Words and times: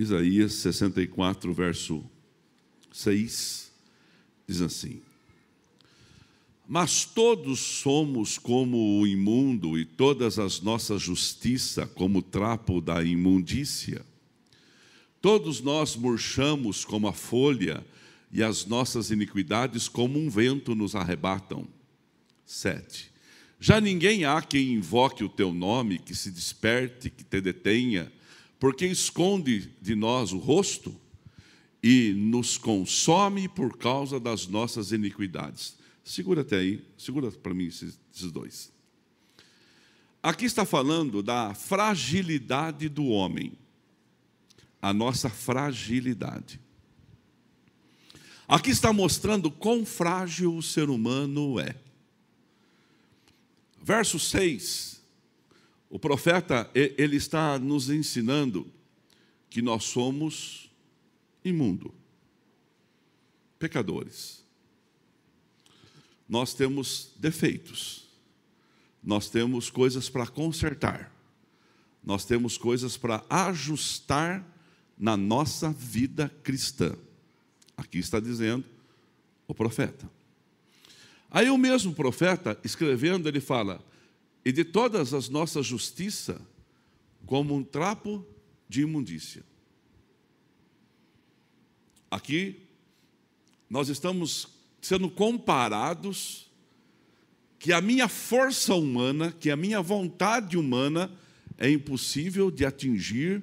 Isaías 0.00 0.54
64, 0.54 1.52
verso 1.52 2.02
6, 2.90 3.70
diz 4.48 4.62
assim: 4.62 5.02
Mas 6.66 7.04
todos 7.04 7.60
somos 7.60 8.38
como 8.38 8.98
o 8.98 9.06
imundo, 9.06 9.78
e 9.78 9.84
todas 9.84 10.38
as 10.38 10.62
nossas 10.62 11.02
justiça 11.02 11.86
como 11.86 12.22
trapo 12.22 12.80
da 12.80 13.04
imundícia. 13.04 14.02
Todos 15.20 15.60
nós 15.60 15.96
murchamos 15.96 16.82
como 16.82 17.06
a 17.06 17.12
folha, 17.12 17.84
e 18.32 18.42
as 18.42 18.64
nossas 18.64 19.10
iniquidades 19.10 19.86
como 19.86 20.18
um 20.18 20.30
vento 20.30 20.74
nos 20.74 20.94
arrebatam. 20.94 21.68
7. 22.46 23.10
Já 23.60 23.78
ninguém 23.82 24.24
há 24.24 24.40
quem 24.40 24.72
invoque 24.72 25.22
o 25.22 25.28
teu 25.28 25.52
nome, 25.52 25.98
que 25.98 26.14
se 26.14 26.30
desperte, 26.30 27.10
que 27.10 27.22
te 27.22 27.38
detenha, 27.42 28.10
porque 28.60 28.84
esconde 28.84 29.72
de 29.80 29.94
nós 29.94 30.32
o 30.32 30.38
rosto 30.38 30.94
e 31.82 32.12
nos 32.12 32.58
consome 32.58 33.48
por 33.48 33.78
causa 33.78 34.20
das 34.20 34.46
nossas 34.46 34.92
iniquidades. 34.92 35.78
Segura 36.04 36.42
até 36.42 36.56
aí, 36.58 36.84
segura 36.98 37.30
para 37.32 37.54
mim 37.54 37.64
esses, 37.64 37.98
esses 38.14 38.30
dois. 38.30 38.70
Aqui 40.22 40.44
está 40.44 40.66
falando 40.66 41.22
da 41.22 41.54
fragilidade 41.54 42.90
do 42.90 43.06
homem, 43.06 43.54
a 44.82 44.92
nossa 44.92 45.30
fragilidade. 45.30 46.60
Aqui 48.46 48.68
está 48.68 48.92
mostrando 48.92 49.50
quão 49.50 49.86
frágil 49.86 50.54
o 50.54 50.62
ser 50.62 50.90
humano 50.90 51.58
é. 51.58 51.74
Verso 53.82 54.18
6 54.18 54.99
o 55.90 55.98
profeta, 55.98 56.70
ele 56.72 57.16
está 57.16 57.58
nos 57.58 57.90
ensinando 57.90 58.72
que 59.50 59.60
nós 59.60 59.82
somos 59.82 60.70
imundo, 61.44 61.92
pecadores. 63.58 64.44
Nós 66.28 66.54
temos 66.54 67.10
defeitos, 67.16 68.08
nós 69.02 69.28
temos 69.28 69.68
coisas 69.68 70.08
para 70.08 70.28
consertar, 70.28 71.12
nós 72.04 72.24
temos 72.24 72.56
coisas 72.56 72.96
para 72.96 73.24
ajustar 73.28 74.46
na 74.96 75.16
nossa 75.16 75.72
vida 75.72 76.28
cristã. 76.44 76.94
Aqui 77.76 77.98
está 77.98 78.20
dizendo 78.20 78.64
o 79.48 79.54
profeta. 79.54 80.08
Aí 81.28 81.50
o 81.50 81.58
mesmo 81.58 81.92
profeta, 81.92 82.56
escrevendo, 82.62 83.28
ele 83.28 83.40
fala: 83.40 83.84
e 84.44 84.52
de 84.52 84.64
todas 84.64 85.12
as 85.12 85.28
nossas 85.28 85.66
justiça 85.66 86.40
como 87.26 87.54
um 87.54 87.62
trapo 87.62 88.24
de 88.68 88.82
imundícia. 88.82 89.44
Aqui 92.10 92.62
nós 93.68 93.88
estamos 93.88 94.48
sendo 94.80 95.08
comparados 95.08 96.50
que 97.58 97.72
a 97.72 97.80
minha 97.80 98.08
força 98.08 98.74
humana, 98.74 99.32
que 99.38 99.50
a 99.50 99.56
minha 99.56 99.82
vontade 99.82 100.56
humana 100.56 101.10
é 101.58 101.70
impossível 101.70 102.50
de 102.50 102.64
atingir 102.64 103.42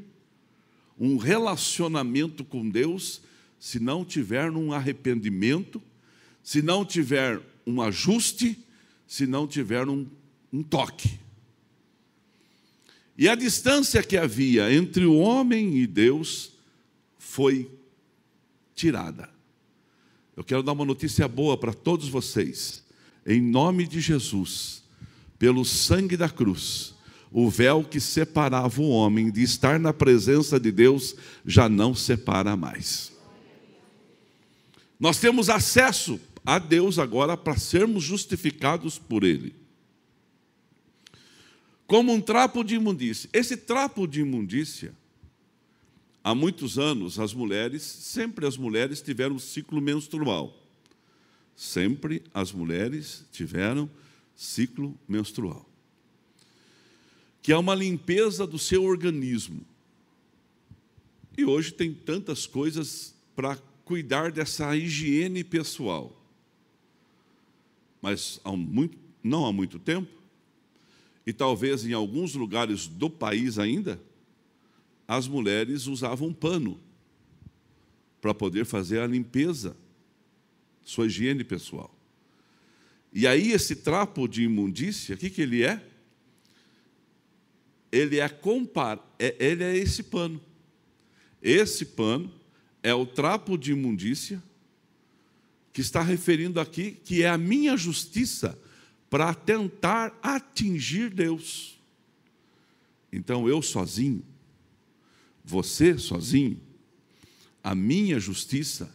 um 1.00 1.17
relacionamento 1.17 2.44
com 2.44 2.67
Deus 2.67 3.22
se 3.59 3.80
não 3.80 4.04
tiver 4.04 4.52
um 4.52 4.73
arrependimento, 4.73 5.82
se 6.44 6.61
não 6.61 6.84
tiver 6.84 7.39
um 7.66 7.82
ajuste, 7.82 8.58
se 9.06 9.28
não 9.28 9.48
tiver 9.48 9.88
um 9.88 10.06
um 10.52 10.64
toque. 10.64 11.20
E 13.17 13.28
a 13.28 13.36
distância 13.36 14.03
que 14.03 14.16
havia 14.16 14.72
entre 14.72 15.06
o 15.06 15.17
homem 15.17 15.78
e 15.78 15.88
Deus 15.88 16.52
foi 17.17 17.70
tirada. 18.76 19.30
Eu 20.36 20.44
quero 20.44 20.62
dar 20.62 20.73
uma 20.73 20.86
notícia 20.86 21.28
boa 21.28 21.58
para 21.58 21.73
todos 21.73 22.08
vocês. 22.09 22.84
Em 23.26 23.42
nome 23.42 23.88
de 23.88 24.00
Jesus, 24.00 24.83
pelo 25.39 25.66
sangue 25.66 26.16
da 26.16 26.30
cruz, 26.30 26.93
o 27.32 27.49
véu 27.49 27.83
que 27.83 27.99
separava 27.99 28.80
o 28.80 28.89
homem 28.89 29.32
de 29.32 29.42
estar 29.42 29.80
na 29.80 29.92
presença 29.92 30.60
de 30.60 30.72
Deus 30.72 31.16
já 31.43 31.67
não 31.67 31.95
separa 31.95 32.55
mais. 32.55 33.11
Nós 34.99 35.20
temos 35.20 35.49
acesso 35.49 36.20
a 36.45 36.60
Deus 36.60 36.99
agora 36.99 37.36
para 37.36 37.58
sermos 37.58 38.04
justificados 38.04 38.98
por 38.99 39.23
Ele 39.23 39.67
como 41.87 42.14
um 42.14 42.20
trapo 42.20 42.64
de 42.64 42.75
imundícia. 42.75 43.30
Esse 43.31 43.55
trapo 43.55 44.05
de 44.05 44.20
imundícia, 44.20 44.93
há 46.21 46.36
muitos 46.36 46.77
anos, 46.77 47.17
as 47.17 47.33
mulheres, 47.33 47.81
sempre 47.81 48.45
as 48.45 48.58
mulheres 48.58 49.02
tiveram 49.02 49.39
ciclo 49.39 49.80
menstrual. 49.80 50.53
Sempre 51.55 52.21
as 52.33 52.52
mulheres 52.52 53.25
tiveram 53.31 53.89
ciclo 54.36 54.99
menstrual. 55.08 55.65
Que 57.42 57.53
é 57.53 57.58
uma 57.58 57.73
limpeza 57.73 58.45
do 58.45 58.59
seu 58.59 58.83
organismo. 58.83 59.65
E 61.37 61.45
hoje 61.45 61.71
tem 61.71 61.93
tantas 61.93 62.45
coisas 62.45 63.15
para 63.33 63.55
cuidar 63.86 64.31
dessa 64.31 64.75
higiene 64.75 65.43
pessoal. 65.43 66.14
Mas 68.02 68.42
há 68.43 68.52
muito, 68.52 68.98
não 69.23 69.45
há 69.45 69.54
muito 69.54 69.80
tempo, 69.80 70.17
e 71.27 71.33
talvez 71.33 71.86
em 71.86 71.92
alguns 71.92 72.36
lugares 72.36 72.88
do 72.88 73.10
país 73.10 73.60
ainda, 73.60 74.02
as 75.05 75.27
mulheres 75.27 75.86
usavam 75.86 76.32
pano 76.32 76.80
para 78.21 78.33
poder 78.33 78.65
fazer 78.65 79.02
a 79.02 79.08
limpeza, 79.08 79.76
sua 80.86 81.08
higiene 81.08 81.43
pessoal. 81.43 81.93
E 83.11 83.27
aí 83.27 83.52
esse 83.52 83.76
trapo 83.76 84.26
de 84.26 84.43
imundícia, 84.43 85.16
o 85.16 85.17
que, 85.17 85.30
que 85.30 85.42
ele 85.42 85.64
é? 85.64 85.86
Ele 87.92 88.21
é, 88.21 88.30
compar, 88.30 88.98
é, 89.20 89.36
ele 89.37 89.66
é 89.66 89.76
esse 89.76 90.04
pano. 90.04 90.39
Esse 91.42 91.87
pano 91.87 92.32
é 92.82 92.93
o 92.93 93.05
trapo 93.05 93.58
de 93.58 93.73
imundícia 93.73 94.42
que 95.73 95.82
está 95.82 96.02
referindo 96.02 96.61
aqui 96.61 96.92
que 97.04 97.21
é 97.21 97.27
a 97.27 97.37
minha 97.37 97.76
justiça 97.76 98.58
para 99.10 99.34
tentar 99.34 100.18
atingir 100.22 101.10
Deus. 101.10 101.78
Então 103.12 103.48
eu 103.48 103.62
sozinho, 103.62 104.23
você 105.44 105.98
sozinho, 105.98 106.60
a 107.64 107.73
minha 107.73 108.20
justiça 108.20 108.94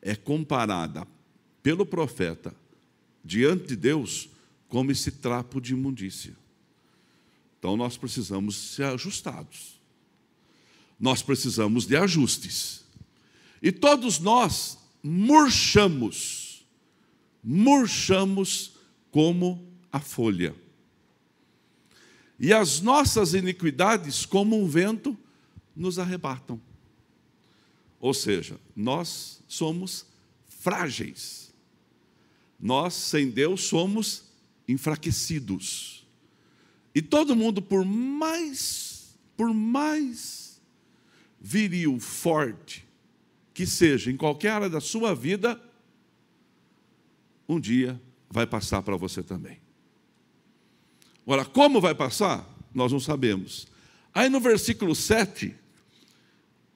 é 0.00 0.14
comparada 0.14 1.06
pelo 1.62 1.84
profeta 1.84 2.54
diante 3.24 3.68
de 3.68 3.76
Deus 3.76 4.28
como 4.68 4.92
esse 4.92 5.10
trapo 5.10 5.60
de 5.60 5.72
imundícia. 5.72 6.36
Então 7.58 7.76
nós 7.76 7.96
precisamos 7.96 8.56
ser 8.56 8.84
ajustados. 8.84 9.78
Nós 10.98 11.22
precisamos 11.22 11.86
de 11.86 11.96
ajustes. 11.96 12.84
E 13.60 13.72
todos 13.72 14.18
nós 14.18 14.78
murchamos, 15.02 16.64
murchamos 17.42 18.77
como 19.10 19.66
a 19.92 20.00
folha. 20.00 20.54
E 22.38 22.52
as 22.52 22.80
nossas 22.80 23.34
iniquidades, 23.34 24.24
como 24.24 24.62
um 24.62 24.68
vento, 24.68 25.16
nos 25.74 25.98
arrebatam. 25.98 26.60
Ou 28.00 28.14
seja, 28.14 28.60
nós 28.76 29.42
somos 29.48 30.06
frágeis. 30.46 31.52
Nós, 32.60 32.94
sem 32.94 33.30
Deus, 33.30 33.62
somos 33.62 34.24
enfraquecidos. 34.68 36.06
E 36.94 37.02
todo 37.02 37.34
mundo, 37.34 37.60
por 37.60 37.84
mais, 37.84 39.16
por 39.36 39.52
mais 39.52 40.60
viril, 41.40 41.98
forte 41.98 42.86
que 43.58 43.66
seja 43.66 44.08
em 44.08 44.16
qualquer 44.16 44.50
área 44.50 44.70
da 44.70 44.80
sua 44.80 45.12
vida, 45.14 45.60
um 47.48 47.58
dia 47.58 48.00
vai 48.30 48.46
passar 48.46 48.82
para 48.82 48.96
você 48.96 49.22
também. 49.22 49.60
Agora, 51.24 51.44
como 51.44 51.80
vai 51.80 51.94
passar? 51.94 52.48
Nós 52.74 52.92
não 52.92 53.00
sabemos. 53.00 53.66
Aí 54.14 54.28
no 54.28 54.40
versículo 54.40 54.94
7, 54.94 55.54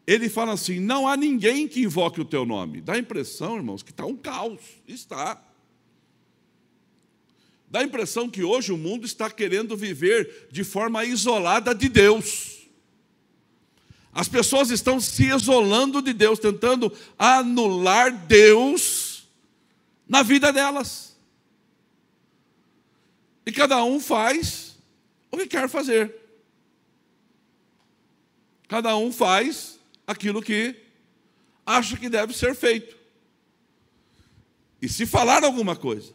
ele 0.06 0.28
fala 0.28 0.52
assim: 0.52 0.80
Não 0.80 1.06
há 1.06 1.16
ninguém 1.16 1.68
que 1.68 1.82
invoque 1.82 2.20
o 2.20 2.24
teu 2.24 2.44
nome. 2.44 2.80
Dá 2.80 2.94
a 2.94 2.98
impressão, 2.98 3.56
irmãos, 3.56 3.82
que 3.82 3.90
está 3.90 4.04
um 4.04 4.16
caos. 4.16 4.60
Está. 4.86 5.42
Dá 7.70 7.80
a 7.80 7.84
impressão 7.84 8.28
que 8.28 8.42
hoje 8.42 8.70
o 8.70 8.76
mundo 8.76 9.06
está 9.06 9.30
querendo 9.30 9.76
viver 9.76 10.48
de 10.50 10.62
forma 10.62 11.04
isolada 11.04 11.74
de 11.74 11.88
Deus. 11.88 12.68
As 14.12 14.28
pessoas 14.28 14.70
estão 14.70 15.00
se 15.00 15.28
isolando 15.28 16.02
de 16.02 16.12
Deus, 16.12 16.38
tentando 16.38 16.92
anular 17.18 18.14
Deus 18.26 19.26
na 20.06 20.22
vida 20.22 20.52
delas. 20.52 21.11
E 23.44 23.52
cada 23.52 23.82
um 23.84 23.98
faz 23.98 24.78
o 25.30 25.36
que 25.36 25.46
quer 25.46 25.68
fazer. 25.68 26.14
Cada 28.68 28.96
um 28.96 29.12
faz 29.12 29.78
aquilo 30.06 30.42
que 30.42 30.76
acha 31.66 31.96
que 31.96 32.08
deve 32.08 32.32
ser 32.32 32.54
feito. 32.54 32.96
E 34.80 34.88
se 34.88 35.06
falar 35.06 35.44
alguma 35.44 35.76
coisa, 35.76 36.12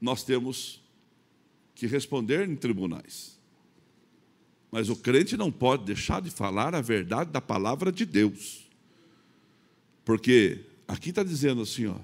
nós 0.00 0.22
temos 0.22 0.82
que 1.74 1.86
responder 1.86 2.48
em 2.48 2.56
tribunais. 2.56 3.38
Mas 4.70 4.88
o 4.88 4.96
crente 4.96 5.36
não 5.36 5.50
pode 5.50 5.84
deixar 5.84 6.20
de 6.20 6.30
falar 6.30 6.74
a 6.74 6.80
verdade 6.80 7.30
da 7.30 7.40
palavra 7.40 7.90
de 7.90 8.04
Deus. 8.04 8.68
Porque 10.04 10.64
aqui 10.86 11.10
está 11.10 11.22
dizendo 11.22 11.62
assim, 11.62 11.86
ó, 11.86 11.96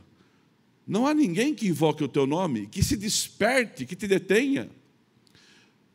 não 0.86 1.06
há 1.06 1.14
ninguém 1.14 1.54
que 1.54 1.68
invoque 1.68 2.02
o 2.02 2.08
teu 2.08 2.26
nome, 2.26 2.66
que 2.66 2.82
se 2.82 2.96
desperte, 2.96 3.86
que 3.86 3.94
te 3.94 4.06
detenha. 4.06 4.68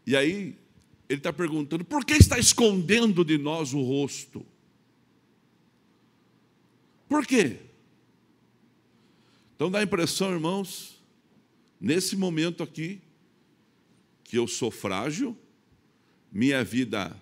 E 0.05 0.15
aí 0.15 0.55
ele 1.09 1.19
está 1.19 1.33
perguntando: 1.33 1.83
por 1.83 2.05
que 2.05 2.13
está 2.13 2.39
escondendo 2.39 3.23
de 3.23 3.37
nós 3.37 3.73
o 3.73 3.81
rosto? 3.81 4.45
Por 7.07 7.25
quê? 7.25 7.57
Então 9.55 9.71
dá 9.71 9.79
a 9.79 9.83
impressão, 9.83 10.31
irmãos, 10.31 11.01
nesse 11.79 12.15
momento 12.15 12.61
aqui, 12.61 13.01
que 14.23 14.37
eu 14.37 14.47
sou 14.47 14.69
frágil, 14.69 15.35
minha 16.31 16.63
vida, 16.63 17.15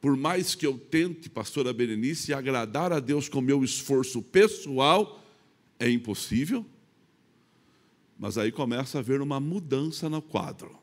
por 0.00 0.16
mais 0.16 0.54
que 0.54 0.66
eu 0.66 0.78
tente, 0.78 1.28
pastora 1.28 1.72
Berenice, 1.72 2.32
agradar 2.32 2.92
a 2.92 3.00
Deus 3.00 3.28
com 3.28 3.40
meu 3.40 3.62
esforço 3.62 4.22
pessoal, 4.22 5.19
é 5.80 5.90
impossível. 5.90 6.64
Mas 8.18 8.36
aí 8.36 8.52
começa 8.52 8.98
a 8.98 9.00
haver 9.00 9.22
uma 9.22 9.40
mudança 9.40 10.08
no 10.10 10.20
quadro. 10.20 10.78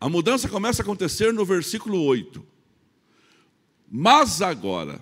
A 0.00 0.08
mudança 0.08 0.48
começa 0.48 0.82
a 0.82 0.84
acontecer 0.84 1.32
no 1.32 1.44
versículo 1.44 2.02
8. 2.02 2.44
Mas 3.88 4.42
agora, 4.42 5.00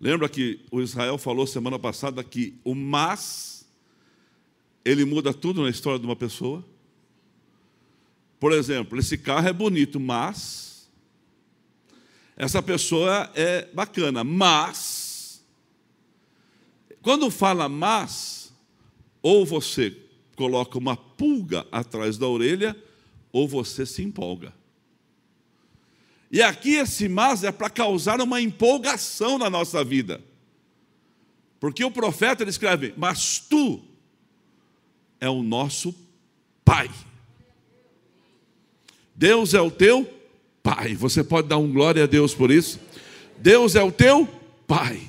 lembra 0.00 0.28
que 0.28 0.60
o 0.70 0.80
Israel 0.82 1.16
falou 1.16 1.46
semana 1.46 1.78
passada 1.78 2.24
que 2.24 2.58
o 2.64 2.74
mas, 2.74 3.64
ele 4.84 5.04
muda 5.04 5.32
tudo 5.32 5.62
na 5.62 5.70
história 5.70 5.98
de 5.98 6.06
uma 6.06 6.16
pessoa? 6.16 6.64
Por 8.40 8.52
exemplo, 8.52 8.98
esse 8.98 9.16
carro 9.16 9.48
é 9.48 9.52
bonito, 9.52 10.00
mas 10.00 10.75
essa 12.36 12.62
pessoa 12.62 13.30
é 13.34 13.66
bacana, 13.72 14.22
mas 14.22 15.42
quando 17.00 17.30
fala 17.30 17.68
mas, 17.68 18.52
ou 19.22 19.46
você 19.46 19.96
coloca 20.34 20.76
uma 20.76 20.96
pulga 20.96 21.66
atrás 21.70 22.18
da 22.18 22.26
orelha, 22.26 22.76
ou 23.32 23.46
você 23.46 23.86
se 23.86 24.02
empolga. 24.02 24.52
E 26.30 26.42
aqui 26.42 26.74
esse 26.74 27.08
mas 27.08 27.44
é 27.44 27.52
para 27.52 27.70
causar 27.70 28.20
uma 28.20 28.40
empolgação 28.40 29.38
na 29.38 29.48
nossa 29.48 29.84
vida. 29.84 30.20
Porque 31.60 31.84
o 31.84 31.90
profeta 31.90 32.42
ele 32.42 32.50
escreve: 32.50 32.92
Mas 32.96 33.38
tu 33.38 33.80
é 35.20 35.28
o 35.28 35.42
nosso 35.42 35.94
Pai. 36.64 36.90
Deus 39.14 39.54
é 39.54 39.60
o 39.60 39.70
teu 39.70 40.15
Pai. 40.66 40.96
Você 40.96 41.22
pode 41.22 41.46
dar 41.46 41.58
um 41.58 41.72
glória 41.72 42.02
a 42.02 42.06
Deus 42.08 42.34
por 42.34 42.50
isso? 42.50 42.80
Deus 43.38 43.76
é 43.76 43.82
o 43.84 43.92
teu 43.92 44.26
Pai. 44.66 45.00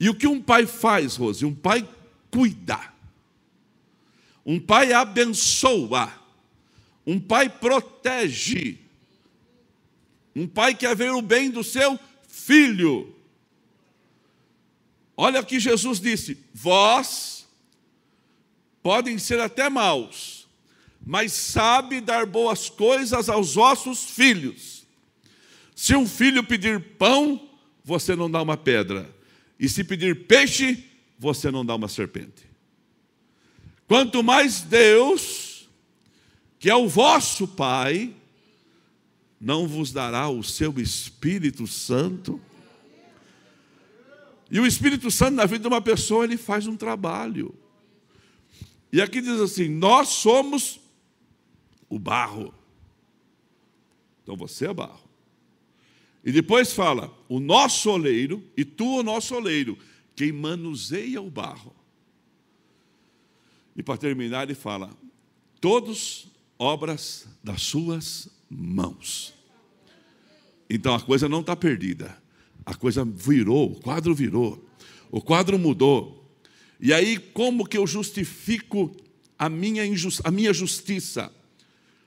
E 0.00 0.08
o 0.08 0.14
que 0.14 0.26
um 0.26 0.40
pai 0.40 0.64
faz, 0.64 1.16
Rose? 1.16 1.44
Um 1.44 1.54
pai 1.54 1.86
cuida. 2.30 2.80
Um 4.44 4.58
pai 4.58 4.94
abençoa. 4.94 6.10
Um 7.06 7.20
pai 7.20 7.50
protege. 7.50 8.78
Um 10.34 10.46
pai 10.46 10.74
quer 10.74 10.96
ver 10.96 11.12
o 11.12 11.20
bem 11.20 11.50
do 11.50 11.62
seu 11.62 12.00
filho. 12.26 13.14
Olha 15.14 15.40
o 15.40 15.46
que 15.46 15.60
Jesus 15.60 16.00
disse: 16.00 16.38
Vós 16.54 17.46
podem 18.82 19.18
ser 19.18 19.40
até 19.40 19.68
maus, 19.68 20.33
mas 21.06 21.32
sabe 21.32 22.00
dar 22.00 22.26
boas 22.26 22.68
coisas 22.68 23.28
aos 23.28 23.54
vossos 23.54 24.04
filhos. 24.04 24.84
Se 25.74 25.94
um 25.94 26.06
filho 26.06 26.42
pedir 26.42 26.80
pão, 26.96 27.48
você 27.84 28.16
não 28.16 28.30
dá 28.30 28.40
uma 28.40 28.56
pedra. 28.56 29.14
E 29.58 29.68
se 29.68 29.84
pedir 29.84 30.26
peixe, 30.26 30.82
você 31.18 31.50
não 31.50 31.64
dá 31.64 31.74
uma 31.74 31.88
serpente. 31.88 32.44
Quanto 33.86 34.22
mais 34.22 34.62
Deus, 34.62 35.68
que 36.58 36.70
é 36.70 36.74
o 36.74 36.88
vosso 36.88 37.46
Pai, 37.46 38.14
não 39.38 39.68
vos 39.68 39.92
dará 39.92 40.28
o 40.30 40.42
seu 40.42 40.80
Espírito 40.80 41.66
Santo. 41.66 42.40
E 44.50 44.58
o 44.58 44.66
Espírito 44.66 45.10
Santo 45.10 45.34
na 45.34 45.44
vida 45.44 45.60
de 45.60 45.68
uma 45.68 45.82
pessoa, 45.82 46.24
ele 46.24 46.38
faz 46.38 46.66
um 46.66 46.76
trabalho. 46.76 47.54
E 48.90 49.02
aqui 49.02 49.20
diz 49.20 49.38
assim: 49.40 49.68
Nós 49.68 50.08
somos 50.08 50.80
o 51.88 51.98
barro. 51.98 52.54
Então 54.22 54.36
você 54.36 54.66
é 54.66 54.74
barro. 54.74 55.08
E 56.24 56.32
depois 56.32 56.72
fala: 56.72 57.12
O 57.28 57.38
nosso 57.38 57.90
oleiro, 57.90 58.42
e 58.56 58.64
tu 58.64 59.00
o 59.00 59.02
nosso 59.02 59.34
oleiro, 59.34 59.78
quem 60.16 60.32
manuseia 60.32 61.20
o 61.20 61.30
barro. 61.30 61.74
E 63.76 63.82
para 63.82 63.98
terminar, 63.98 64.44
ele 64.44 64.54
fala: 64.54 64.90
todos 65.60 66.28
obras 66.58 67.26
das 67.42 67.62
suas 67.62 68.28
mãos. 68.48 69.34
Então 70.68 70.94
a 70.94 71.00
coisa 71.00 71.28
não 71.28 71.40
está 71.40 71.54
perdida, 71.54 72.16
a 72.64 72.74
coisa 72.74 73.04
virou, 73.04 73.72
o 73.72 73.80
quadro 73.80 74.14
virou, 74.14 74.64
o 75.10 75.20
quadro 75.20 75.58
mudou. 75.58 76.22
E 76.80 76.92
aí, 76.92 77.18
como 77.18 77.66
que 77.66 77.78
eu 77.78 77.86
justifico 77.86 78.94
a 79.38 79.48
minha, 79.48 79.82
a 80.24 80.30
minha 80.30 80.52
justiça? 80.52 81.32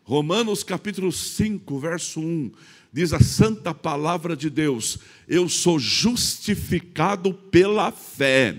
Romanos 0.07 0.63
capítulo 0.63 1.11
5, 1.11 1.79
verso 1.81 2.21
1, 2.21 2.53
diz 2.97 3.13
a 3.13 3.19
santa 3.19 3.75
palavra 3.75 4.35
de 4.35 4.49
Deus: 4.49 4.97
eu 5.27 5.47
sou 5.47 5.77
justificado 5.77 7.31
pela 7.31 7.91
fé. 7.91 8.55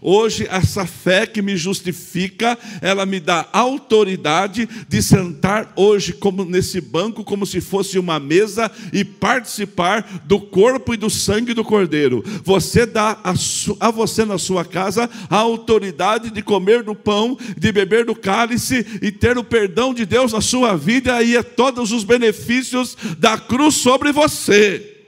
Hoje, 0.00 0.46
essa 0.48 0.86
fé 0.86 1.26
que 1.26 1.42
me 1.42 1.56
justifica, 1.56 2.56
ela 2.80 3.04
me 3.04 3.18
dá 3.18 3.48
autoridade 3.52 4.68
de 4.88 5.02
sentar 5.02 5.72
hoje, 5.74 6.12
como 6.12 6.44
nesse 6.44 6.80
banco, 6.80 7.24
como 7.24 7.44
se 7.44 7.60
fosse 7.60 7.98
uma 7.98 8.20
mesa, 8.20 8.70
e 8.92 9.04
participar 9.04 10.22
do 10.26 10.40
corpo 10.40 10.94
e 10.94 10.96
do 10.96 11.10
sangue 11.10 11.54
do 11.54 11.64
Cordeiro. 11.64 12.22
Você 12.44 12.86
dá 12.86 13.18
a, 13.24 13.34
a 13.80 13.90
você 13.90 14.24
na 14.24 14.38
sua 14.38 14.64
casa 14.64 15.10
a 15.28 15.36
autoridade 15.36 16.30
de 16.30 16.40
comer 16.40 16.84
do 16.84 16.94
pão, 16.94 17.36
de 17.56 17.72
beber 17.72 18.04
do 18.04 18.14
cálice 18.14 18.86
e 19.02 19.10
ter 19.10 19.36
o 19.36 19.42
perdão 19.42 19.92
de 19.92 20.06
Deus 20.06 20.32
na 20.32 20.40
sua 20.40 20.76
vida, 20.76 21.20
e 21.20 21.36
é 21.36 21.42
todos 21.42 21.90
os 21.90 22.04
benefícios 22.04 22.96
da 23.18 23.36
cruz 23.36 23.79
sobre 23.80 24.12
você. 24.12 25.06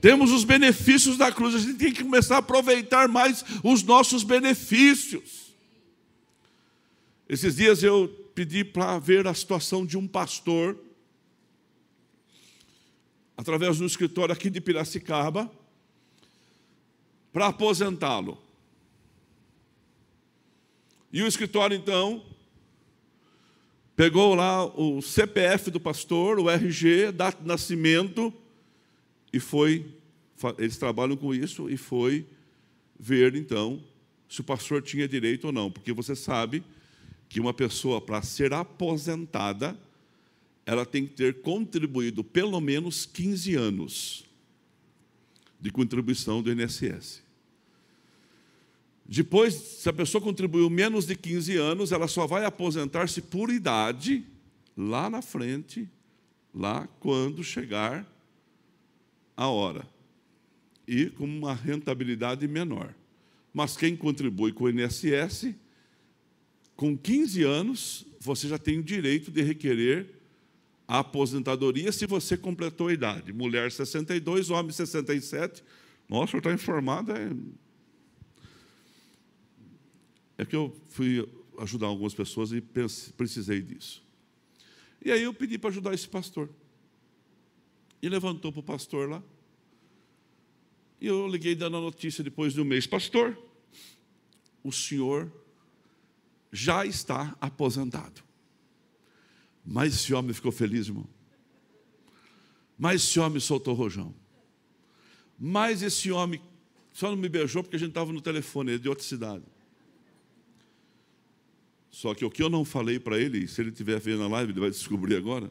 Temos 0.00 0.32
os 0.32 0.44
benefícios 0.44 1.18
da 1.18 1.30
cruz, 1.30 1.54
a 1.54 1.58
gente 1.58 1.74
tem 1.74 1.92
que 1.92 2.02
começar 2.02 2.36
a 2.36 2.38
aproveitar 2.38 3.06
mais 3.06 3.44
os 3.62 3.82
nossos 3.82 4.22
benefícios. 4.22 5.54
Esses 7.28 7.56
dias 7.56 7.82
eu 7.82 8.08
pedi 8.34 8.64
para 8.64 8.98
ver 8.98 9.26
a 9.26 9.34
situação 9.34 9.84
de 9.84 9.98
um 9.98 10.08
pastor, 10.08 10.78
através 13.36 13.78
do 13.78 13.84
escritório 13.84 14.32
aqui 14.32 14.48
de 14.48 14.60
Piracicaba, 14.60 15.50
para 17.32 17.48
aposentá-lo. 17.48 18.38
E 21.12 21.22
o 21.22 21.26
escritório, 21.26 21.76
então, 21.76 22.24
pegou 24.00 24.34
lá 24.34 24.64
o 24.64 25.02
CPF 25.02 25.70
do 25.70 25.78
pastor, 25.78 26.38
o 26.38 26.48
RG, 26.48 27.12
data 27.12 27.42
de 27.42 27.46
nascimento, 27.46 28.32
e 29.30 29.38
foi, 29.38 29.84
eles 30.56 30.78
trabalham 30.78 31.18
com 31.18 31.34
isso, 31.34 31.68
e 31.68 31.76
foi 31.76 32.24
ver 32.98 33.34
então 33.34 33.78
se 34.26 34.40
o 34.40 34.44
pastor 34.44 34.80
tinha 34.80 35.06
direito 35.06 35.48
ou 35.48 35.52
não, 35.52 35.70
porque 35.70 35.92
você 35.92 36.16
sabe 36.16 36.64
que 37.28 37.38
uma 37.38 37.52
pessoa, 37.52 38.00
para 38.00 38.22
ser 38.22 38.54
aposentada, 38.54 39.78
ela 40.64 40.86
tem 40.86 41.06
que 41.06 41.12
ter 41.12 41.42
contribuído 41.42 42.24
pelo 42.24 42.58
menos 42.58 43.04
15 43.04 43.54
anos 43.54 44.24
de 45.60 45.70
contribuição 45.70 46.40
do 46.40 46.50
INSS. 46.50 47.22
Depois, 49.12 49.54
se 49.54 49.88
a 49.88 49.92
pessoa 49.92 50.22
contribuiu 50.22 50.70
menos 50.70 51.04
de 51.04 51.16
15 51.16 51.56
anos, 51.56 51.90
ela 51.90 52.06
só 52.06 52.28
vai 52.28 52.44
aposentar-se 52.44 53.20
por 53.20 53.50
idade 53.50 54.24
lá 54.76 55.10
na 55.10 55.20
frente, 55.20 55.88
lá 56.54 56.86
quando 57.00 57.42
chegar 57.42 58.06
a 59.36 59.48
hora 59.48 59.84
e 60.86 61.06
com 61.06 61.24
uma 61.24 61.52
rentabilidade 61.52 62.46
menor. 62.46 62.94
Mas 63.52 63.76
quem 63.76 63.96
contribui 63.96 64.52
com 64.52 64.64
o 64.64 64.70
INSS, 64.70 65.56
com 66.76 66.96
15 66.96 67.42
anos, 67.42 68.06
você 68.20 68.46
já 68.46 68.58
tem 68.58 68.78
o 68.78 68.82
direito 68.82 69.32
de 69.32 69.42
requerer 69.42 70.06
a 70.86 71.00
aposentadoria 71.00 71.90
se 71.90 72.06
você 72.06 72.36
completou 72.36 72.86
a 72.86 72.92
idade. 72.92 73.32
Mulher 73.32 73.72
62, 73.72 74.50
homem 74.50 74.70
67. 74.70 75.64
Nossa, 76.08 76.38
está 76.38 76.52
informado. 76.52 77.10
É... 77.10 77.28
é 80.40 80.44
que 80.46 80.56
eu 80.56 80.74
fui 80.88 81.28
ajudar 81.58 81.88
algumas 81.88 82.14
pessoas 82.14 82.50
e 82.50 82.62
precisei 83.14 83.60
disso. 83.60 84.02
E 85.04 85.12
aí 85.12 85.22
eu 85.22 85.34
pedi 85.34 85.58
para 85.58 85.68
ajudar 85.68 85.92
esse 85.92 86.08
pastor. 86.08 86.48
E 88.00 88.08
levantou 88.08 88.50
para 88.50 88.60
o 88.60 88.62
pastor 88.62 89.06
lá. 89.10 89.22
E 90.98 91.06
eu 91.06 91.28
liguei 91.28 91.54
dando 91.54 91.76
a 91.76 91.80
notícia 91.80 92.24
depois 92.24 92.54
de 92.54 92.60
um 92.62 92.64
mês: 92.64 92.86
Pastor, 92.86 93.38
o 94.64 94.72
senhor 94.72 95.30
já 96.50 96.86
está 96.86 97.36
aposentado. 97.38 98.22
Mas 99.62 99.94
esse 99.94 100.14
homem 100.14 100.32
ficou 100.32 100.50
feliz, 100.50 100.86
irmão. 100.86 101.06
Mas 102.78 103.02
esse 103.02 103.20
homem 103.20 103.40
soltou 103.40 103.74
rojão. 103.74 104.14
Mas 105.38 105.82
esse 105.82 106.10
homem 106.10 106.40
só 106.94 107.10
não 107.10 107.16
me 107.18 107.28
beijou 107.28 107.62
porque 107.62 107.76
a 107.76 107.78
gente 107.78 107.90
estava 107.90 108.10
no 108.10 108.22
telefone, 108.22 108.70
ele 108.70 108.78
é 108.78 108.82
de 108.82 108.88
outra 108.88 109.04
cidade. 109.04 109.44
Só 111.90 112.14
que 112.14 112.24
o 112.24 112.30
que 112.30 112.42
eu 112.42 112.48
não 112.48 112.64
falei 112.64 113.00
para 113.00 113.18
ele, 113.18 113.48
se 113.48 113.60
ele 113.60 113.70
estiver 113.70 113.98
vendo 113.98 114.22
a 114.22 114.28
live, 114.28 114.52
ele 114.52 114.60
vai 114.60 114.70
descobrir 114.70 115.16
agora, 115.16 115.50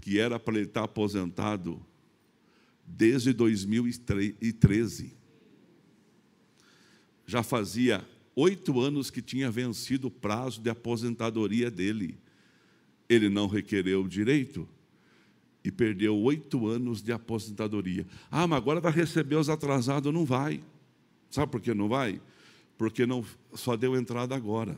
que 0.00 0.18
era 0.18 0.38
para 0.38 0.56
ele 0.56 0.66
estar 0.66 0.84
aposentado 0.84 1.84
desde 2.86 3.32
2013. 3.32 5.12
Já 7.26 7.42
fazia 7.42 8.04
oito 8.34 8.80
anos 8.80 9.10
que 9.10 9.22
tinha 9.22 9.50
vencido 9.50 10.08
o 10.08 10.10
prazo 10.10 10.60
de 10.60 10.70
aposentadoria 10.70 11.70
dele. 11.70 12.18
Ele 13.08 13.28
não 13.28 13.46
requereu 13.46 14.02
o 14.02 14.08
direito 14.08 14.66
e 15.62 15.70
perdeu 15.70 16.16
oito 16.16 16.66
anos 16.66 17.02
de 17.02 17.12
aposentadoria. 17.12 18.06
Ah, 18.30 18.46
mas 18.46 18.58
agora 18.58 18.80
vai 18.80 18.92
receber 18.92 19.36
os 19.36 19.48
atrasados? 19.48 20.12
Não 20.12 20.24
vai. 20.24 20.62
Sabe 21.30 21.50
por 21.50 21.60
que 21.60 21.72
não 21.74 21.88
vai? 21.88 22.20
Porque 22.76 23.06
não, 23.06 23.24
só 23.54 23.76
deu 23.76 23.96
entrada 23.96 24.34
agora. 24.34 24.76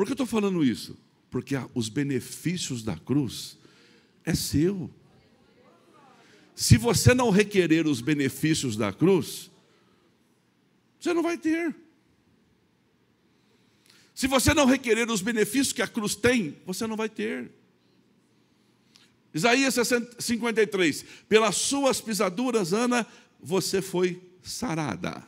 Por 0.00 0.06
que 0.06 0.12
eu 0.12 0.14
estou 0.14 0.26
falando 0.26 0.64
isso? 0.64 0.96
Porque 1.30 1.54
os 1.74 1.90
benefícios 1.90 2.82
da 2.82 2.96
cruz 2.96 3.58
é 4.24 4.34
seu. 4.34 4.90
Se 6.54 6.78
você 6.78 7.12
não 7.12 7.28
requerer 7.28 7.86
os 7.86 8.00
benefícios 8.00 8.76
da 8.78 8.94
cruz, 8.94 9.50
você 10.98 11.12
não 11.12 11.22
vai 11.22 11.36
ter. 11.36 11.76
Se 14.14 14.26
você 14.26 14.54
não 14.54 14.64
requerer 14.64 15.10
os 15.10 15.20
benefícios 15.20 15.74
que 15.74 15.82
a 15.82 15.86
cruz 15.86 16.14
tem, 16.14 16.56
você 16.64 16.86
não 16.86 16.96
vai 16.96 17.10
ter. 17.10 17.50
Isaías 19.34 19.76
53, 20.18 21.04
pelas 21.28 21.56
suas 21.56 22.00
pisaduras, 22.00 22.72
Ana, 22.72 23.06
você 23.38 23.82
foi 23.82 24.18
sarada. 24.42 25.22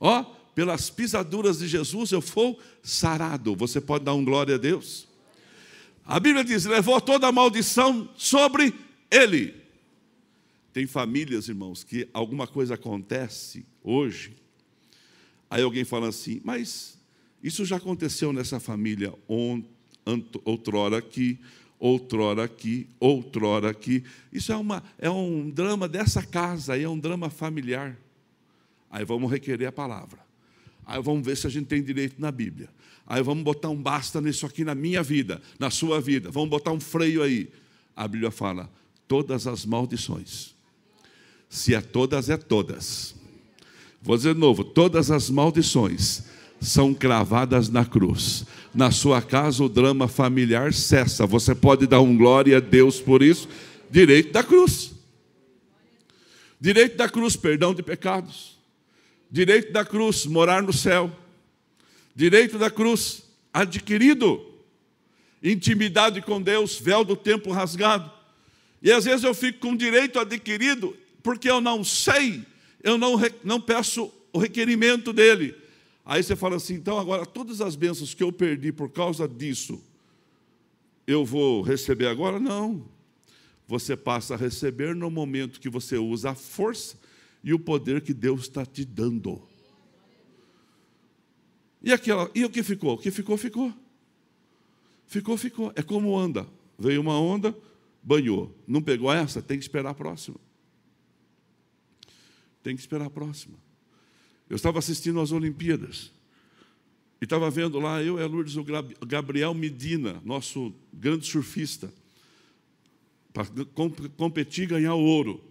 Ó, 0.00 0.37
pelas 0.58 0.90
pisaduras 0.90 1.60
de 1.60 1.68
Jesus 1.68 2.10
eu 2.10 2.20
fui 2.20 2.56
sarado. 2.82 3.54
Você 3.54 3.80
pode 3.80 4.04
dar 4.04 4.14
um 4.14 4.24
glória 4.24 4.56
a 4.56 4.58
Deus? 4.58 5.06
A 6.04 6.18
Bíblia 6.18 6.42
diz: 6.42 6.64
levou 6.64 7.00
toda 7.00 7.28
a 7.28 7.32
maldição 7.32 8.08
sobre 8.16 8.74
ele. 9.08 9.54
Tem 10.72 10.84
famílias, 10.84 11.48
irmãos, 11.48 11.84
que 11.84 12.08
alguma 12.12 12.44
coisa 12.44 12.74
acontece 12.74 13.64
hoje, 13.84 14.34
aí 15.48 15.62
alguém 15.62 15.84
fala 15.84 16.08
assim, 16.08 16.40
mas 16.42 16.98
isso 17.40 17.64
já 17.64 17.76
aconteceu 17.76 18.32
nessa 18.32 18.58
família 18.58 19.14
outrora 20.44 20.98
aqui, 20.98 21.38
outrora 21.78 22.42
aqui, 22.42 22.88
outrora 22.98 23.70
aqui. 23.70 24.02
Isso 24.32 24.50
é, 24.50 24.56
uma, 24.56 24.82
é 24.98 25.08
um 25.08 25.48
drama 25.50 25.86
dessa 25.86 26.20
casa, 26.20 26.76
é 26.76 26.88
um 26.88 26.98
drama 26.98 27.30
familiar. 27.30 27.96
Aí 28.90 29.04
vamos 29.04 29.30
requerer 29.30 29.68
a 29.68 29.72
palavra. 29.72 30.26
Aí 30.88 31.02
vamos 31.02 31.24
ver 31.24 31.36
se 31.36 31.46
a 31.46 31.50
gente 31.50 31.66
tem 31.66 31.82
direito 31.82 32.14
na 32.18 32.32
Bíblia. 32.32 32.70
Aí 33.06 33.22
vamos 33.22 33.44
botar 33.44 33.68
um 33.68 33.76
basta 33.76 34.22
nisso 34.22 34.46
aqui 34.46 34.64
na 34.64 34.74
minha 34.74 35.02
vida, 35.02 35.42
na 35.58 35.68
sua 35.68 36.00
vida. 36.00 36.30
Vamos 36.30 36.48
botar 36.48 36.72
um 36.72 36.80
freio 36.80 37.22
aí. 37.22 37.50
A 37.94 38.08
Bíblia 38.08 38.30
fala: 38.30 38.70
todas 39.06 39.46
as 39.46 39.66
maldições. 39.66 40.54
Se 41.46 41.74
é 41.74 41.82
todas, 41.82 42.30
é 42.30 42.38
todas. 42.38 43.14
Vou 44.00 44.16
dizer 44.16 44.32
de 44.32 44.40
novo: 44.40 44.64
todas 44.64 45.10
as 45.10 45.28
maldições 45.28 46.22
são 46.58 46.94
cravadas 46.94 47.68
na 47.68 47.84
cruz. 47.84 48.46
Na 48.74 48.90
sua 48.90 49.20
casa, 49.20 49.62
o 49.62 49.68
drama 49.68 50.08
familiar 50.08 50.72
cessa. 50.72 51.26
Você 51.26 51.54
pode 51.54 51.86
dar 51.86 52.00
um 52.00 52.16
glória 52.16 52.56
a 52.56 52.60
Deus 52.60 52.98
por 52.98 53.22
isso. 53.22 53.46
Direito 53.90 54.32
da 54.32 54.42
cruz. 54.42 54.92
Direito 56.58 56.96
da 56.96 57.10
cruz, 57.10 57.36
perdão 57.36 57.74
de 57.74 57.82
pecados. 57.82 58.57
Direito 59.30 59.72
da 59.72 59.84
cruz, 59.84 60.24
morar 60.26 60.62
no 60.62 60.72
céu. 60.72 61.10
Direito 62.14 62.58
da 62.58 62.70
cruz, 62.70 63.22
adquirido. 63.52 64.44
Intimidade 65.42 66.20
com 66.22 66.40
Deus, 66.40 66.78
véu 66.78 67.04
do 67.04 67.14
tempo 67.14 67.52
rasgado. 67.52 68.10
E 68.82 68.90
às 68.90 69.04
vezes 69.04 69.24
eu 69.24 69.34
fico 69.34 69.60
com 69.60 69.76
direito 69.76 70.18
adquirido 70.18 70.96
porque 71.22 71.50
eu 71.50 71.60
não 71.60 71.84
sei, 71.84 72.44
eu 72.82 72.96
não, 72.96 73.20
não 73.44 73.60
peço 73.60 74.12
o 74.32 74.38
requerimento 74.38 75.12
dele. 75.12 75.54
Aí 76.04 76.22
você 76.22 76.34
fala 76.34 76.56
assim: 76.56 76.74
então 76.74 76.98
agora 76.98 77.26
todas 77.26 77.60
as 77.60 77.76
bênçãos 77.76 78.14
que 78.14 78.22
eu 78.22 78.32
perdi 78.32 78.72
por 78.72 78.90
causa 78.90 79.28
disso, 79.28 79.82
eu 81.06 81.24
vou 81.24 81.60
receber 81.62 82.06
agora? 82.06 82.40
Não. 82.40 82.86
Você 83.66 83.94
passa 83.96 84.34
a 84.34 84.36
receber 84.38 84.94
no 84.94 85.10
momento 85.10 85.60
que 85.60 85.68
você 85.68 85.98
usa 85.98 86.30
a 86.30 86.34
força 86.34 86.96
e 87.42 87.52
o 87.54 87.58
poder 87.58 88.00
que 88.00 88.12
Deus 88.12 88.42
está 88.42 88.64
te 88.66 88.84
dando. 88.84 89.42
E, 91.82 91.92
aquela, 91.92 92.30
e 92.34 92.44
o 92.44 92.50
que 92.50 92.62
ficou? 92.62 92.94
O 92.94 92.98
que 92.98 93.10
ficou, 93.10 93.36
ficou. 93.36 93.72
Ficou, 95.06 95.36
ficou. 95.36 95.72
É 95.74 95.82
como 95.82 96.10
onda. 96.10 96.46
Veio 96.78 97.00
uma 97.00 97.18
onda, 97.18 97.56
banhou. 98.02 98.54
Não 98.66 98.82
pegou 98.82 99.12
essa? 99.12 99.40
Tem 99.40 99.58
que 99.58 99.64
esperar 99.64 99.90
a 99.90 99.94
próxima. 99.94 100.36
Tem 102.62 102.74
que 102.74 102.80
esperar 102.80 103.06
a 103.06 103.10
próxima. 103.10 103.56
Eu 104.48 104.56
estava 104.56 104.78
assistindo 104.78 105.20
às 105.20 105.32
Olimpíadas. 105.32 106.12
E 107.20 107.24
estava 107.24 107.50
vendo 107.50 107.80
lá, 107.80 108.02
eu 108.02 108.18
e 108.18 108.22
a 108.22 108.26
Lourdes, 108.26 108.56
o 108.56 108.64
Gabriel 109.06 109.52
Medina, 109.52 110.22
nosso 110.24 110.72
grande 110.92 111.26
surfista, 111.26 111.92
para 113.32 113.46
competir 114.16 114.64
e 114.64 114.66
ganhar 114.66 114.94
ouro. 114.94 115.47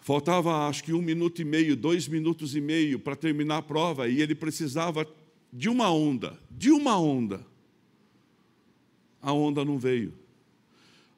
Faltava, 0.00 0.66
acho 0.66 0.82
que 0.82 0.92
um 0.92 1.02
minuto 1.02 1.40
e 1.42 1.44
meio, 1.44 1.76
dois 1.76 2.08
minutos 2.08 2.56
e 2.56 2.60
meio 2.60 2.98
para 2.98 3.14
terminar 3.14 3.58
a 3.58 3.62
prova, 3.62 4.08
e 4.08 4.22
ele 4.22 4.34
precisava 4.34 5.06
de 5.52 5.68
uma 5.68 5.90
onda, 5.90 6.38
de 6.50 6.70
uma 6.70 6.98
onda. 6.98 7.46
A 9.20 9.32
onda 9.32 9.64
não 9.64 9.78
veio. 9.78 10.14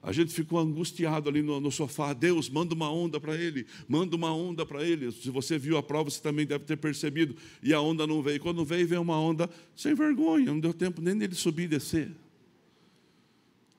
A 0.03 0.11
gente 0.11 0.33
ficou 0.33 0.59
angustiado 0.59 1.29
ali 1.29 1.43
no, 1.43 1.61
no 1.61 1.71
sofá. 1.71 2.13
Deus, 2.13 2.51
manda 2.51 2.75
uma 2.75 2.91
onda 2.91 3.21
para 3.21 3.37
ele, 3.37 3.65
manda 3.87 4.17
uma 4.17 4.35
onda 4.35 4.67
para 4.67 4.85
ele. 4.85 5.13
Se 5.13 5.31
você 5.31 5.57
viu 5.57 5.77
a 5.77 5.83
prova, 5.83 6.11
você 6.11 6.21
também 6.21 6.45
deve 6.45 6.65
ter 6.65 6.77
percebido. 6.77 7.37
E 7.63 7.73
a 7.73 7.81
onda 7.81 8.05
não 8.05 8.21
veio. 8.21 8.41
Quando 8.41 8.65
veio, 8.65 8.89
veio 8.89 9.01
uma 9.01 9.19
onda 9.21 9.49
sem 9.77 9.95
vergonha. 9.95 10.47
Não 10.47 10.59
deu 10.59 10.75
tempo 10.75 11.01
nem 11.01 11.17
dele 11.17 11.37
subir 11.37 11.65
e 11.65 11.69
descer. 11.69 12.11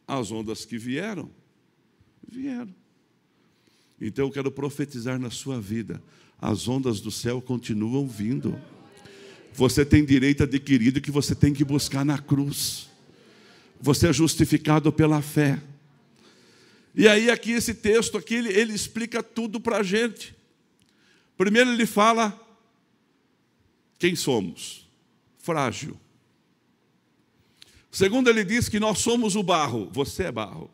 As 0.07 0.31
ondas 0.31 0.63
que 0.63 0.77
vieram, 0.77 1.29
vieram. 2.25 2.74
Então 4.05 4.25
eu 4.25 4.31
quero 4.31 4.51
profetizar 4.51 5.17
na 5.17 5.29
sua 5.29 5.62
vida. 5.62 6.03
As 6.41 6.67
ondas 6.67 7.00
do 7.00 7.10
céu 7.10 7.41
continuam 7.41 8.05
vindo. 8.05 8.60
Você 9.53 9.86
tem 9.86 10.03
direito 10.03 10.43
adquirido 10.43 11.00
que 11.00 11.10
você 11.10 11.33
tem 11.33 11.53
que 11.53 11.63
buscar 11.63 12.03
na 12.03 12.17
cruz. 12.17 12.89
Você 13.79 14.10
é 14.10 14.13
justificado 14.13 14.91
pela 14.91 15.22
fé. 15.22 15.62
E 16.93 17.07
aí, 17.07 17.31
aqui, 17.31 17.51
esse 17.51 17.74
texto 17.74 18.17
aqui, 18.17 18.36
ele, 18.36 18.50
ele 18.50 18.74
explica 18.74 19.24
tudo 19.24 19.60
para 19.60 19.77
a 19.77 19.83
gente. 19.83 20.36
Primeiro, 21.38 21.72
ele 21.72 21.86
fala 21.86 22.38
quem 23.98 24.17
somos: 24.17 24.86
frágil. 25.39 25.98
Segundo, 27.89 28.29
ele 28.29 28.43
diz 28.43 28.67
que 28.67 28.81
nós 28.81 29.00
somos 29.00 29.36
o 29.38 29.43
barro, 29.43 29.89
você 29.93 30.24
é 30.24 30.31
barro. 30.31 30.69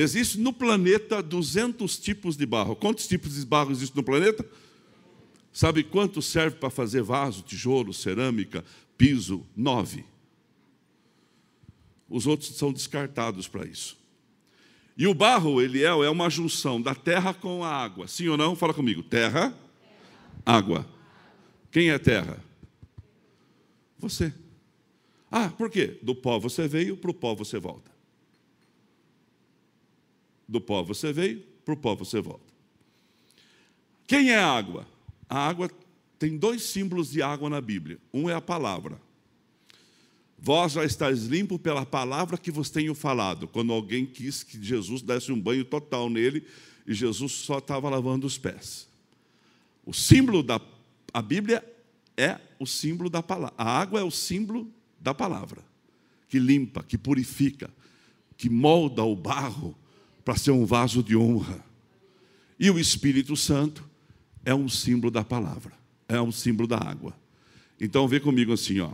Existe 0.00 0.38
no 0.38 0.52
planeta 0.52 1.20
200 1.20 1.98
tipos 1.98 2.36
de 2.36 2.46
barro. 2.46 2.76
Quantos 2.76 3.08
tipos 3.08 3.34
de 3.34 3.44
barro 3.44 3.72
existem 3.72 3.96
no 3.96 4.04
planeta? 4.04 4.48
Sabe 5.52 5.82
quanto 5.82 6.22
serve 6.22 6.56
para 6.56 6.70
fazer 6.70 7.02
vaso, 7.02 7.42
tijolo, 7.42 7.92
cerâmica, 7.92 8.64
piso? 8.96 9.44
Nove. 9.56 10.04
Os 12.08 12.28
outros 12.28 12.56
são 12.56 12.72
descartados 12.72 13.48
para 13.48 13.66
isso. 13.66 13.98
E 14.96 15.04
o 15.08 15.12
barro, 15.12 15.60
Eliel, 15.60 16.04
é 16.04 16.08
uma 16.08 16.30
junção 16.30 16.80
da 16.80 16.94
terra 16.94 17.34
com 17.34 17.64
a 17.64 17.68
água. 17.68 18.06
Sim 18.06 18.28
ou 18.28 18.36
não? 18.36 18.54
Fala 18.54 18.72
comigo. 18.72 19.02
Terra, 19.02 19.52
água. 20.46 20.88
Quem 21.72 21.90
é 21.90 21.98
terra? 21.98 22.38
Você. 23.98 24.32
Ah, 25.28 25.48
por 25.48 25.68
quê? 25.68 25.98
Do 26.02 26.14
pó 26.14 26.38
você 26.38 26.68
veio, 26.68 26.96
para 26.96 27.10
o 27.10 27.14
pó 27.14 27.34
você 27.34 27.58
volta. 27.58 27.97
Do 30.48 30.60
pó 30.60 30.82
você 30.82 31.12
veio, 31.12 31.40
para 31.64 31.74
o 31.74 31.76
pó 31.76 31.94
você 31.94 32.20
volta. 32.20 32.52
Quem 34.06 34.30
é 34.30 34.38
a 34.38 34.46
água? 34.46 34.88
A 35.28 35.46
água 35.46 35.70
tem 36.18 36.38
dois 36.38 36.62
símbolos 36.62 37.10
de 37.10 37.20
água 37.20 37.50
na 37.50 37.60
Bíblia. 37.60 37.98
Um 38.12 38.30
é 38.30 38.34
a 38.34 38.40
palavra. 38.40 38.98
Vós 40.38 40.72
já 40.72 40.84
estáis 40.84 41.26
limpo 41.26 41.58
pela 41.58 41.84
palavra 41.84 42.38
que 42.38 42.50
vos 42.50 42.70
tenho 42.70 42.94
falado. 42.94 43.46
Quando 43.46 43.72
alguém 43.72 44.06
quis 44.06 44.42
que 44.42 44.62
Jesus 44.62 45.02
desse 45.02 45.30
um 45.30 45.40
banho 45.40 45.64
total 45.64 46.08
nele, 46.08 46.46
e 46.86 46.94
Jesus 46.94 47.32
só 47.32 47.58
estava 47.58 47.90
lavando 47.90 48.26
os 48.26 48.38
pés. 48.38 48.88
O 49.84 49.92
símbolo 49.92 50.42
da 50.42 50.58
a 51.12 51.22
Bíblia 51.22 51.64
é 52.16 52.38
o 52.58 52.66
símbolo 52.66 53.10
da 53.10 53.22
palavra. 53.22 53.54
A 53.58 53.78
água 53.78 54.00
é 54.00 54.02
o 54.02 54.10
símbolo 54.10 54.70
da 55.00 55.12
palavra, 55.12 55.62
que 56.28 56.38
limpa, 56.38 56.82
que 56.82 56.96
purifica, 56.96 57.70
que 58.36 58.48
molda 58.48 59.02
o 59.02 59.16
barro 59.16 59.76
para 60.28 60.36
ser 60.36 60.50
um 60.50 60.66
vaso 60.66 61.02
de 61.02 61.16
honra. 61.16 61.64
E 62.60 62.70
o 62.70 62.78
Espírito 62.78 63.34
Santo 63.34 63.82
é 64.44 64.54
um 64.54 64.68
símbolo 64.68 65.10
da 65.10 65.24
palavra, 65.24 65.72
é 66.06 66.20
um 66.20 66.30
símbolo 66.30 66.68
da 66.68 66.76
água. 66.76 67.16
Então 67.80 68.06
vê 68.06 68.20
comigo 68.20 68.52
assim, 68.52 68.78
ó. 68.78 68.92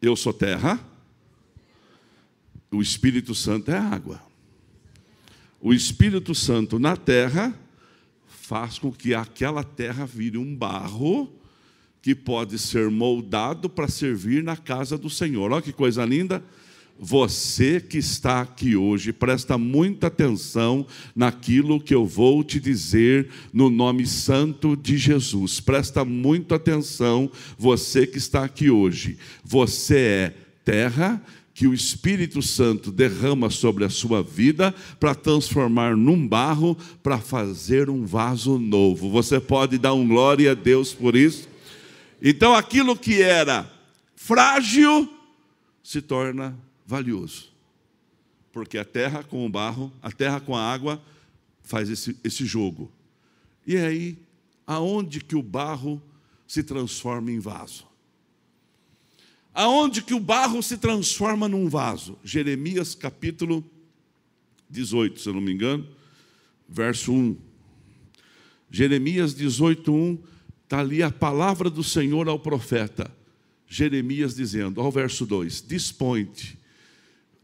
Eu 0.00 0.14
sou 0.14 0.32
terra, 0.32 0.78
o 2.70 2.80
Espírito 2.80 3.34
Santo 3.34 3.72
é 3.72 3.76
água. 3.76 4.22
O 5.60 5.74
Espírito 5.74 6.32
Santo 6.32 6.78
na 6.78 6.96
terra 6.96 7.52
faz 8.28 8.78
com 8.78 8.92
que 8.92 9.14
aquela 9.14 9.64
terra 9.64 10.06
vire 10.06 10.38
um 10.38 10.54
barro 10.54 11.28
que 12.00 12.14
pode 12.14 12.56
ser 12.56 12.88
moldado 12.88 13.68
para 13.68 13.88
servir 13.88 14.44
na 14.44 14.56
casa 14.56 14.96
do 14.96 15.10
Senhor. 15.10 15.50
Olha 15.50 15.60
que 15.60 15.72
coisa 15.72 16.04
linda. 16.04 16.40
Você 16.98 17.78
que 17.78 17.98
está 17.98 18.40
aqui 18.40 18.74
hoje, 18.74 19.12
presta 19.12 19.58
muita 19.58 20.06
atenção 20.06 20.86
naquilo 21.14 21.80
que 21.80 21.94
eu 21.94 22.06
vou 22.06 22.42
te 22.42 22.58
dizer 22.58 23.28
no 23.52 23.68
nome 23.68 24.06
santo 24.06 24.74
de 24.74 24.96
Jesus. 24.96 25.60
Presta 25.60 26.04
muita 26.04 26.54
atenção, 26.54 27.30
você 27.58 28.06
que 28.06 28.16
está 28.16 28.44
aqui 28.44 28.70
hoje. 28.70 29.18
Você 29.44 29.98
é 29.98 30.34
terra 30.64 31.22
que 31.52 31.66
o 31.66 31.72
Espírito 31.72 32.42
Santo 32.42 32.90
derrama 32.92 33.48
sobre 33.48 33.84
a 33.84 33.88
sua 33.88 34.22
vida 34.22 34.74
para 35.00 35.14
transformar 35.14 35.96
num 35.96 36.26
barro, 36.26 36.76
para 37.02 37.18
fazer 37.18 37.88
um 37.88 38.04
vaso 38.04 38.58
novo. 38.58 39.10
Você 39.10 39.40
pode 39.40 39.78
dar 39.78 39.94
um 39.94 40.06
glória 40.06 40.50
a 40.50 40.54
Deus 40.54 40.92
por 40.92 41.16
isso? 41.16 41.48
Então 42.22 42.54
aquilo 42.54 42.96
que 42.96 43.22
era 43.22 43.70
frágil 44.14 45.08
se 45.82 46.02
torna 46.02 46.65
valioso. 46.86 47.52
Porque 48.52 48.78
a 48.78 48.84
terra 48.84 49.22
com 49.22 49.44
o 49.44 49.48
barro, 49.48 49.92
a 50.00 50.10
terra 50.10 50.40
com 50.40 50.56
a 50.56 50.62
água 50.62 51.02
faz 51.62 51.90
esse, 51.90 52.16
esse 52.22 52.46
jogo. 52.46 52.90
E 53.66 53.76
aí, 53.76 54.18
aonde 54.66 55.20
que 55.20 55.36
o 55.36 55.42
barro 55.42 56.00
se 56.46 56.62
transforma 56.62 57.30
em 57.30 57.40
vaso? 57.40 57.86
Aonde 59.52 60.02
que 60.02 60.14
o 60.14 60.20
barro 60.20 60.62
se 60.62 60.78
transforma 60.78 61.48
num 61.48 61.68
vaso? 61.68 62.18
Jeremias 62.22 62.94
capítulo 62.94 63.64
18, 64.70 65.20
se 65.20 65.28
eu 65.28 65.34
não 65.34 65.40
me 65.40 65.52
engano, 65.52 65.86
verso 66.68 67.12
1. 67.12 67.36
Jeremias 68.70 69.34
18, 69.34 69.92
1 69.92 70.18
Está 70.66 70.80
ali 70.80 71.00
a 71.00 71.12
palavra 71.12 71.70
do 71.70 71.84
Senhor 71.84 72.28
ao 72.28 72.40
profeta, 72.40 73.08
Jeremias 73.68 74.34
dizendo, 74.34 74.80
ao 74.80 74.90
verso 74.90 75.24
2: 75.24 75.64
Dispõe-te, 75.64 76.55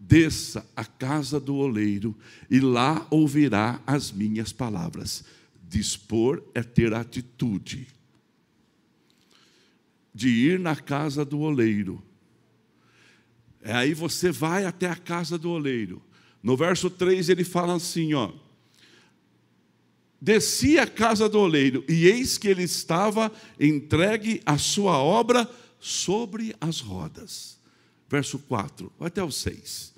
desça 0.04 0.66
à 0.75 0.85
casa 0.85 1.38
do 1.38 1.54
oleiro, 1.54 2.16
e 2.50 2.59
lá 2.59 3.06
ouvirá 3.09 3.80
as 3.86 4.10
minhas 4.10 4.52
palavras. 4.52 5.25
Dispor 5.69 6.43
é 6.54 6.62
ter 6.62 6.93
atitude 6.93 7.86
de 10.15 10.28
ir 10.28 10.58
na 10.58 10.76
casa 10.76 11.25
do 11.25 11.41
oleiro. 11.41 12.02
É 13.62 13.73
aí 13.73 13.95
você 13.95 14.30
vai 14.32 14.67
até 14.67 14.88
a 14.88 14.97
casa 14.97 15.38
do 15.38 15.50
oleiro. 15.50 16.02
No 16.43 16.56
verso 16.56 16.91
3 16.91 17.28
ele 17.28 17.45
fala 17.45 17.75
assim, 17.75 18.12
ó: 18.12 18.32
Desci 20.21 20.78
à 20.78 20.86
casa 20.86 21.28
do 21.28 21.38
oleiro, 21.38 21.84
e 21.88 22.06
eis 22.06 22.36
que 22.36 22.49
ele 22.49 22.65
estava 22.65 23.32
entregue 23.58 24.43
a 24.45 24.58
sua 24.58 24.99
obra 24.99 25.49
sobre 25.78 26.54
as 26.60 26.80
rodas. 26.80 27.58
Verso 28.10 28.38
4, 28.41 28.93
vai 28.99 29.08
até 29.08 29.23
o 29.23 29.30
6. 29.30 29.92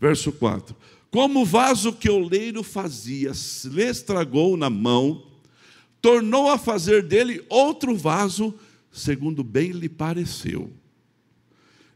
Verso 0.00 0.32
4. 0.32 0.74
Como 1.10 1.42
o 1.42 1.44
vaso 1.44 1.92
que 1.92 2.08
o 2.08 2.16
oleiro 2.16 2.62
fazia 2.62 3.32
lhe 3.64 3.82
estragou 3.82 4.56
na 4.56 4.70
mão, 4.70 5.26
tornou 6.00 6.50
a 6.50 6.56
fazer 6.56 7.02
dele 7.02 7.44
outro 7.48 7.94
vaso, 7.94 8.54
segundo 8.90 9.44
bem 9.44 9.72
lhe 9.72 9.88
pareceu. 9.88 10.72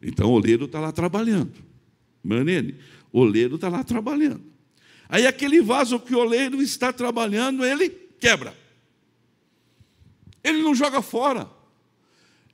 Então 0.02 0.30
o 0.30 0.34
oleiro 0.34 0.66
está 0.66 0.80
lá 0.80 0.92
trabalhando. 0.92 1.54
Manene, 2.22 2.76
o 3.10 3.20
oleiro 3.20 3.54
está 3.54 3.68
lá 3.68 3.82
trabalhando. 3.82 4.42
Aí 5.08 5.26
aquele 5.26 5.62
vaso 5.62 5.98
que 5.98 6.14
o 6.14 6.18
oleiro 6.18 6.60
está 6.60 6.92
trabalhando, 6.92 7.64
ele 7.64 7.88
quebra. 7.88 8.54
Ele 10.42 10.62
não 10.62 10.74
joga 10.74 11.00
fora. 11.00 11.48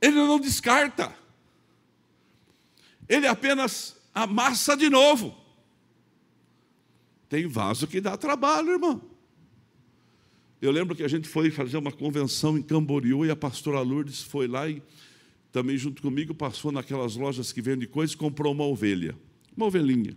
Ele 0.01 0.15
não 0.15 0.39
descarta. 0.39 1.13
Ele 3.09 3.27
apenas 3.27 3.97
amassa 4.15 4.77
de 4.77 4.89
novo. 4.89 5.40
Tem 7.31 7.47
vaso 7.47 7.87
que 7.87 7.99
dá 7.99 8.15
trabalho, 8.19 8.73
irmão. 8.73 9.01
Eu 10.61 10.71
lembro 10.71 10.95
que 10.95 11.03
a 11.03 11.09
gente 11.09 11.27
foi 11.27 11.51
fazer 11.51 11.79
uma 11.79 11.91
convenção 11.91 12.59
em 12.59 12.63
Camboriú 12.63 13.25
e 13.25 13.31
a 13.31 13.37
pastora 13.37 13.81
Lourdes 13.81 14.23
foi 14.23 14.47
lá 14.47 14.69
e 14.69 14.83
também 15.51 15.79
junto 15.79 16.03
comigo 16.03 16.35
passou 16.35 16.71
naquelas 16.71 17.17
lojas 17.17 17.51
que 17.51 17.63
vendem 17.63 17.89
coisas 17.89 18.15
e 18.15 18.19
comprou 18.19 18.53
uma 18.53 18.65
ovelha, 18.65 19.17
uma 19.57 19.65
ovelhinha 19.65 20.15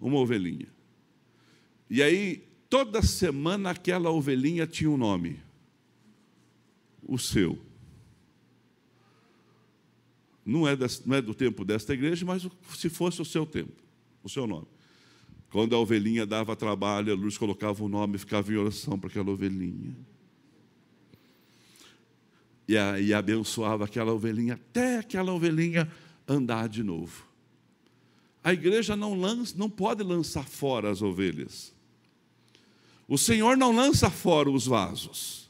uma 0.00 0.18
ovelhinha. 0.18 0.68
E 1.90 2.02
aí, 2.02 2.44
toda 2.68 3.02
semana 3.02 3.70
aquela 3.70 4.10
ovelhinha 4.10 4.66
tinha 4.66 4.90
um 4.90 4.96
nome. 4.96 5.40
O 7.02 7.18
seu. 7.18 7.58
Não 10.44 10.66
é, 10.66 10.76
das, 10.76 11.04
não 11.04 11.16
é 11.16 11.22
do 11.22 11.34
tempo 11.34 11.64
desta 11.64 11.92
igreja, 11.92 12.24
mas 12.24 12.46
se 12.76 12.88
fosse 12.88 13.20
o 13.20 13.24
seu 13.24 13.44
tempo, 13.44 13.82
o 14.22 14.28
seu 14.28 14.46
nome. 14.46 14.66
Quando 15.50 15.74
a 15.74 15.78
ovelhinha 15.78 16.26
dava 16.26 16.54
trabalho, 16.54 17.12
a 17.12 17.16
luz 17.16 17.38
colocava 17.38 17.82
o 17.82 17.88
nome 17.88 18.16
e 18.16 18.18
ficava 18.18 18.52
em 18.52 18.56
oração 18.56 18.98
para 18.98 19.08
aquela 19.08 19.30
ovelhinha. 19.30 19.96
E, 22.66 22.76
a, 22.76 23.00
e 23.00 23.14
abençoava 23.14 23.84
aquela 23.84 24.12
ovelhinha 24.12 24.54
até 24.54 24.98
aquela 24.98 25.32
ovelhinha 25.32 25.90
andar 26.26 26.68
de 26.68 26.82
novo. 26.82 27.26
A 28.44 28.52
igreja 28.52 28.94
não, 28.94 29.18
lança, 29.18 29.54
não 29.56 29.70
pode 29.70 30.02
lançar 30.02 30.44
fora 30.44 30.90
as 30.90 31.00
ovelhas. 31.00 31.74
O 33.06 33.16
Senhor 33.16 33.56
não 33.56 33.74
lança 33.74 34.10
fora 34.10 34.50
os 34.50 34.66
vasos. 34.66 35.48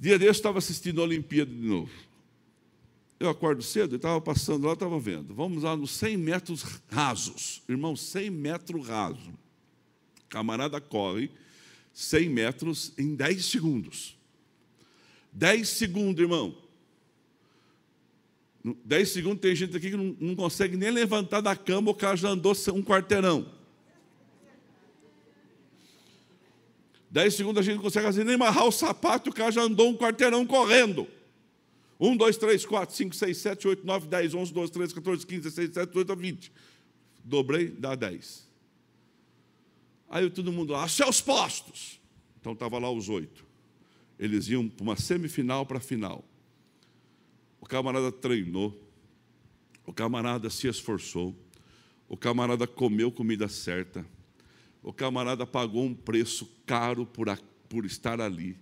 Dia 0.00 0.18
desse 0.18 0.28
eu 0.28 0.32
estava 0.32 0.58
assistindo 0.58 1.00
a 1.00 1.04
Olimpíada 1.04 1.50
de 1.50 1.66
novo. 1.66 1.90
Eu 3.24 3.30
acordo 3.30 3.62
cedo 3.62 3.94
e 3.94 3.96
estava 3.96 4.20
passando 4.20 4.66
lá, 4.66 4.74
estava 4.74 4.98
vendo. 5.00 5.32
Vamos 5.32 5.62
lá 5.62 5.74
nos 5.74 5.92
100 5.92 6.16
metros 6.18 6.62
rasos. 6.90 7.62
Irmão, 7.66 7.96
100 7.96 8.28
metros 8.28 8.86
raso. 8.86 9.32
Camarada 10.28 10.78
corre 10.78 11.30
100 11.94 12.28
metros 12.28 12.92
em 12.98 13.14
10 13.14 13.46
segundos. 13.46 14.18
10 15.32 15.66
segundos, 15.66 16.20
irmão. 16.20 16.54
10 18.84 19.08
segundos 19.08 19.40
tem 19.40 19.56
gente 19.56 19.74
aqui 19.74 19.90
que 19.90 19.96
não, 19.96 20.14
não 20.20 20.36
consegue 20.36 20.76
nem 20.76 20.90
levantar 20.90 21.40
da 21.40 21.56
cama, 21.56 21.92
o 21.92 21.94
cara 21.94 22.16
já 22.16 22.28
andou 22.28 22.54
um 22.74 22.82
quarteirão. 22.82 23.50
10 27.08 27.34
segundos 27.34 27.60
a 27.60 27.62
gente 27.62 27.76
não 27.76 27.82
consegue 27.82 28.22
nem 28.22 28.34
amarrar 28.34 28.66
o 28.66 28.72
sapato, 28.72 29.30
o 29.30 29.32
cara 29.32 29.50
já 29.50 29.62
andou 29.62 29.88
um 29.88 29.96
quarteirão 29.96 30.44
correndo. 30.46 31.08
1, 32.04 32.16
2, 32.18 32.36
3, 32.36 32.66
4, 32.66 32.94
5, 32.94 33.16
6, 33.16 33.36
7, 33.38 33.68
8, 33.68 33.86
9, 33.86 34.08
10, 34.08 34.34
11, 34.34 34.52
12, 34.52 34.72
13, 34.72 34.94
14, 34.94 35.26
15, 35.26 35.40
16, 35.42 35.68
17, 35.70 35.88
18, 35.92 36.16
20. 36.16 36.52
Dobrei, 37.24 37.68
dá 37.68 37.94
10. 37.94 38.46
Aí 40.10 40.28
todo 40.28 40.52
mundo 40.52 40.74
lá, 40.74 40.86
seus 40.86 41.22
postos. 41.22 41.98
Então 42.38 42.52
estava 42.52 42.78
lá 42.78 42.90
os 42.90 43.08
oito. 43.08 43.46
Eles 44.18 44.48
iam 44.48 44.68
para 44.68 44.82
uma 44.82 44.96
semifinal 44.96 45.64
para 45.64 45.78
a 45.78 45.80
final. 45.80 46.22
O 47.58 47.64
camarada 47.64 48.12
treinou, 48.12 48.78
o 49.86 49.92
camarada 49.92 50.50
se 50.50 50.68
esforçou, 50.68 51.34
o 52.06 52.18
camarada 52.18 52.66
comeu 52.66 53.10
comida 53.10 53.48
certa, 53.48 54.04
o 54.82 54.92
camarada 54.92 55.46
pagou 55.46 55.82
um 55.82 55.94
preço 55.94 56.46
caro 56.66 57.06
por, 57.06 57.30
a, 57.30 57.38
por 57.66 57.86
estar 57.86 58.20
ali. 58.20 58.58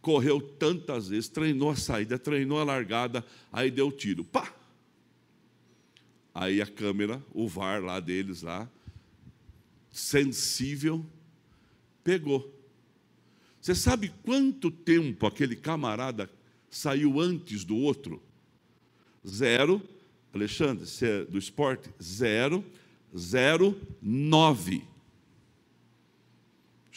Correu 0.00 0.40
tantas 0.40 1.08
vezes, 1.08 1.28
treinou 1.28 1.70
a 1.70 1.76
saída, 1.76 2.18
treinou 2.18 2.58
a 2.60 2.64
largada, 2.64 3.24
aí 3.52 3.70
deu 3.70 3.90
tiro. 3.90 4.24
Pá! 4.24 4.52
Aí 6.34 6.62
a 6.62 6.66
câmera, 6.66 7.22
o 7.32 7.48
VAR 7.48 7.82
lá 7.82 7.98
deles 7.98 8.42
lá, 8.42 8.68
sensível, 9.90 11.04
pegou. 12.04 12.54
Você 13.60 13.74
sabe 13.74 14.12
quanto 14.22 14.70
tempo 14.70 15.26
aquele 15.26 15.56
camarada 15.56 16.30
saiu 16.70 17.20
antes 17.20 17.64
do 17.64 17.76
outro? 17.76 18.22
Zero, 19.26 19.82
Alexandre, 20.32 20.86
você 20.86 21.06
é 21.06 21.24
do 21.24 21.38
esporte? 21.38 21.90
Zero, 22.00 22.64
zero, 23.16 23.78
nove. 24.00 24.84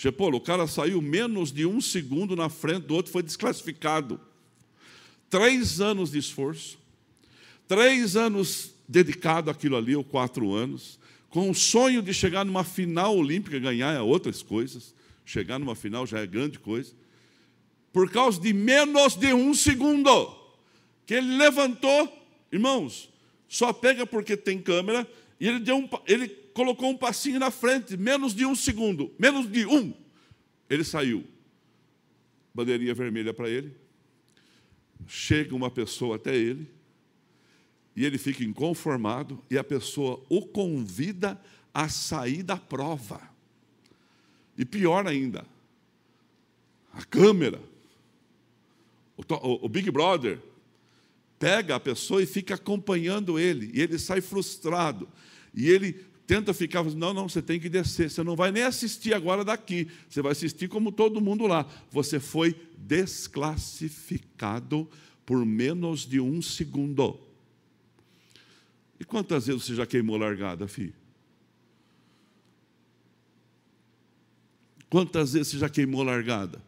Chepolo, 0.02 0.40
o 0.40 0.42
cara 0.42 0.66
saiu 0.66 1.00
menos 1.00 1.52
de 1.52 1.64
um 1.64 1.80
segundo 1.80 2.36
na 2.36 2.50
frente 2.50 2.88
do 2.88 2.96
outro, 2.96 3.12
foi 3.12 3.22
desclassificado. 3.22 4.20
Três 5.30 5.80
anos 5.80 6.10
de 6.10 6.18
esforço, 6.18 6.80
três 7.68 8.16
anos 8.16 8.74
dedicado 8.88 9.52
àquilo 9.52 9.78
ali, 9.78 9.96
ou 9.96 10.04
quatro 10.04 10.56
anos, 10.56 10.98
com 11.30 11.52
o 11.52 11.54
sonho 11.54 12.02
de 12.02 12.16
chegar 12.16 12.44
numa 12.44 12.64
final 12.64 13.16
olímpica, 13.16 13.60
ganhar 13.60 13.94
é 13.94 14.02
outras 14.02 14.42
coisas, 14.42 14.96
chegar 15.24 15.60
numa 15.60 15.76
final 15.76 16.08
já 16.08 16.18
é 16.18 16.26
grande 16.26 16.58
coisa, 16.58 16.94
por 17.94 18.10
causa 18.10 18.42
de 18.42 18.52
menos 18.54 19.14
de 19.14 19.32
um 19.36 19.54
segundo, 19.54 20.36
que 21.06 21.14
ele 21.14 21.38
levantou, 21.38 22.12
irmãos, 22.52 23.08
só 23.48 23.72
pega 23.72 24.08
porque 24.08 24.36
tem 24.36 24.60
câmera, 24.60 25.08
e 25.42 25.48
ele, 25.48 25.60
deu 25.60 25.76
um, 25.76 25.90
ele 26.06 26.30
colocou 26.54 26.88
um 26.92 26.96
passinho 26.96 27.40
na 27.40 27.50
frente, 27.50 27.98
menos 27.98 28.36
de 28.36 28.46
um 28.46 28.54
segundo, 28.54 29.12
menos 29.18 29.52
de 29.52 29.66
um, 29.66 29.92
ele 30.70 30.84
saiu. 30.84 31.26
Bandeirinha 32.54 32.94
vermelha 32.94 33.34
para 33.34 33.50
ele, 33.50 33.76
chega 35.08 35.56
uma 35.56 35.72
pessoa 35.72 36.18
até 36.18 36.36
ele, 36.36 36.70
e 37.96 38.06
ele 38.06 38.20
fica 38.20 38.44
inconformado, 38.44 39.44
e 39.50 39.58
a 39.58 39.64
pessoa 39.64 40.24
o 40.30 40.46
convida 40.46 41.42
a 41.74 41.90
sair 41.90 42.44
da 42.44 42.58
prova. 42.58 43.20
E 44.56 44.64
pior 44.64 45.08
ainda, 45.08 45.44
a 46.94 47.04
câmera, 47.04 47.60
o, 49.18 49.66
o 49.66 49.68
Big 49.68 49.90
Brother, 49.90 50.40
pega 51.40 51.78
a 51.78 51.80
pessoa 51.80 52.22
e 52.22 52.28
fica 52.28 52.54
acompanhando 52.54 53.40
ele, 53.40 53.72
e 53.74 53.82
ele 53.82 53.98
sai 53.98 54.22
frustrado. 54.22 55.10
E 55.54 55.70
ele 55.70 55.94
tenta 56.26 56.54
ficar, 56.54 56.82
não, 56.84 57.14
não, 57.14 57.28
você 57.28 57.42
tem 57.42 57.60
que 57.60 57.68
descer, 57.68 58.10
você 58.10 58.24
não 58.24 58.38
vai 58.38 58.52
nem 58.52 58.64
assistir 58.64 59.14
agora 59.14 59.44
daqui, 59.44 59.90
você 60.08 60.22
vai 60.22 60.32
assistir 60.32 60.70
como 60.70 60.90
todo 60.92 61.20
mundo 61.20 61.46
lá. 61.46 61.68
Você 61.90 62.20
foi 62.20 62.56
desclassificado 62.78 64.90
por 65.26 65.46
menos 65.46 66.06
de 66.06 66.20
um 66.20 66.42
segundo. 66.42 67.20
E 69.00 69.04
quantas 69.04 69.48
vezes 69.48 69.64
você 69.64 69.76
já 69.76 69.86
queimou 69.86 70.18
largada, 70.18 70.68
filho? 70.68 70.94
Quantas 74.90 75.34
vezes 75.34 75.50
você 75.50 75.58
já 75.58 75.70
queimou 75.70 76.04
largada? 76.04 76.62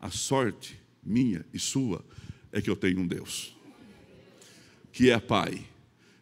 A 0.00 0.10
sorte 0.10 0.78
minha 1.02 1.44
e 1.52 1.58
sua 1.58 2.04
é 2.52 2.60
que 2.60 2.70
eu 2.70 2.76
tenho 2.76 3.00
um 3.00 3.06
Deus, 3.06 3.56
que 4.92 5.10
é 5.10 5.18
Pai, 5.18 5.66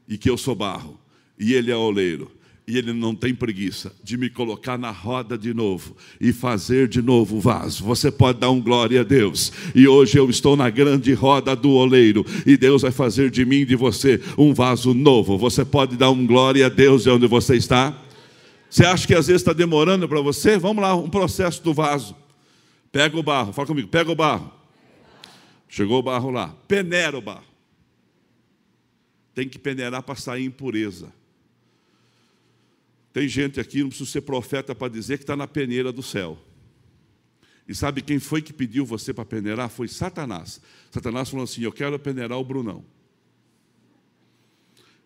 e 0.08 0.16
que 0.16 0.30
eu 0.30 0.38
sou 0.38 0.54
barro, 0.54 0.98
e 1.38 1.54
Ele 1.54 1.70
é 1.70 1.76
oleiro, 1.76 2.30
e 2.66 2.76
Ele 2.76 2.92
não 2.92 3.14
tem 3.14 3.34
preguiça 3.34 3.92
de 4.02 4.16
me 4.16 4.28
colocar 4.28 4.76
na 4.76 4.90
roda 4.90 5.38
de 5.38 5.54
novo 5.54 5.96
e 6.20 6.32
fazer 6.32 6.88
de 6.88 7.00
novo 7.00 7.36
o 7.36 7.40
vaso. 7.40 7.84
Você 7.84 8.10
pode 8.10 8.40
dar 8.40 8.50
um 8.50 8.60
glória 8.60 9.02
a 9.02 9.04
Deus. 9.04 9.52
E 9.74 9.86
hoje 9.86 10.18
eu 10.18 10.28
estou 10.28 10.56
na 10.56 10.68
grande 10.68 11.12
roda 11.12 11.54
do 11.54 11.70
oleiro, 11.70 12.24
e 12.44 12.56
Deus 12.56 12.82
vai 12.82 12.90
fazer 12.90 13.30
de 13.30 13.44
mim 13.44 13.58
e 13.58 13.64
de 13.64 13.76
você 13.76 14.20
um 14.36 14.52
vaso 14.52 14.92
novo. 14.94 15.38
Você 15.38 15.64
pode 15.64 15.96
dar 15.96 16.10
um 16.10 16.26
glória 16.26 16.66
a 16.66 16.68
Deus 16.68 17.04
de 17.04 17.10
onde 17.10 17.26
você 17.26 17.56
está? 17.56 18.02
Você 18.68 18.84
acha 18.84 19.06
que 19.06 19.14
às 19.14 19.28
vezes 19.28 19.42
está 19.42 19.52
demorando 19.52 20.08
para 20.08 20.20
você? 20.20 20.58
Vamos 20.58 20.82
lá, 20.82 20.94
um 20.94 21.08
processo 21.08 21.62
do 21.62 21.72
vaso. 21.72 22.16
Pega 22.90 23.16
o 23.16 23.22
barro, 23.22 23.52
fala 23.52 23.68
comigo, 23.68 23.88
pega 23.88 24.10
o 24.10 24.14
barro. 24.14 24.52
Chegou 25.68 25.98
o 25.98 26.02
barro 26.02 26.30
lá, 26.30 26.54
peneira 26.66 27.16
o 27.16 27.20
barro. 27.20 27.44
Tem 29.34 29.48
que 29.48 29.58
peneirar 29.58 30.02
para 30.02 30.14
sair 30.14 30.44
impureza. 30.44 31.12
Tem 33.16 33.26
gente 33.26 33.58
aqui, 33.58 33.80
não 33.80 33.88
precisa 33.88 34.10
ser 34.10 34.20
profeta 34.20 34.74
para 34.74 34.92
dizer 34.92 35.16
que 35.16 35.24
está 35.24 35.34
na 35.34 35.46
peneira 35.46 35.90
do 35.90 36.02
céu. 36.02 36.38
E 37.66 37.74
sabe 37.74 38.02
quem 38.02 38.18
foi 38.18 38.42
que 38.42 38.52
pediu 38.52 38.84
você 38.84 39.14
para 39.14 39.24
peneirar? 39.24 39.70
Foi 39.70 39.88
Satanás. 39.88 40.60
Satanás 40.90 41.30
falou 41.30 41.44
assim: 41.44 41.62
Eu 41.62 41.72
quero 41.72 41.98
peneirar 41.98 42.38
o 42.38 42.44
Brunão. 42.44 42.84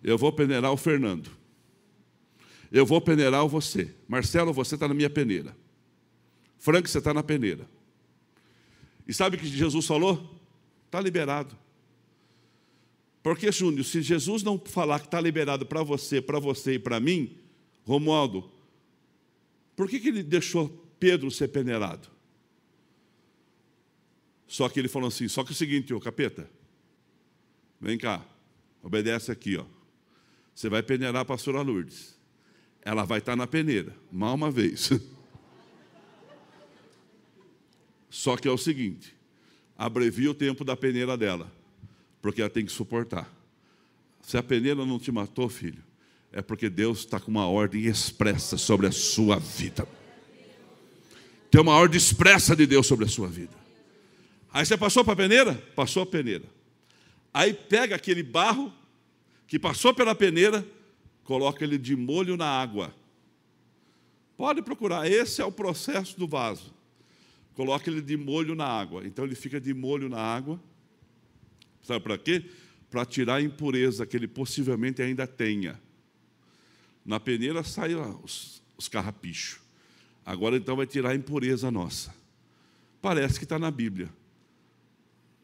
Eu 0.02 0.18
vou 0.18 0.32
peneirar 0.32 0.72
o 0.72 0.76
Fernando. 0.76 1.30
Eu 2.72 2.84
vou 2.84 3.00
peneirar 3.00 3.46
você. 3.46 3.94
Marcelo, 4.08 4.52
você 4.52 4.74
está 4.74 4.88
na 4.88 4.94
minha 4.94 5.08
peneira. 5.08 5.56
Frank, 6.58 6.90
você 6.90 6.98
está 6.98 7.14
na 7.14 7.22
peneira. 7.22 7.64
E 9.06 9.14
sabe 9.14 9.36
o 9.36 9.38
que 9.38 9.46
Jesus 9.46 9.86
falou? 9.86 10.36
Está 10.86 11.00
liberado. 11.00 11.56
Porque, 13.22 13.52
Júnior, 13.52 13.84
se 13.84 14.02
Jesus 14.02 14.42
não 14.42 14.58
falar 14.58 14.98
que 14.98 15.06
está 15.06 15.20
liberado 15.20 15.64
para 15.64 15.84
você, 15.84 16.20
para 16.20 16.40
você 16.40 16.72
e 16.72 16.78
para 16.80 16.98
mim, 16.98 17.38
Romualdo, 17.90 18.48
por 19.74 19.88
que, 19.88 19.98
que 19.98 20.08
ele 20.08 20.22
deixou 20.22 20.68
Pedro 21.00 21.28
ser 21.28 21.48
peneirado? 21.48 22.08
Só 24.46 24.68
que 24.68 24.78
ele 24.78 24.86
falou 24.86 25.08
assim: 25.08 25.26
só 25.26 25.42
que 25.42 25.50
é 25.50 25.52
o 25.52 25.56
seguinte, 25.56 25.92
ô 25.92 25.98
capeta, 25.98 26.48
vem 27.80 27.98
cá, 27.98 28.24
obedece 28.80 29.32
aqui, 29.32 29.56
ó. 29.56 29.64
Você 30.54 30.68
vai 30.68 30.84
peneirar 30.84 31.22
a 31.22 31.24
pastora 31.24 31.62
Lourdes 31.62 32.20
ela 32.82 33.04
vai 33.04 33.18
estar 33.18 33.36
na 33.36 33.46
peneira, 33.46 33.94
mal 34.10 34.34
uma 34.34 34.50
vez. 34.50 34.90
Só 38.08 38.36
que 38.36 38.48
é 38.48 38.50
o 38.50 38.56
seguinte: 38.56 39.14
abrevia 39.76 40.30
o 40.30 40.34
tempo 40.34 40.64
da 40.64 40.76
peneira 40.76 41.16
dela, 41.16 41.52
porque 42.22 42.40
ela 42.40 42.50
tem 42.50 42.64
que 42.64 42.72
suportar. 42.72 43.30
Se 44.22 44.38
a 44.38 44.42
peneira 44.42 44.86
não 44.86 44.98
te 44.98 45.10
matou, 45.10 45.48
filho, 45.48 45.82
é 46.32 46.40
porque 46.40 46.68
Deus 46.68 47.00
está 47.00 47.18
com 47.18 47.30
uma 47.30 47.46
ordem 47.46 47.84
expressa 47.84 48.56
sobre 48.56 48.86
a 48.86 48.92
sua 48.92 49.38
vida. 49.38 49.86
Tem 51.50 51.60
uma 51.60 51.74
ordem 51.74 51.98
expressa 51.98 52.54
de 52.54 52.66
Deus 52.66 52.86
sobre 52.86 53.04
a 53.04 53.08
sua 53.08 53.26
vida. 53.26 53.58
Aí 54.52 54.64
você 54.64 54.76
passou 54.76 55.04
para 55.04 55.14
a 55.14 55.16
peneira? 55.16 55.54
Passou 55.74 56.02
a 56.02 56.06
peneira. 56.06 56.44
Aí 57.32 57.52
pega 57.52 57.96
aquele 57.96 58.22
barro 58.22 58.72
que 59.46 59.58
passou 59.58 59.92
pela 59.92 60.14
peneira 60.14 60.64
coloca 61.30 61.62
ele 61.62 61.78
de 61.78 61.94
molho 61.94 62.36
na 62.36 62.46
água. 62.46 62.92
Pode 64.36 64.62
procurar, 64.62 65.08
esse 65.08 65.40
é 65.40 65.44
o 65.44 65.52
processo 65.52 66.18
do 66.18 66.26
vaso. 66.26 66.74
Coloca 67.54 67.88
ele 67.88 68.00
de 68.00 68.16
molho 68.16 68.56
na 68.56 68.66
água. 68.66 69.06
Então 69.06 69.24
ele 69.24 69.36
fica 69.36 69.60
de 69.60 69.72
molho 69.72 70.08
na 70.08 70.18
água. 70.18 70.60
Sabe 71.82 72.00
para 72.00 72.18
quê? 72.18 72.44
Para 72.90 73.04
tirar 73.04 73.36
a 73.36 73.42
impureza 73.42 74.04
que 74.04 74.16
ele 74.16 74.26
possivelmente 74.26 75.00
ainda 75.02 75.24
tenha. 75.24 75.80
Na 77.10 77.18
peneira 77.18 77.64
sai 77.64 77.96
os, 77.96 78.62
os 78.78 78.86
carrapichos. 78.86 79.58
Agora 80.24 80.56
então 80.56 80.76
vai 80.76 80.86
tirar 80.86 81.10
a 81.10 81.14
impureza 81.16 81.68
nossa. 81.68 82.14
Parece 83.02 83.36
que 83.36 83.44
está 83.44 83.58
na 83.58 83.68
Bíblia. 83.68 84.08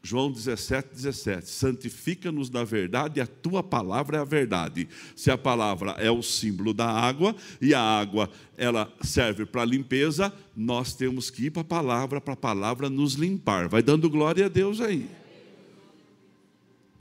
João 0.00 0.30
17, 0.30 0.90
17. 0.94 1.50
Santifica-nos 1.50 2.50
na 2.50 2.62
verdade, 2.62 3.20
a 3.20 3.26
tua 3.26 3.64
palavra 3.64 4.18
é 4.18 4.20
a 4.20 4.24
verdade. 4.24 4.88
Se 5.16 5.28
a 5.28 5.36
palavra 5.36 5.90
é 5.98 6.08
o 6.08 6.22
símbolo 6.22 6.72
da 6.72 6.88
água 6.88 7.34
e 7.60 7.74
a 7.74 7.80
água 7.80 8.30
ela 8.56 8.88
serve 9.02 9.44
para 9.44 9.64
limpeza, 9.64 10.32
nós 10.56 10.94
temos 10.94 11.30
que 11.30 11.46
ir 11.46 11.50
para 11.50 11.62
a 11.62 11.64
palavra, 11.64 12.20
para 12.20 12.34
a 12.34 12.36
palavra 12.36 12.88
nos 12.88 13.14
limpar. 13.14 13.68
Vai 13.68 13.82
dando 13.82 14.08
glória 14.08 14.46
a 14.46 14.48
Deus 14.48 14.80
aí. 14.80 15.10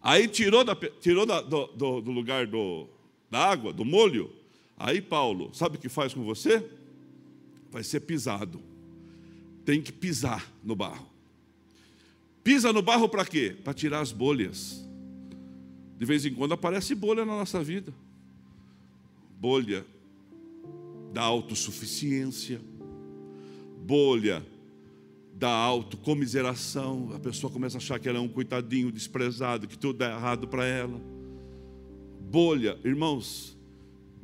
Aí 0.02 0.28
tirou, 0.28 0.64
da, 0.64 0.76
tirou 0.76 1.24
da, 1.24 1.40
do, 1.40 1.68
do, 1.68 2.02
do, 2.02 2.12
lugar 2.12 2.48
do, 2.48 2.88
da 3.30 3.48
água, 3.48 3.72
do 3.72 3.86
molho. 3.86 4.44
Aí 4.78 5.02
Paulo, 5.02 5.54
sabe 5.54 5.78
o 5.78 5.80
que 5.80 5.90
faz 5.90 6.14
com 6.14 6.24
você? 6.24 6.70
Vai 7.72 7.84
ser 7.84 8.02
pisado. 8.02 8.62
Tem 9.64 9.82
que 9.82 9.92
pisar 9.92 10.52
no 10.64 10.76
barro. 10.76 11.08
Pisa 12.44 12.72
no 12.72 12.82
barro 12.82 13.10
para 13.10 13.26
quê? 13.26 13.56
Para 13.64 13.74
tirar 13.74 14.02
as 14.02 14.12
bolhas. 14.12 14.86
De 15.98 16.06
vez 16.06 16.26
em 16.26 16.34
quando 16.34 16.54
aparece 16.54 16.94
bolha 16.94 17.26
na 17.26 17.36
nossa 17.38 17.64
vida. 17.64 17.94
Bolha 19.40 19.86
da 21.12 21.22
autossuficiência, 21.22 22.60
bolha 23.86 24.46
da 25.34 25.50
autocomiseração. 25.50 27.12
A 27.16 27.20
pessoa 27.20 27.52
começa 27.52 27.78
a 27.78 27.80
achar 27.80 28.00
que 28.00 28.10
ela 28.10 28.18
é 28.18 28.22
um 28.22 28.28
coitadinho 28.28 28.92
desprezado, 28.92 29.68
que 29.68 29.78
tudo 29.78 30.04
é 30.04 30.12
errado 30.12 30.48
para 30.48 30.66
ela. 30.66 31.02
Bolha, 32.30 32.78
irmãos, 32.84 33.55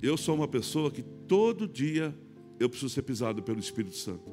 eu 0.02 0.18
sou 0.18 0.36
uma 0.36 0.48
pessoa 0.48 0.90
que 0.90 1.04
todo 1.04 1.68
dia 1.68 2.16
eu 2.60 2.70
preciso 2.70 2.94
ser 2.94 3.02
pisado 3.04 3.42
pelo 3.44 3.60
Espírito 3.60 3.96
Santo. 3.96 4.32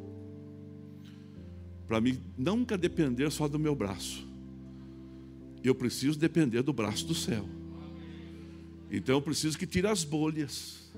para 1.86 2.00
mim 2.00 2.20
nunca 2.36 2.76
depender 2.76 3.30
só 3.30 3.48
do 3.48 3.58
meu 3.58 3.74
braço. 3.74 4.26
Eu 5.64 5.74
preciso 5.74 6.18
depender 6.18 6.62
do 6.62 6.72
braço 6.72 7.06
do 7.06 7.14
céu. 7.14 7.48
Então 8.90 9.16
eu 9.16 9.22
preciso 9.22 9.58
que 9.58 9.66
tire 9.66 9.86
as 9.86 10.04
bolhas. 10.04 10.92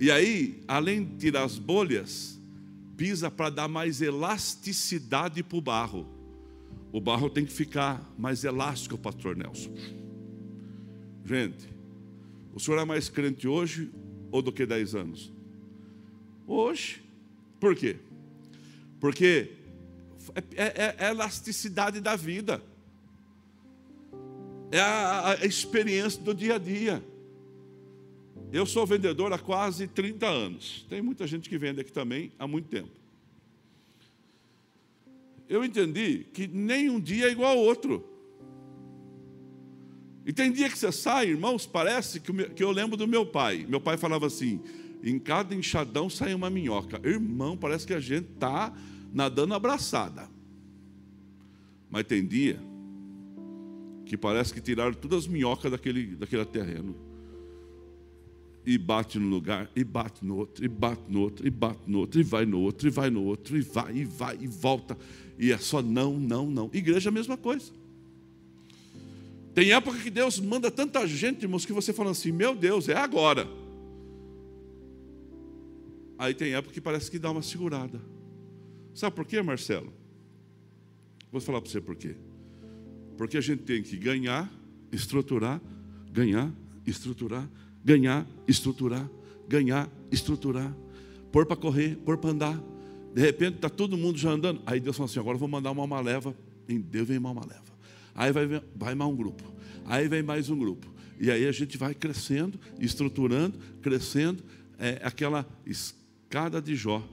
E 0.00 0.10
aí, 0.10 0.62
além 0.68 1.04
de 1.04 1.16
tirar 1.16 1.44
as 1.44 1.58
bolhas, 1.58 2.38
pisa 2.96 3.30
para 3.30 3.50
dar 3.50 3.68
mais 3.68 4.00
elasticidade 4.00 5.42
para 5.42 5.58
o 5.58 5.60
barro. 5.60 6.06
O 6.92 7.00
barro 7.00 7.28
tem 7.28 7.44
que 7.44 7.52
ficar 7.52 8.14
mais 8.16 8.44
elástico, 8.44 8.96
pastor 8.96 9.36
Nelson. 9.36 9.70
Gente, 11.24 11.75
o 12.56 12.58
senhor 12.58 12.78
é 12.78 12.86
mais 12.86 13.10
crente 13.10 13.46
hoje 13.46 13.90
ou 14.32 14.40
do 14.40 14.50
que 14.50 14.64
10 14.64 14.94
anos? 14.94 15.30
Hoje. 16.46 17.02
Por 17.60 17.76
quê? 17.76 17.98
Porque 18.98 19.50
é, 20.54 20.62
é, 20.62 20.96
é 20.96 21.06
a 21.08 21.10
elasticidade 21.10 22.00
da 22.00 22.16
vida, 22.16 22.62
é 24.72 24.80
a, 24.80 25.32
a 25.32 25.44
experiência 25.44 26.22
do 26.22 26.34
dia 26.34 26.54
a 26.54 26.58
dia. 26.58 27.04
Eu 28.50 28.64
sou 28.64 28.86
vendedor 28.86 29.34
há 29.34 29.38
quase 29.38 29.86
30 29.86 30.26
anos. 30.26 30.86
Tem 30.88 31.02
muita 31.02 31.26
gente 31.26 31.50
que 31.50 31.58
vende 31.58 31.82
aqui 31.82 31.92
também 31.92 32.32
há 32.38 32.46
muito 32.46 32.68
tempo. 32.68 32.90
Eu 35.46 35.62
entendi 35.62 36.24
que 36.32 36.46
nem 36.46 36.88
um 36.88 36.98
dia 36.98 37.26
é 37.26 37.32
igual 37.32 37.58
ao 37.58 37.62
outro. 37.62 38.15
E 40.26 40.32
tem 40.32 40.50
dia 40.50 40.68
que 40.68 40.76
você 40.76 40.90
sai, 40.90 41.28
irmãos, 41.28 41.66
parece 41.66 42.18
que, 42.18 42.62
eu 42.62 42.72
lembro 42.72 42.96
do 42.96 43.06
meu 43.06 43.24
pai. 43.24 43.64
Meu 43.68 43.80
pai 43.80 43.96
falava 43.96 44.26
assim: 44.26 44.60
em 45.00 45.20
cada 45.20 45.54
enxadão 45.54 46.10
sai 46.10 46.34
uma 46.34 46.50
minhoca. 46.50 47.00
Irmão, 47.08 47.56
parece 47.56 47.86
que 47.86 47.94
a 47.94 48.00
gente 48.00 48.32
está 48.32 48.74
nadando 49.14 49.54
abraçada. 49.54 50.28
Mas 51.88 52.04
tem 52.04 52.26
dia 52.26 52.60
que 54.04 54.16
parece 54.16 54.52
que 54.52 54.60
tiraram 54.60 54.94
todas 54.94 55.20
as 55.20 55.26
minhocas 55.28 55.70
daquele, 55.70 56.16
daquele 56.16 56.44
terreno. 56.44 56.96
E 58.66 58.76
bate 58.76 59.20
no 59.20 59.28
lugar, 59.28 59.70
e 59.76 59.84
bate 59.84 60.24
no 60.24 60.38
outro, 60.38 60.64
e 60.64 60.66
bate 60.66 61.02
no 61.08 61.20
outro, 61.20 61.46
e 61.46 61.50
bate 61.50 61.80
no 61.86 62.00
outro, 62.00 62.20
e 62.20 62.24
vai 62.24 62.44
no 62.44 62.58
outro, 62.58 62.88
e 62.88 62.90
vai 62.90 63.10
no 63.10 63.22
outro, 63.22 63.56
e 63.56 63.60
vai, 63.60 63.96
e 63.96 64.04
vai, 64.04 64.38
e 64.40 64.48
volta. 64.48 64.98
E 65.38 65.52
é 65.52 65.58
só 65.58 65.80
não, 65.80 66.18
não, 66.18 66.50
não. 66.50 66.68
Igreja 66.72 67.10
é 67.10 67.10
a 67.10 67.12
mesma 67.12 67.36
coisa. 67.36 67.70
Tem 69.56 69.72
época 69.72 69.98
que 69.98 70.10
Deus 70.10 70.38
manda 70.38 70.70
tanta 70.70 71.06
gente, 71.06 71.44
irmãos, 71.44 71.64
que 71.64 71.72
você 71.72 71.90
fala 71.90 72.10
assim: 72.10 72.30
meu 72.30 72.54
Deus, 72.54 72.90
é 72.90 72.94
agora. 72.94 73.48
Aí 76.18 76.34
tem 76.34 76.52
época 76.52 76.74
que 76.74 76.80
parece 76.80 77.10
que 77.10 77.18
dá 77.18 77.30
uma 77.30 77.40
segurada. 77.40 77.98
Sabe 78.94 79.16
por 79.16 79.24
quê, 79.24 79.40
Marcelo? 79.40 79.90
Vou 81.32 81.40
falar 81.40 81.62
para 81.62 81.70
você 81.70 81.80
por 81.80 81.96
quê. 81.96 82.16
Porque 83.16 83.38
a 83.38 83.40
gente 83.40 83.62
tem 83.62 83.82
que 83.82 83.96
ganhar, 83.96 84.52
estruturar, 84.92 85.58
ganhar, 86.12 86.52
estruturar, 86.86 87.48
ganhar, 87.82 88.26
estruturar, 88.46 89.08
ganhar, 89.48 89.90
estruturar, 90.12 90.76
pôr 91.32 91.46
para 91.46 91.56
correr, 91.56 91.96
pôr 92.04 92.18
para 92.18 92.28
andar. 92.28 92.62
De 93.14 93.22
repente 93.22 93.54
está 93.54 93.70
todo 93.70 93.96
mundo 93.96 94.18
já 94.18 94.32
andando. 94.32 94.60
Aí 94.66 94.78
Deus 94.80 94.98
fala 94.98 95.08
assim: 95.08 95.18
agora 95.18 95.36
eu 95.36 95.40
vou 95.40 95.48
mandar 95.48 95.70
uma 95.70 95.80
alma 95.80 95.98
leva. 95.98 96.36
Em 96.68 96.78
Deus 96.78 97.08
vem 97.08 97.16
uma 97.16 97.30
alma 97.30 97.46
leva. 97.46 97.65
Aí 98.16 98.32
vai, 98.32 98.46
vai 98.74 98.94
mais 98.94 99.12
um 99.12 99.14
grupo. 99.14 99.44
Aí 99.84 100.08
vem 100.08 100.22
mais 100.22 100.48
um 100.48 100.58
grupo. 100.58 100.90
E 101.20 101.30
aí 101.30 101.46
a 101.46 101.52
gente 101.52 101.76
vai 101.76 101.94
crescendo, 101.94 102.58
estruturando, 102.80 103.58
crescendo. 103.82 104.42
É 104.78 105.00
aquela 105.04 105.46
escada 105.66 106.60
de 106.60 106.74
Jó. 106.74 107.06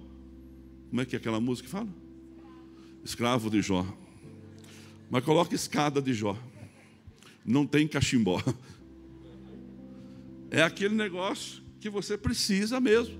Como 0.89 1.01
é 1.01 1.05
que 1.05 1.15
é 1.15 1.19
aquela 1.19 1.41
música 1.41 1.67
que 1.67 1.71
fala? 1.71 1.89
Escravo 3.03 3.49
de 3.49 3.61
Jó. 3.61 3.85
Mas 5.09 5.25
coloca 5.25 5.53
escada 5.53 6.01
de 6.01 6.13
Jó. 6.13 6.37
Não 7.45 7.67
tem 7.67 7.85
cachimbó. 7.85 8.41
É 10.49 10.61
aquele 10.61 10.95
negócio 10.95 11.63
que 11.79 11.89
você 11.89 12.17
precisa 12.17 12.79
mesmo. 12.79 13.17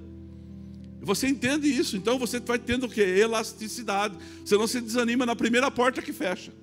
Você 1.02 1.28
entende 1.28 1.68
isso, 1.68 1.98
então 1.98 2.18
você 2.18 2.40
vai 2.40 2.60
tendo 2.60 2.86
o 2.86 2.90
que? 2.90 3.02
Elasticidade. 3.02 4.16
Você 4.46 4.56
não 4.56 4.68
se 4.68 4.80
desanima 4.80 5.26
na 5.26 5.36
primeira 5.36 5.70
porta 5.70 6.02
que 6.02 6.14
fecha. 6.14 6.54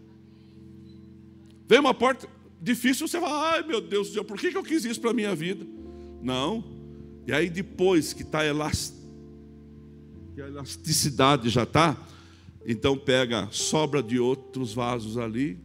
Vem 1.70 1.78
uma 1.78 1.94
porta 1.94 2.28
difícil, 2.60 3.06
você 3.06 3.20
fala, 3.20 3.52
ai 3.52 3.62
meu 3.62 3.80
Deus 3.80 4.08
do 4.08 4.14
céu, 4.14 4.24
por 4.24 4.36
que 4.36 4.48
eu 4.48 4.62
quis 4.64 4.84
isso 4.84 5.00
para 5.00 5.12
a 5.12 5.14
minha 5.14 5.36
vida? 5.36 5.64
Não. 6.20 6.64
E 7.28 7.32
aí 7.32 7.48
depois 7.48 8.12
que 8.12 8.22
está 8.22 8.44
elast 8.44 8.92
que 10.34 10.42
a 10.42 10.48
elasticidade 10.48 11.48
já 11.48 11.62
está, 11.62 11.96
então 12.66 12.98
pega 12.98 13.46
sobra 13.52 14.02
de 14.02 14.18
outros 14.18 14.74
vasos 14.74 15.16
ali, 15.16 15.60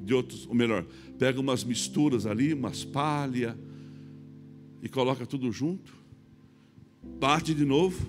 de 0.00 0.14
outros, 0.14 0.46
ou 0.46 0.54
melhor, 0.54 0.86
pega 1.18 1.38
umas 1.38 1.64
misturas 1.64 2.24
ali, 2.24 2.54
umas 2.54 2.82
palha 2.82 3.58
e 4.82 4.88
coloca 4.88 5.26
tudo 5.26 5.52
junto, 5.52 5.92
bate 7.20 7.52
de 7.52 7.66
novo, 7.66 8.06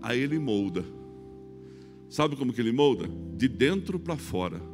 aí 0.00 0.20
ele 0.20 0.38
molda. 0.38 0.84
Sabe 2.08 2.36
como 2.36 2.52
que 2.52 2.60
ele 2.60 2.70
molda? 2.70 3.10
De 3.36 3.48
dentro 3.48 3.98
para 3.98 4.16
fora. 4.16 4.73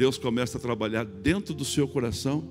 Deus 0.00 0.16
começa 0.16 0.56
a 0.56 0.60
trabalhar 0.60 1.04
dentro 1.04 1.52
do 1.52 1.62
seu 1.62 1.86
coração 1.86 2.42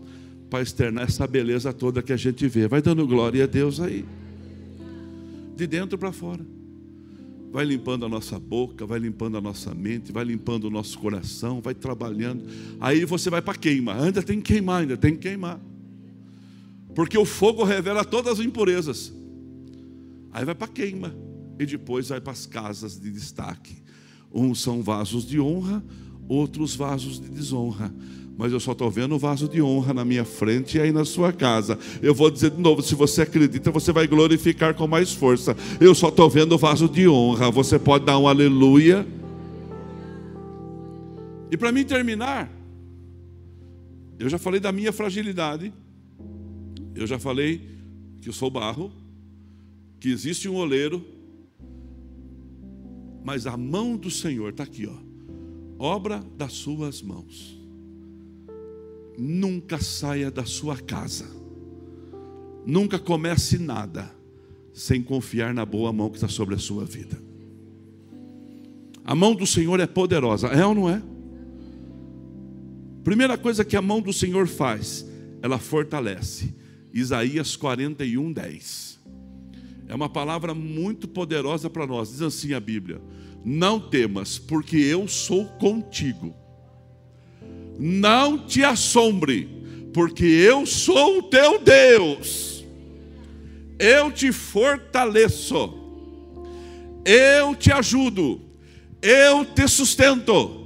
para 0.51 0.61
externar 0.61 1.05
essa 1.05 1.25
beleza 1.25 1.73
toda 1.73 1.99
que 2.03 2.13
a 2.13 2.15
gente 2.15 2.47
vê. 2.47 2.67
Vai 2.67 2.79
dando 2.79 3.07
glória 3.07 3.43
a 3.43 3.47
Deus 3.47 3.79
aí. 3.79 4.05
De 5.55 5.65
dentro 5.65 5.97
para 5.97 6.11
fora 6.11 6.45
vai 7.51 7.65
limpando 7.65 8.05
a 8.05 8.09
nossa 8.09 8.37
boca, 8.37 8.85
vai 8.85 8.99
limpando 8.99 9.35
a 9.35 9.41
nossa 9.41 9.73
mente, 9.73 10.11
vai 10.11 10.23
limpando 10.23 10.65
o 10.65 10.69
nosso 10.69 10.99
coração, 10.99 11.59
vai 11.59 11.73
trabalhando. 11.73 12.43
Aí 12.79 13.03
você 13.03 13.31
vai 13.31 13.41
para 13.41 13.57
queima, 13.57 13.99
ainda 13.99 14.21
tem 14.21 14.39
que 14.39 14.53
queimar, 14.53 14.81
ainda 14.81 14.95
tem 14.95 15.13
que 15.15 15.27
queimar. 15.27 15.59
Porque 16.93 17.17
o 17.17 17.25
fogo 17.25 17.63
revela 17.63 18.05
todas 18.05 18.39
as 18.39 18.45
impurezas. 18.45 19.11
Aí 20.31 20.45
vai 20.45 20.53
para 20.53 20.67
queima 20.67 21.15
e 21.57 21.65
depois 21.65 22.09
vai 22.09 22.21
para 22.21 22.31
as 22.31 22.45
casas 22.45 22.99
de 22.99 23.09
destaque. 23.09 23.81
Uns 24.31 24.61
são 24.61 24.83
vasos 24.83 25.27
de 25.27 25.39
honra, 25.39 25.83
outros 26.29 26.75
vasos 26.75 27.19
de 27.19 27.27
desonra 27.27 27.93
mas 28.39 28.53
eu 28.53 28.59
só 28.61 28.71
estou 28.71 28.89
vendo 28.89 29.15
o 29.15 29.19
vaso 29.19 29.49
de 29.49 29.61
honra 29.61 29.93
na 29.93 30.05
minha 30.05 30.23
frente 30.23 30.77
e 30.77 30.79
aí 30.79 30.93
na 30.93 31.03
sua 31.03 31.33
casa. 31.33 31.77
Eu 32.01 32.15
vou 32.15 32.31
dizer 32.31 32.51
de 32.51 32.61
novo: 32.61 32.81
se 32.81 32.95
você 32.95 33.23
acredita, 33.23 33.69
você 33.69 33.91
vai 33.91 34.07
glorificar 34.07 34.73
com 34.73 34.87
mais 34.87 35.11
força. 35.11 35.57
Eu 35.77 35.93
só 35.93 36.07
estou 36.07 36.29
vendo 36.29 36.53
o 36.53 36.57
vaso 36.57 36.87
de 36.87 37.05
honra. 37.05 37.51
Você 37.51 37.77
pode 37.77 38.05
dar 38.05 38.17
um 38.17 38.29
aleluia. 38.29 39.05
E 41.51 41.57
para 41.57 41.69
mim 41.73 41.83
terminar, 41.83 42.49
eu 44.17 44.29
já 44.29 44.37
falei 44.37 44.61
da 44.61 44.71
minha 44.71 44.93
fragilidade, 44.93 45.73
eu 46.95 47.05
já 47.05 47.19
falei 47.19 47.61
que 48.21 48.29
eu 48.29 48.33
sou 48.33 48.49
barro, 48.49 48.89
que 49.99 50.07
existe 50.07 50.47
um 50.47 50.55
oleiro, 50.55 51.05
mas 53.21 53.45
a 53.45 53.57
mão 53.57 53.97
do 53.97 54.09
Senhor 54.09 54.51
está 54.51 54.63
aqui, 54.63 54.87
ó, 54.87 55.08
obra 55.79 56.23
das 56.37 56.53
suas 56.53 57.01
mãos 57.01 57.57
nunca 59.19 59.79
saia 59.79 60.31
da 60.31 60.45
sua 60.45 60.77
casa, 60.77 61.25
nunca 62.65 62.97
comece 62.97 63.57
nada 63.57 64.09
sem 64.73 65.01
confiar 65.01 65.53
na 65.53 65.65
boa 65.65 65.91
mão 65.91 66.09
que 66.09 66.15
está 66.15 66.29
sobre 66.29 66.55
a 66.55 66.57
sua 66.57 66.85
vida. 66.85 67.21
A 69.03 69.13
mão 69.13 69.35
do 69.35 69.45
Senhor 69.45 69.79
é 69.79 69.87
poderosa, 69.87 70.47
é 70.47 70.65
ou 70.65 70.73
não 70.73 70.89
é? 70.89 71.01
Primeira 73.03 73.37
coisa 73.37 73.65
que 73.65 73.75
a 73.75 73.81
mão 73.81 74.01
do 74.01 74.13
Senhor 74.13 74.47
faz, 74.47 75.05
ela 75.41 75.57
fortalece. 75.57 76.55
Isaías 76.93 77.55
41, 77.55 78.31
10. 78.31 78.99
É 79.87 79.95
uma 79.95 80.07
palavra 80.07 80.53
muito 80.53 81.07
poderosa 81.07 81.69
para 81.69 81.87
nós. 81.87 82.11
Diz 82.11 82.21
assim 82.21 82.53
a 82.53 82.59
Bíblia: 82.59 83.01
Não 83.43 83.79
temas, 83.79 84.37
porque 84.37 84.77
eu 84.77 85.07
sou 85.07 85.45
contigo. 85.45 86.35
Não 87.77 88.45
te 88.45 88.63
assombre, 88.63 89.49
porque 89.93 90.25
eu 90.25 90.65
sou 90.65 91.19
o 91.19 91.23
teu 91.23 91.59
Deus. 91.59 92.65
Eu 93.79 94.11
te 94.11 94.31
fortaleço. 94.31 95.73
Eu 97.05 97.55
te 97.55 97.71
ajudo. 97.71 98.41
Eu 99.01 99.45
te 99.45 99.67
sustento 99.67 100.58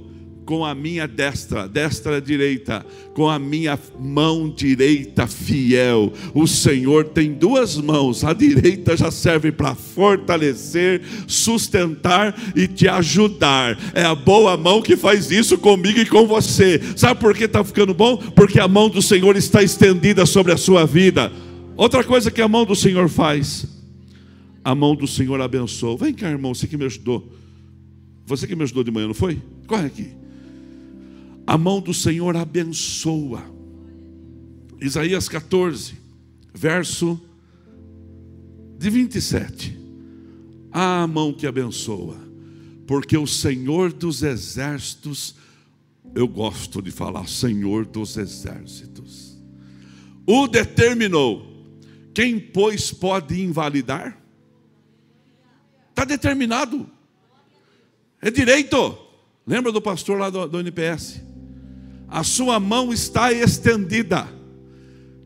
com 0.44 0.64
a 0.64 0.74
minha 0.74 1.06
destra, 1.08 1.66
destra 1.66 2.20
direita, 2.20 2.84
com 3.14 3.28
a 3.28 3.38
minha 3.38 3.78
mão 3.98 4.48
direita 4.48 5.26
fiel. 5.26 6.12
O 6.34 6.46
Senhor 6.46 7.06
tem 7.06 7.32
duas 7.32 7.76
mãos, 7.76 8.24
a 8.24 8.32
direita 8.32 8.96
já 8.96 9.10
serve 9.10 9.50
para 9.50 9.74
fortalecer, 9.74 11.02
sustentar 11.26 12.34
e 12.54 12.68
te 12.68 12.86
ajudar. 12.86 13.78
É 13.94 14.04
a 14.04 14.14
boa 14.14 14.56
mão 14.56 14.82
que 14.82 14.96
faz 14.96 15.30
isso 15.30 15.56
comigo 15.56 15.98
e 15.98 16.06
com 16.06 16.26
você. 16.26 16.80
Sabe 16.96 17.20
por 17.20 17.34
que 17.34 17.44
está 17.44 17.64
ficando 17.64 17.94
bom? 17.94 18.16
Porque 18.16 18.60
a 18.60 18.68
mão 18.68 18.88
do 18.88 19.00
Senhor 19.00 19.36
está 19.36 19.62
estendida 19.62 20.26
sobre 20.26 20.52
a 20.52 20.56
sua 20.56 20.84
vida. 20.84 21.32
Outra 21.76 22.04
coisa 22.04 22.30
que 22.30 22.42
a 22.42 22.48
mão 22.48 22.64
do 22.64 22.76
Senhor 22.76 23.08
faz, 23.08 23.66
a 24.62 24.74
mão 24.74 24.94
do 24.94 25.06
Senhor 25.06 25.40
abençoa. 25.40 25.96
Vem 25.96 26.12
cá, 26.12 26.30
irmão, 26.30 26.54
você 26.54 26.66
que 26.66 26.76
me 26.76 26.84
ajudou. 26.84 27.32
Você 28.26 28.46
que 28.46 28.56
me 28.56 28.62
ajudou 28.62 28.84
de 28.84 28.90
manhã, 28.90 29.06
não 29.06 29.14
foi? 29.14 29.40
Corre 29.66 29.86
aqui. 29.86 30.23
A 31.46 31.58
mão 31.58 31.80
do 31.80 31.92
Senhor 31.92 32.36
abençoa. 32.36 33.42
Isaías 34.80 35.28
14, 35.28 35.94
verso 36.52 37.20
de 38.78 38.90
27. 38.90 39.78
A 40.72 41.06
mão 41.06 41.32
que 41.32 41.46
abençoa, 41.46 42.16
porque 42.86 43.16
o 43.16 43.26
Senhor 43.26 43.92
dos 43.92 44.22
exércitos, 44.22 45.36
eu 46.14 46.26
gosto 46.26 46.82
de 46.82 46.90
falar 46.90 47.28
Senhor 47.28 47.86
dos 47.86 48.16
exércitos, 48.16 49.38
o 50.26 50.48
determinou. 50.48 51.52
Quem, 52.12 52.40
pois, 52.40 52.92
pode 52.92 53.40
invalidar? 53.42 54.18
Está 55.90 56.04
determinado. 56.04 56.88
É 58.20 58.30
direito. 58.30 58.98
Lembra 59.46 59.70
do 59.70 59.82
pastor 59.82 60.18
lá 60.18 60.30
do, 60.30 60.48
do 60.48 60.60
NPS? 60.60 61.20
A 62.08 62.22
sua 62.22 62.60
mão 62.60 62.92
está 62.92 63.32
estendida. 63.32 64.28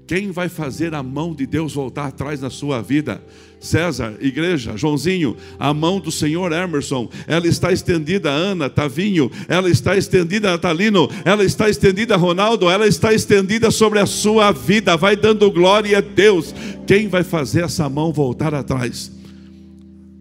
Quem 0.07 0.31
vai 0.31 0.49
fazer 0.49 0.95
a 0.95 1.03
mão 1.03 1.35
de 1.35 1.47
Deus 1.47 1.75
voltar 1.75 2.07
atrás 2.07 2.41
na 2.41 2.49
sua 2.49 2.81
vida? 2.81 3.23
César, 3.61 4.17
igreja, 4.21 4.75
Joãozinho, 4.77 5.37
a 5.59 5.75
mão 5.75 6.01
do 6.01 6.11
Senhor 6.11 6.51
Emerson, 6.51 7.11
ela 7.27 7.47
está 7.47 7.73
estendida, 7.73 8.31
Ana, 8.31 8.71
Tavinho, 8.71 9.31
ela 9.49 9.69
está 9.69 9.97
estendida, 9.99 10.51
Natalino, 10.51 11.11
ela 11.25 11.45
está 11.45 11.69
estendida, 11.69 12.17
Ronaldo, 12.17 12.71
ela 12.71 12.87
está 12.87 13.13
estendida 13.13 13.71
sobre 13.71 13.99
a 13.99 14.07
sua 14.07 14.51
vida, 14.51 14.97
vai 14.97 15.15
dando 15.15 15.51
glória 15.51 15.99
a 15.99 16.01
Deus. 16.01 16.55
Quem 16.87 17.09
vai 17.09 17.23
fazer 17.23 17.65
essa 17.65 17.87
mão 17.89 18.13
voltar 18.13 18.55
atrás? 18.55 19.13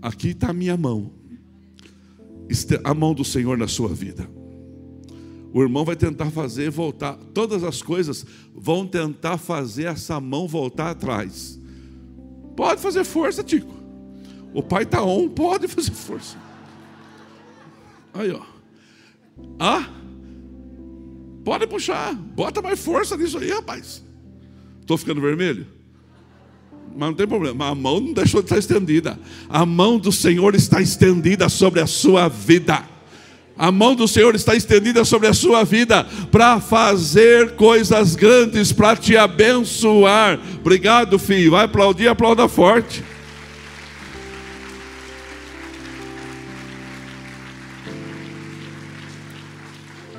Aqui 0.02 0.30
está 0.30 0.50
a 0.50 0.54
minha 0.54 0.76
mão 0.76 1.18
a 2.84 2.94
mão 2.94 3.14
do 3.14 3.24
Senhor 3.24 3.58
na 3.58 3.68
sua 3.68 3.90
vida. 3.90 4.28
O 5.54 5.62
irmão 5.62 5.86
vai 5.86 5.96
tentar 5.96 6.30
fazer 6.30 6.70
voltar, 6.70 7.16
todas 7.34 7.64
as 7.64 7.82
coisas 7.82 8.26
vão 8.54 8.86
tentar 8.86 9.38
fazer 9.38 9.86
essa 9.86 10.20
mão 10.20 10.48
voltar 10.48 10.92
atrás. 10.92 11.60
Pode 12.56 12.82
fazer 12.82 13.04
força, 13.04 13.44
Tico. 13.44 13.74
O 14.54 14.62
pai 14.62 14.84
está 14.84 15.04
on, 15.04 15.30
pode 15.30 15.68
fazer 15.70 15.92
força. 15.92 16.38
Aí, 18.14 18.32
ó. 18.32 18.42
Ah, 19.60 19.88
pode 21.44 21.68
puxar, 21.68 22.14
bota 22.14 22.62
mais 22.62 22.80
força 22.80 23.16
nisso 23.16 23.38
aí, 23.38 23.52
rapaz. 23.52 24.04
Estou 24.82 24.98
ficando 24.98 25.22
vermelho? 25.22 25.78
mas 26.98 27.10
não 27.10 27.14
tem 27.14 27.28
problema, 27.28 27.68
a 27.68 27.76
mão 27.76 28.00
não 28.00 28.12
deixou 28.12 28.42
de 28.42 28.48
estar 28.48 28.58
estendida. 28.58 29.20
A 29.48 29.66
mão 29.68 30.00
do 30.00 30.12
Senhor 30.12 30.56
está 30.56 30.82
estendida 30.82 31.48
sobre 31.48 31.80
a 31.80 31.86
sua 31.86 32.28
vida. 32.28 32.84
A 33.58 33.72
mão 33.72 33.96
do 33.96 34.08
Senhor 34.08 34.36
está 34.36 34.56
estendida 34.56 35.04
sobre 35.04 35.28
a 35.28 35.34
sua 35.34 35.64
vida 35.64 36.04
para 36.32 36.62
fazer 36.62 37.56
coisas 37.56 38.16
grandes, 38.16 38.72
para 38.72 38.96
te 38.96 39.18
abençoar. 39.18 40.40
Obrigado, 40.60 41.18
filho. 41.18 41.52
Vai 41.52 41.66
aplaudir, 41.66 42.08
aplauda 42.08 42.48
forte. 42.48 43.04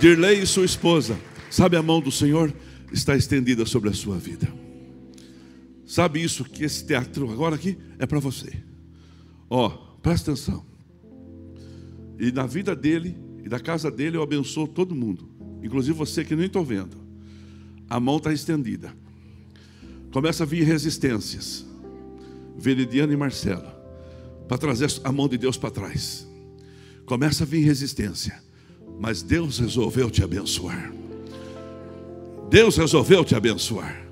Dirley 0.00 0.42
e 0.42 0.46
sua 0.46 0.64
esposa, 0.64 1.18
sabe 1.50 1.76
a 1.76 1.82
mão 1.82 2.00
do 2.00 2.10
Senhor 2.10 2.52
está 2.92 3.16
estendida 3.16 3.66
sobre 3.66 3.90
a 3.90 3.92
sua 3.92 4.16
vida. 4.16 4.48
Sabe 5.86 6.22
isso 6.22 6.44
que 6.44 6.64
esse 6.64 6.84
teatro 6.84 7.30
agora 7.30 7.54
aqui 7.54 7.76
é 7.98 8.06
para 8.06 8.20
você. 8.20 8.52
Ó, 9.48 9.68
presta 10.02 10.32
atenção. 10.32 10.64
E 12.18 12.30
na 12.30 12.46
vida 12.46 12.76
dele 12.76 13.27
e 13.44 13.48
da 13.48 13.60
casa 13.60 13.90
dele 13.90 14.16
eu 14.16 14.22
abençoo 14.22 14.66
todo 14.66 14.94
mundo, 14.94 15.28
inclusive 15.62 15.96
você 15.96 16.24
que 16.24 16.36
nem 16.36 16.46
estou 16.46 16.64
vendo. 16.64 16.96
A 17.88 17.98
mão 17.98 18.18
está 18.18 18.32
estendida. 18.32 18.92
Começa 20.12 20.42
a 20.42 20.46
vir 20.46 20.64
resistências. 20.64 21.66
Veridiana 22.56 23.12
e 23.12 23.16
Marcela, 23.16 23.78
para 24.48 24.58
trazer 24.58 24.90
a 25.04 25.12
mão 25.12 25.28
de 25.28 25.38
Deus 25.38 25.56
para 25.56 25.70
trás. 25.70 26.26
Começa 27.06 27.44
a 27.44 27.46
vir 27.46 27.62
resistência, 27.62 28.42
mas 28.98 29.22
Deus 29.22 29.58
resolveu 29.58 30.10
te 30.10 30.22
abençoar. 30.24 30.92
Deus 32.50 32.76
resolveu 32.76 33.24
te 33.24 33.34
abençoar. 33.34 34.07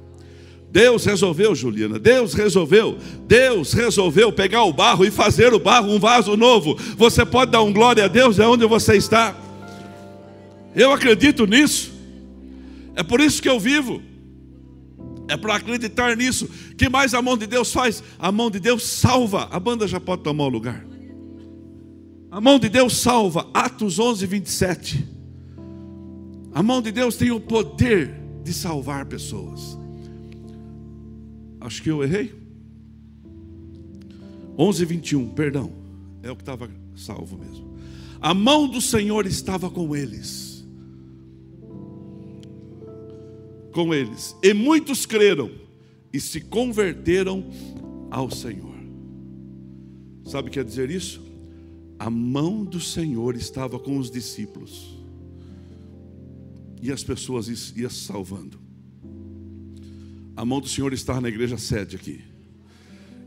Deus 0.76 1.06
resolveu, 1.06 1.54
Juliana, 1.54 1.98
Deus 1.98 2.34
resolveu, 2.34 2.98
Deus 3.26 3.72
resolveu 3.72 4.30
pegar 4.30 4.64
o 4.64 4.74
barro 4.74 5.06
e 5.06 5.10
fazer 5.10 5.54
o 5.54 5.58
barro 5.58 5.90
um 5.90 5.98
vaso 5.98 6.36
novo. 6.36 6.76
Você 6.98 7.24
pode 7.24 7.50
dar 7.50 7.62
um 7.62 7.72
glória 7.72 8.04
a 8.04 8.08
Deus 8.08 8.38
é 8.38 8.46
onde 8.46 8.66
você 8.66 8.94
está. 8.94 9.34
Eu 10.74 10.92
acredito 10.92 11.46
nisso. 11.46 11.94
É 12.94 13.02
por 13.02 13.20
isso 13.20 13.40
que 13.40 13.48
eu 13.48 13.58
vivo. 13.58 14.02
É 15.28 15.34
para 15.38 15.54
acreditar 15.54 16.14
nisso. 16.14 16.46
Que 16.76 16.90
mais 16.90 17.14
a 17.14 17.22
mão 17.22 17.38
de 17.38 17.46
Deus 17.46 17.72
faz? 17.72 18.02
A 18.18 18.30
mão 18.30 18.50
de 18.50 18.60
Deus 18.60 18.82
salva. 18.86 19.48
A 19.50 19.58
banda 19.58 19.88
já 19.88 19.98
pode 19.98 20.24
tomar 20.24 20.44
o 20.44 20.50
lugar. 20.50 20.84
A 22.30 22.38
mão 22.38 22.58
de 22.58 22.68
Deus 22.68 22.98
salva. 22.98 23.48
Atos 23.54 23.98
11, 23.98 24.26
27. 24.26 25.08
A 26.52 26.62
mão 26.62 26.82
de 26.82 26.92
Deus 26.92 27.16
tem 27.16 27.30
o 27.30 27.40
poder 27.40 28.14
de 28.44 28.52
salvar 28.52 29.06
pessoas. 29.06 29.85
Acho 31.60 31.82
que 31.82 31.90
eu 31.90 32.02
errei. 32.02 32.34
11, 34.58 34.84
21, 34.84 35.28
perdão. 35.30 35.72
É 36.22 36.30
o 36.30 36.36
que 36.36 36.42
estava 36.42 36.70
salvo 36.94 37.38
mesmo. 37.38 37.76
A 38.20 38.32
mão 38.32 38.66
do 38.66 38.80
Senhor 38.80 39.26
estava 39.26 39.70
com 39.70 39.94
eles. 39.94 40.64
Com 43.72 43.92
eles. 43.92 44.34
E 44.42 44.54
muitos 44.54 45.04
creram 45.04 45.50
e 46.12 46.20
se 46.20 46.40
converteram 46.40 47.44
ao 48.10 48.30
Senhor. 48.30 48.74
Sabe 50.24 50.48
o 50.48 50.50
que 50.50 50.58
quer 50.58 50.64
dizer 50.64 50.90
isso? 50.90 51.22
A 51.98 52.10
mão 52.10 52.64
do 52.64 52.80
Senhor 52.80 53.36
estava 53.36 53.78
com 53.78 53.98
os 53.98 54.10
discípulos. 54.10 54.96
E 56.82 56.90
as 56.90 57.04
pessoas 57.04 57.72
iam 57.76 57.90
salvando. 57.90 58.65
A 60.36 60.44
mão 60.44 60.60
do 60.60 60.68
Senhor 60.68 60.92
está 60.92 61.18
na 61.18 61.28
igreja 61.28 61.56
sede 61.56 61.96
aqui. 61.96 62.22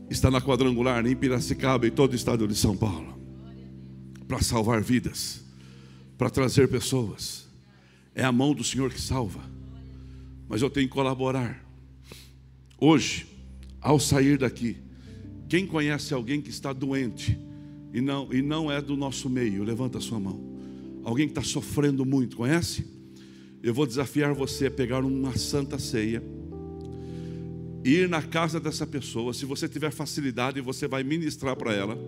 Está 0.08 0.30
na 0.30 0.40
quadrangular, 0.40 1.04
em 1.04 1.16
Piracicaba 1.16 1.84
e 1.86 1.90
todo 1.90 2.12
o 2.12 2.16
estado 2.16 2.46
de 2.46 2.54
São 2.54 2.76
Paulo. 2.76 3.18
Para 4.28 4.40
salvar 4.40 4.80
vidas, 4.80 5.44
para 6.16 6.30
trazer 6.30 6.68
pessoas. 6.68 7.48
É 8.14 8.22
a 8.22 8.30
mão 8.30 8.54
do 8.54 8.62
Senhor 8.62 8.92
que 8.92 9.00
salva. 9.00 9.40
Mas 10.48 10.62
eu 10.62 10.70
tenho 10.70 10.86
que 10.86 10.94
colaborar. 10.94 11.64
Hoje, 12.78 13.26
ao 13.80 13.98
sair 13.98 14.38
daqui, 14.38 14.76
quem 15.48 15.66
conhece 15.66 16.14
alguém 16.14 16.40
que 16.40 16.50
está 16.50 16.72
doente 16.72 17.36
e 17.92 18.00
não, 18.00 18.32
e 18.32 18.40
não 18.40 18.70
é 18.70 18.80
do 18.80 18.96
nosso 18.96 19.28
meio, 19.28 19.64
levanta 19.64 19.98
a 19.98 20.00
sua 20.00 20.20
mão. 20.20 20.40
Alguém 21.02 21.26
que 21.26 21.32
está 21.32 21.42
sofrendo 21.42 22.06
muito, 22.06 22.36
conhece? 22.36 22.86
Eu 23.62 23.74
vou 23.74 23.84
desafiar 23.84 24.32
você 24.32 24.66
a 24.66 24.70
pegar 24.70 25.04
uma 25.04 25.36
santa 25.36 25.76
ceia 25.76 26.22
ir 27.84 28.08
na 28.08 28.22
casa 28.22 28.60
dessa 28.60 28.86
pessoa. 28.86 29.32
Se 29.32 29.44
você 29.44 29.68
tiver 29.68 29.90
facilidade, 29.90 30.60
você 30.60 30.86
vai 30.86 31.02
ministrar 31.02 31.56
para 31.56 31.72
ela. 31.72 31.98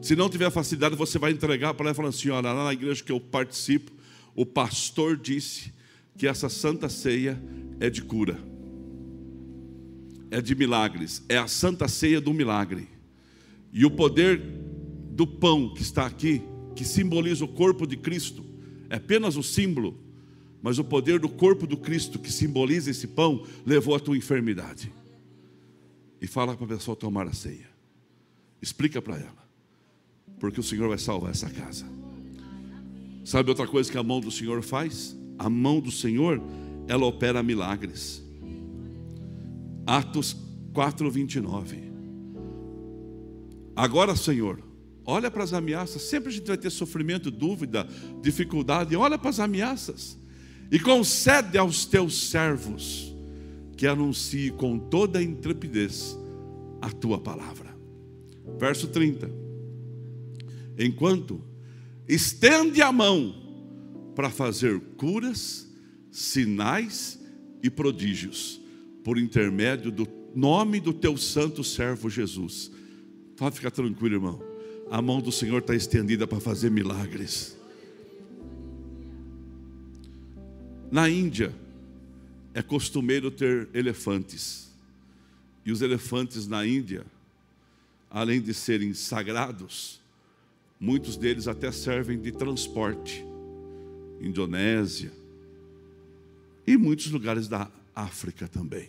Se 0.00 0.14
não 0.14 0.28
tiver 0.28 0.50
facilidade, 0.50 0.94
você 0.94 1.18
vai 1.18 1.32
entregar 1.32 1.74
para 1.74 1.86
ela 1.86 1.94
falar 1.94 2.08
assim: 2.08 2.30
olha, 2.30 2.52
lá 2.52 2.64
na 2.64 2.72
igreja 2.72 3.02
que 3.02 3.12
eu 3.12 3.20
participo, 3.20 3.90
o 4.34 4.44
pastor 4.44 5.16
disse 5.16 5.72
que 6.16 6.26
essa 6.26 6.48
santa 6.48 6.88
ceia 6.88 7.40
é 7.80 7.90
de 7.90 8.02
cura, 8.02 8.38
é 10.30 10.40
de 10.40 10.54
milagres, 10.54 11.22
é 11.28 11.36
a 11.36 11.46
santa 11.46 11.88
ceia 11.88 12.20
do 12.20 12.32
milagre. 12.32 12.88
E 13.72 13.84
o 13.84 13.90
poder 13.90 14.40
do 15.10 15.26
pão 15.26 15.74
que 15.74 15.82
está 15.82 16.06
aqui, 16.06 16.42
que 16.74 16.84
simboliza 16.84 17.44
o 17.44 17.48
corpo 17.48 17.86
de 17.86 17.96
Cristo, 17.96 18.44
é 18.88 18.96
apenas 18.96 19.36
o 19.36 19.42
símbolo 19.42 20.05
mas 20.66 20.80
o 20.80 20.84
poder 20.84 21.20
do 21.20 21.28
corpo 21.28 21.64
do 21.64 21.76
Cristo, 21.76 22.18
que 22.18 22.32
simboliza 22.32 22.90
esse 22.90 23.06
pão, 23.06 23.46
levou 23.64 23.94
a 23.94 24.00
tua 24.00 24.16
enfermidade. 24.16 24.92
E 26.20 26.26
fala 26.26 26.56
para 26.56 26.64
a 26.64 26.68
pessoa 26.70 26.96
tomar 26.96 27.28
a 27.28 27.32
ceia. 27.32 27.70
Explica 28.60 29.00
para 29.00 29.16
ela. 29.16 29.46
Porque 30.40 30.58
o 30.58 30.64
Senhor 30.64 30.88
vai 30.88 30.98
salvar 30.98 31.30
essa 31.30 31.48
casa. 31.48 31.86
Sabe 33.24 33.48
outra 33.48 33.68
coisa 33.68 33.88
que 33.88 33.96
a 33.96 34.02
mão 34.02 34.18
do 34.18 34.28
Senhor 34.28 34.60
faz? 34.60 35.16
A 35.38 35.48
mão 35.48 35.78
do 35.78 35.92
Senhor, 35.92 36.42
ela 36.88 37.06
opera 37.06 37.44
milagres. 37.44 38.20
Atos 39.86 40.36
4, 40.74 41.08
29. 41.08 41.92
Agora, 43.76 44.16
Senhor, 44.16 44.60
olha 45.04 45.30
para 45.30 45.44
as 45.44 45.52
ameaças. 45.52 46.02
Sempre 46.02 46.30
a 46.30 46.32
gente 46.32 46.48
vai 46.48 46.58
ter 46.58 46.70
sofrimento, 46.70 47.30
dúvida, 47.30 47.86
dificuldade. 48.20 48.96
Olha 48.96 49.16
para 49.16 49.30
as 49.30 49.38
ameaças 49.38 50.25
e 50.70 50.78
concede 50.78 51.58
aos 51.58 51.84
teus 51.84 52.28
servos 52.28 53.14
que 53.76 53.86
anuncie 53.86 54.50
com 54.50 54.78
toda 54.78 55.18
a 55.18 55.22
intrepidez 55.22 56.18
a 56.80 56.90
tua 56.90 57.18
palavra. 57.18 57.76
Verso 58.58 58.88
30. 58.88 59.30
Enquanto 60.78 61.42
estende 62.08 62.80
a 62.82 62.90
mão 62.92 63.34
para 64.14 64.30
fazer 64.30 64.80
curas, 64.96 65.70
sinais 66.10 67.20
e 67.62 67.68
prodígios, 67.68 68.60
por 69.04 69.18
intermédio 69.18 69.90
do 69.90 70.08
nome 70.34 70.80
do 70.80 70.92
teu 70.92 71.16
santo 71.16 71.62
servo 71.62 72.10
Jesus. 72.10 72.70
Pode 73.36 73.56
ficar 73.56 73.70
tranquilo, 73.70 74.16
irmão. 74.16 74.42
A 74.90 75.00
mão 75.00 75.20
do 75.20 75.32
Senhor 75.32 75.58
está 75.58 75.74
estendida 75.74 76.26
para 76.26 76.40
fazer 76.40 76.70
milagres. 76.70 77.55
Na 80.90 81.08
Índia, 81.08 81.52
é 82.54 82.62
costumeiro 82.62 83.30
ter 83.30 83.68
elefantes. 83.74 84.72
E 85.64 85.72
os 85.72 85.82
elefantes 85.82 86.46
na 86.46 86.66
Índia, 86.66 87.04
além 88.08 88.40
de 88.40 88.54
serem 88.54 88.94
sagrados, 88.94 90.00
muitos 90.78 91.16
deles 91.16 91.48
até 91.48 91.72
servem 91.72 92.18
de 92.18 92.30
transporte. 92.32 93.24
Indonésia 94.20 95.12
e 96.66 96.76
muitos 96.76 97.10
lugares 97.10 97.48
da 97.48 97.70
África 97.94 98.48
também. 98.48 98.88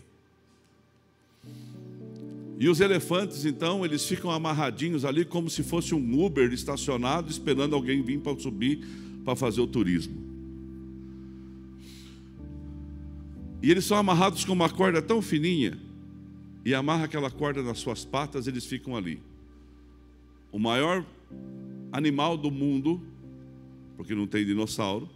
E 2.60 2.68
os 2.70 2.80
elefantes, 2.80 3.46
então, 3.46 3.86
eles 3.86 4.06
ficam 4.06 4.32
amarradinhos 4.32 5.06
ali 5.06 5.24
como 5.24 5.50
se 5.50 5.62
fosse 5.62 5.94
um 5.94 6.26
Uber 6.26 6.52
estacionado, 6.52 7.30
esperando 7.30 7.76
alguém 7.76 8.02
vir 8.02 8.20
para 8.20 8.38
subir 8.40 8.80
para 9.24 9.36
fazer 9.36 9.62
o 9.62 9.68
turismo. 9.68 10.27
E 13.62 13.72
eles 13.72 13.86
são 13.86 13.98
amarrados 13.98 14.46
com 14.46 14.54
uma 14.54 14.70
corda 14.70 15.02
tão 15.02 15.22
fininha, 15.22 15.78
e 16.64 16.76
amarra 16.76 17.06
aquela 17.06 17.32
corda 17.32 17.64
nas 17.64 17.80
suas 17.80 18.04
patas, 18.04 18.46
eles 18.46 18.66
ficam 18.66 18.96
ali. 18.96 19.22
O 20.52 20.60
maior 20.60 21.06
animal 21.92 22.38
do 22.38 22.52
mundo, 22.52 23.02
porque 23.96 24.14
não 24.14 24.28
tem 24.28 24.46
dinossauro, 24.46 25.10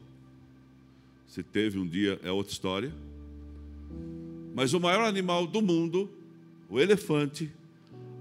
se 1.27 1.43
teve 1.43 1.77
um 1.77 1.87
dia 1.87 2.19
é 2.23 2.31
outra 2.31 2.51
história. 2.51 2.93
Mas 4.53 4.73
o 4.73 4.79
maior 4.79 5.05
animal 5.05 5.47
do 5.47 5.61
mundo, 5.61 6.09
o 6.69 6.79
elefante, 6.79 7.51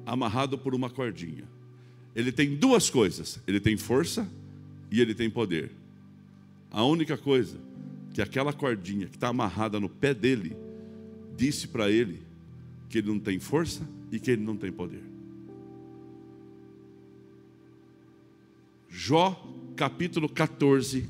amarrado 0.06 0.58
por 0.58 0.74
uma 0.74 0.90
cordinha. 0.90 1.44
Ele 2.14 2.30
tem 2.30 2.56
duas 2.56 2.90
coisas: 2.90 3.40
ele 3.46 3.60
tem 3.60 3.76
força 3.76 4.30
e 4.90 5.00
ele 5.00 5.14
tem 5.14 5.30
poder. 5.30 5.70
A 6.70 6.84
única 6.84 7.16
coisa 7.16 7.58
que 8.12 8.20
aquela 8.20 8.52
cordinha 8.52 9.06
que 9.06 9.16
está 9.16 9.28
amarrada 9.28 9.78
no 9.78 9.88
pé 9.88 10.12
dele 10.12 10.56
disse 11.36 11.68
para 11.68 11.90
ele 11.90 12.22
que 12.88 12.98
ele 12.98 13.08
não 13.08 13.18
tem 13.18 13.38
força 13.38 13.88
e 14.11 14.18
que 14.18 14.30
ele 14.30 14.42
não 14.42 14.56
tem 14.56 14.72
poder. 14.72 15.02
Jó, 18.88 19.40
capítulo 19.76 20.28
14, 20.28 21.08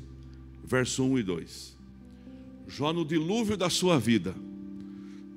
verso 0.63 1.03
1 1.03 1.19
e 1.19 1.23
2. 1.23 1.77
Jó, 2.67 2.93
no 2.93 3.03
dilúvio 3.03 3.57
da 3.57 3.69
sua 3.69 3.99
vida, 3.99 4.35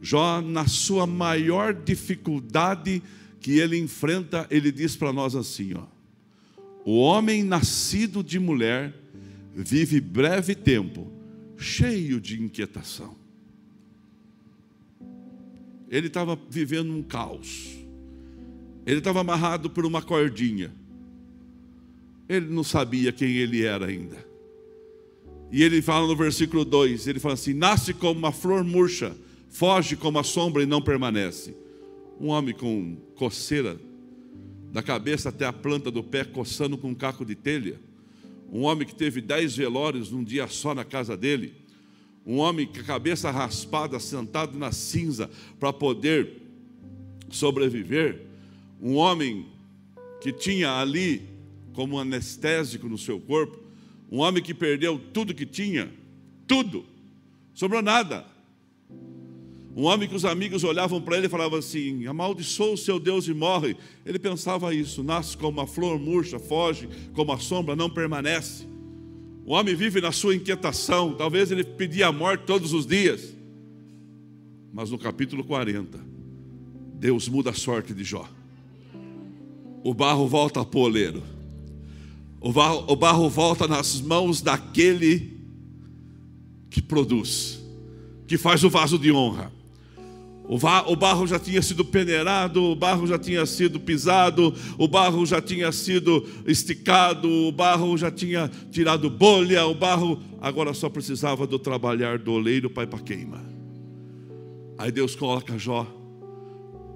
Jó, 0.04 0.42
na 0.42 0.66
sua 0.66 1.06
maior 1.06 1.72
dificuldade 1.72 3.02
que 3.40 3.58
ele 3.58 3.78
enfrenta, 3.78 4.46
ele 4.50 4.70
diz 4.70 4.94
para 4.94 5.14
nós 5.14 5.34
assim: 5.34 5.72
ó, 5.74 5.86
o 6.84 6.98
homem 6.98 7.42
nascido 7.42 8.22
de 8.22 8.38
mulher 8.38 8.94
vive 9.54 10.02
breve 10.02 10.54
tempo 10.54 11.13
cheio 11.56 12.20
de 12.20 12.42
inquietação. 12.42 13.16
Ele 15.88 16.08
estava 16.08 16.38
vivendo 16.48 16.92
um 16.92 17.02
caos. 17.02 17.76
Ele 18.86 18.98
estava 18.98 19.20
amarrado 19.20 19.70
por 19.70 19.86
uma 19.86 20.02
cordinha. 20.02 20.72
Ele 22.28 22.46
não 22.46 22.64
sabia 22.64 23.12
quem 23.12 23.30
ele 23.36 23.64
era 23.64 23.86
ainda. 23.86 24.16
E 25.52 25.62
ele 25.62 25.80
fala 25.80 26.06
no 26.06 26.16
versículo 26.16 26.64
2: 26.64 27.06
ele 27.06 27.20
fala 27.20 27.34
assim: 27.34 27.54
Nasce 27.54 27.94
como 27.94 28.18
uma 28.18 28.32
flor 28.32 28.64
murcha, 28.64 29.16
foge 29.48 29.96
como 29.96 30.18
a 30.18 30.24
sombra 30.24 30.62
e 30.62 30.66
não 30.66 30.82
permanece. 30.82 31.56
Um 32.20 32.28
homem 32.28 32.54
com 32.54 32.96
coceira, 33.14 33.78
da 34.72 34.82
cabeça 34.82 35.28
até 35.28 35.46
a 35.46 35.52
planta 35.52 35.90
do 35.90 36.02
pé, 36.02 36.24
coçando 36.24 36.76
com 36.76 36.88
um 36.88 36.94
caco 36.94 37.24
de 37.24 37.34
telha 37.34 37.78
um 38.54 38.62
homem 38.62 38.86
que 38.86 38.94
teve 38.94 39.20
dez 39.20 39.56
velórios 39.56 40.12
num 40.12 40.22
dia 40.22 40.46
só 40.46 40.76
na 40.76 40.84
casa 40.84 41.16
dele, 41.16 41.52
um 42.24 42.38
homem 42.38 42.68
com 42.68 42.78
a 42.78 42.84
cabeça 42.84 43.28
raspada, 43.28 43.98
sentado 43.98 44.56
na 44.56 44.70
cinza 44.70 45.28
para 45.58 45.72
poder 45.72 46.40
sobreviver, 47.28 48.22
um 48.80 48.94
homem 48.94 49.48
que 50.20 50.32
tinha 50.32 50.70
ali 50.78 51.28
como 51.72 51.98
anestésico 51.98 52.88
no 52.88 52.96
seu 52.96 53.18
corpo, 53.20 53.60
um 54.08 54.20
homem 54.20 54.40
que 54.40 54.54
perdeu 54.54 55.00
tudo 55.12 55.34
que 55.34 55.44
tinha, 55.44 55.92
tudo, 56.46 56.86
sobrou 57.52 57.82
nada. 57.82 58.24
Um 59.76 59.84
homem 59.84 60.08
que 60.08 60.14
os 60.14 60.24
amigos 60.24 60.62
olhavam 60.62 61.00
para 61.00 61.16
ele 61.16 61.26
e 61.26 61.30
falavam 61.30 61.58
assim: 61.58 62.06
amaldiçoa 62.06 62.74
o 62.74 62.76
seu 62.76 63.00
Deus 63.00 63.26
e 63.26 63.34
morre. 63.34 63.76
Ele 64.06 64.18
pensava 64.18 64.72
isso: 64.72 65.02
nasce 65.02 65.36
como 65.36 65.60
uma 65.60 65.66
flor 65.66 65.98
murcha, 65.98 66.38
foge 66.38 66.88
como 67.12 67.32
a 67.32 67.38
sombra, 67.38 67.74
não 67.74 67.90
permanece. 67.90 68.66
O 69.44 69.52
homem 69.52 69.74
vive 69.74 70.00
na 70.00 70.12
sua 70.12 70.34
inquietação, 70.34 71.14
talvez 71.14 71.50
ele 71.50 71.64
pedia 71.64 72.06
a 72.06 72.12
morte 72.12 72.44
todos 72.46 72.72
os 72.72 72.86
dias. 72.86 73.34
Mas 74.72 74.90
no 74.90 74.98
capítulo 74.98 75.44
40, 75.44 75.98
Deus 76.94 77.28
muda 77.28 77.50
a 77.50 77.54
sorte 77.54 77.92
de 77.92 78.04
Jó. 78.04 78.28
O 79.82 79.92
barro 79.92 80.26
volta 80.26 80.60
ao 80.60 80.66
poleiro. 80.66 81.22
O 82.40 82.52
barro, 82.52 82.84
o 82.88 82.96
barro 82.96 83.28
volta 83.28 83.66
nas 83.66 84.00
mãos 84.00 84.40
daquele 84.40 85.34
que 86.70 86.80
produz, 86.80 87.60
que 88.26 88.38
faz 88.38 88.64
o 88.64 88.70
vaso 88.70 88.98
de 88.98 89.12
honra. 89.12 89.52
O 90.46 90.94
barro 90.94 91.26
já 91.26 91.38
tinha 91.38 91.62
sido 91.62 91.84
peneirado, 91.84 92.62
o 92.62 92.76
barro 92.76 93.06
já 93.06 93.18
tinha 93.18 93.46
sido 93.46 93.80
pisado, 93.80 94.54
o 94.76 94.86
barro 94.86 95.24
já 95.24 95.40
tinha 95.40 95.72
sido 95.72 96.26
esticado, 96.46 97.28
o 97.28 97.50
barro 97.50 97.96
já 97.96 98.10
tinha 98.10 98.50
tirado 98.70 99.08
bolha, 99.08 99.64
o 99.64 99.74
barro 99.74 100.20
agora 100.42 100.74
só 100.74 100.90
precisava 100.90 101.46
do 101.46 101.58
trabalhar 101.58 102.18
do 102.18 102.32
oleiro 102.32 102.68
para 102.68 102.82
ir 102.82 102.86
para 102.88 102.98
queima. 102.98 103.42
Aí 104.76 104.92
Deus 104.92 105.16
coloca 105.16 105.58
Jó 105.58 105.86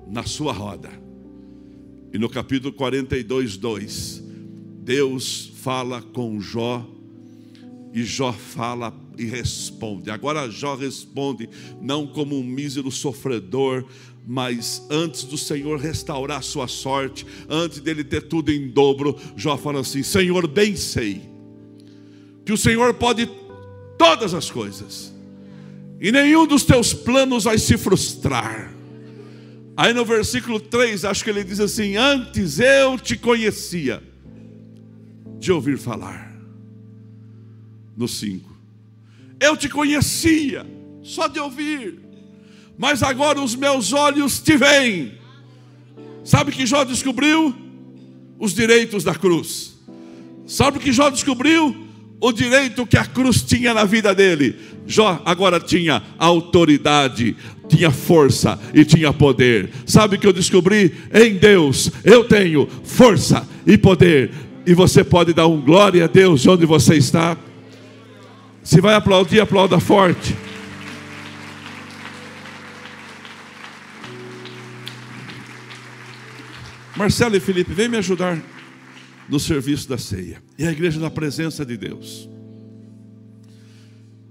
na 0.07 0.25
sua 0.25 0.53
roda. 0.53 0.91
E 2.13 2.19
no 2.19 2.29
capítulo 2.29 2.73
42, 2.75 3.57
2, 3.57 4.25
Deus 4.83 5.53
fala 5.57 6.03
com 6.03 6.39
Jó, 6.41 6.87
e 7.93 8.03
Jó 8.03 8.33
fala 8.33 8.95
e 9.17 9.25
responde. 9.25 10.11
Agora 10.11 10.51
Jó 10.51 10.75
responde, 10.75 11.49
não 11.81 12.07
como 12.07 12.39
um 12.39 12.45
mísero 12.45 12.91
sofredor, 12.91 13.85
mas 14.27 14.87
antes 14.91 15.25
do 15.25 15.39
Senhor 15.39 15.79
restaurar 15.79 16.43
sua 16.43 16.69
sorte, 16.69 17.27
antes 17.49 17.81
dele 17.81 18.05
ter 18.05 18.23
tudo 18.23 18.53
em 18.53 18.69
dobro, 18.69 19.17
Jó 19.37 19.57
fala 19.57 19.81
assim: 19.81 20.03
Senhor, 20.03 20.47
bem 20.47 20.77
sei 20.77 21.23
que 22.45 22.53
o 22.53 22.57
Senhor 22.57 22.95
pode 22.95 23.29
todas 23.99 24.33
as 24.33 24.51
coisas, 24.51 25.15
e 26.01 26.13
nenhum 26.13 26.47
dos 26.47 26.65
teus 26.65 26.95
planos 26.95 27.45
vai 27.45 27.59
se 27.59 27.77
frustrar. 27.77 28.75
Aí 29.77 29.95
no 29.95 30.05
versículo 30.05 30.59
3, 30.59 31.05
acho 31.05 31.25
que 31.25 31.31
ele 31.31 31.45
diz 31.45 31.61
assim: 31.61 31.97
Antes 31.97 32.59
eu 32.59 32.99
te 32.99 33.17
conhecia, 33.17 34.03
de 35.39 35.53
ouvir 35.53 35.79
falar. 35.79 36.28
No 37.99 38.07
5, 38.07 38.49
eu 39.41 39.57
te 39.57 39.69
conhecia, 39.69 40.65
só 41.03 41.27
de 41.27 41.41
ouvir, 41.41 41.99
mas 42.79 43.03
agora 43.03 43.41
os 43.41 43.57
meus 43.57 43.93
olhos 43.93 44.39
te 44.39 44.57
veem. 44.57 45.15
Sabe 46.23 46.53
que 46.53 46.65
Jó 46.65 46.85
descobriu? 46.85 47.53
Os 48.39 48.55
direitos 48.55 49.03
da 49.03 49.17
cruz. 49.17 49.77
Sabe 50.47 50.79
que 50.79 50.93
Jó 50.93 51.11
descobriu? 51.11 51.77
O 52.21 52.31
direito 52.31 52.87
que 52.87 52.97
a 52.97 53.05
cruz 53.05 53.43
tinha 53.43 53.75
na 53.75 53.83
vida 53.85 54.15
dele. 54.15 54.55
Jó 54.87 55.21
agora 55.25 55.59
tinha 55.59 56.01
autoridade, 56.19 57.37
tinha 57.69 57.91
força 57.91 58.61
e 58.73 58.85
tinha 58.85 59.13
poder. 59.13 59.71
Sabe 59.85 60.19
que 60.19 60.27
eu 60.27 60.33
descobri? 60.33 60.95
Em 61.13 61.35
Deus 61.35 61.91
eu 62.05 62.23
tenho 62.23 62.69
força 62.85 63.45
e 63.67 63.77
poder. 63.77 64.31
E 64.65 64.73
você 64.73 65.03
pode 65.03 65.33
dar 65.33 65.49
um 65.49 65.61
glória 65.61 66.05
a 66.05 66.07
Deus 66.07 66.47
onde 66.47 66.65
você 66.65 66.95
está. 66.95 67.37
Se 68.63 68.81
vai 68.81 68.95
aplaudir, 68.95 69.41
aplauda 69.41 69.81
forte. 69.81 70.37
Marcelo 76.97 77.37
e 77.37 77.41
Felipe, 77.41 77.73
vem 77.73 77.89
me 77.89 77.97
ajudar 77.97 78.43
no 79.29 79.39
serviço 79.39 79.89
da 79.89 79.97
ceia. 79.97 80.43
E 80.59 80.67
a 80.67 80.73
igreja 80.73 80.99
na 80.99 81.09
presença 81.09 81.65
de 81.65 81.77
Deus. 81.77 82.29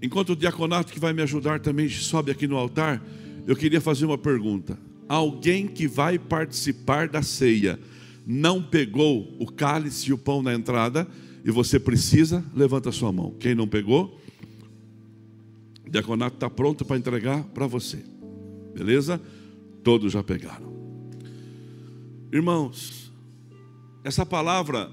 Enquanto 0.01 0.31
o 0.31 0.35
diaconato 0.35 0.91
que 0.91 0.99
vai 0.99 1.13
me 1.13 1.21
ajudar 1.21 1.59
também 1.59 1.87
sobe 1.89 2.29
aqui 2.29 2.45
no 2.45 2.57
altar, 2.57 3.01
eu 3.47 3.55
queria 3.55 3.79
fazer 3.79 4.05
uma 4.05 4.17
pergunta. 4.17 4.77
Alguém 5.07 5.67
que 5.67 5.87
vai 5.87 6.19
participar 6.19 7.07
da 7.07 7.21
ceia 7.21 7.79
não 8.25 8.61
pegou 8.61 9.33
o 9.39 9.49
cálice 9.49 10.09
e 10.09 10.13
o 10.13 10.17
pão 10.17 10.43
na 10.43 10.53
entrada 10.53 11.07
e 11.47 11.51
você 11.51 11.79
precisa, 11.79 12.43
levanta 12.53 12.91
sua 12.91 13.09
mão. 13.09 13.31
Quem 13.39 13.55
não 13.55 13.65
pegou, 13.65 14.19
o 15.85 15.89
diaconato 15.89 16.35
está 16.35 16.49
pronto 16.49 16.83
para 16.83 16.97
entregar 16.97 17.41
para 17.45 17.65
você. 17.65 18.03
Beleza? 18.73 19.21
Todos 19.81 20.11
já 20.11 20.21
pegaram. 20.21 20.75
Irmãos, 22.33 23.13
essa 24.03 24.25
palavra, 24.25 24.91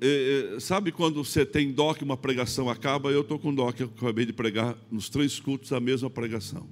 é, 0.00 0.54
é, 0.56 0.58
sabe 0.58 0.90
quando 0.90 1.22
você 1.22 1.46
tem 1.46 1.70
dó 1.70 1.94
que 1.94 2.02
uma 2.02 2.16
pregação 2.16 2.68
acaba? 2.68 3.12
Eu 3.12 3.20
estou 3.20 3.38
com 3.38 3.54
dó 3.54 3.70
que 3.70 3.84
eu 3.84 3.92
acabei 3.96 4.26
de 4.26 4.32
pregar 4.32 4.76
nos 4.90 5.08
três 5.08 5.38
cultos 5.38 5.72
a 5.72 5.78
mesma 5.78 6.10
pregação. 6.10 6.66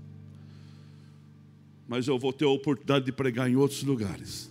Mas 1.86 2.08
eu 2.08 2.18
vou 2.18 2.32
ter 2.32 2.44
a 2.44 2.48
oportunidade 2.48 3.04
de 3.04 3.12
pregar 3.12 3.48
em 3.48 3.54
outros 3.54 3.84
lugares. 3.84 4.50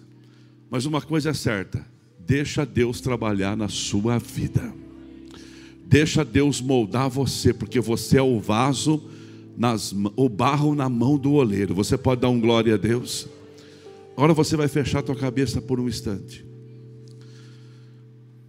Mas 0.69 0.85
uma 0.85 1.01
coisa 1.01 1.31
é 1.31 1.33
certa: 1.33 1.85
deixa 2.25 2.65
Deus 2.65 3.01
trabalhar 3.01 3.55
na 3.55 3.67
sua 3.67 4.17
vida. 4.17 4.73
Deixa 5.85 6.23
Deus 6.23 6.61
moldar 6.61 7.09
você, 7.09 7.53
porque 7.53 7.79
você 7.79 8.17
é 8.17 8.21
o 8.21 8.39
vaso, 8.39 9.03
nas, 9.55 9.93
o 10.15 10.27
barro 10.27 10.73
na 10.73 10.89
mão 10.89 11.17
do 11.17 11.33
oleiro. 11.33 11.75
Você 11.75 11.97
pode 11.97 12.21
dar 12.21 12.29
um 12.29 12.39
glória 12.39 12.73
a 12.73 12.77
Deus? 12.77 13.27
Agora 14.13 14.33
você 14.33 14.55
vai 14.55 14.67
fechar 14.67 14.99
a 14.99 15.03
tua 15.03 15.15
cabeça 15.15 15.61
por 15.61 15.79
um 15.79 15.87
instante. 15.87 16.45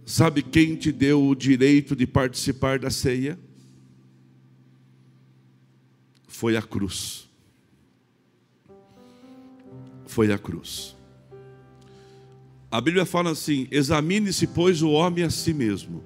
Sabe 0.05 0.43
quem 0.43 0.75
te 0.75 0.91
deu 0.91 1.23
o 1.25 1.35
direito 1.35 1.95
de 1.95 2.05
participar 2.05 2.77
da 2.79 2.89
ceia? 2.89 3.39
Foi 6.27 6.55
a 6.55 6.61
cruz. 6.61 7.27
Foi 10.05 10.31
a 10.31 10.37
cruz. 10.37 10.94
A 12.69 12.81
Bíblia 12.81 13.05
fala 13.05 13.31
assim: 13.31 13.67
examine-se, 13.71 14.47
pois, 14.47 14.81
o 14.81 14.91
homem 14.91 15.23
a 15.23 15.29
si 15.29 15.53
mesmo. 15.53 16.03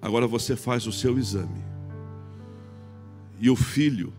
Agora 0.00 0.26
você 0.26 0.56
faz 0.56 0.86
o 0.86 0.92
seu 0.92 1.18
exame. 1.18 1.62
E 3.40 3.50
o 3.50 3.56
filho 3.56 4.12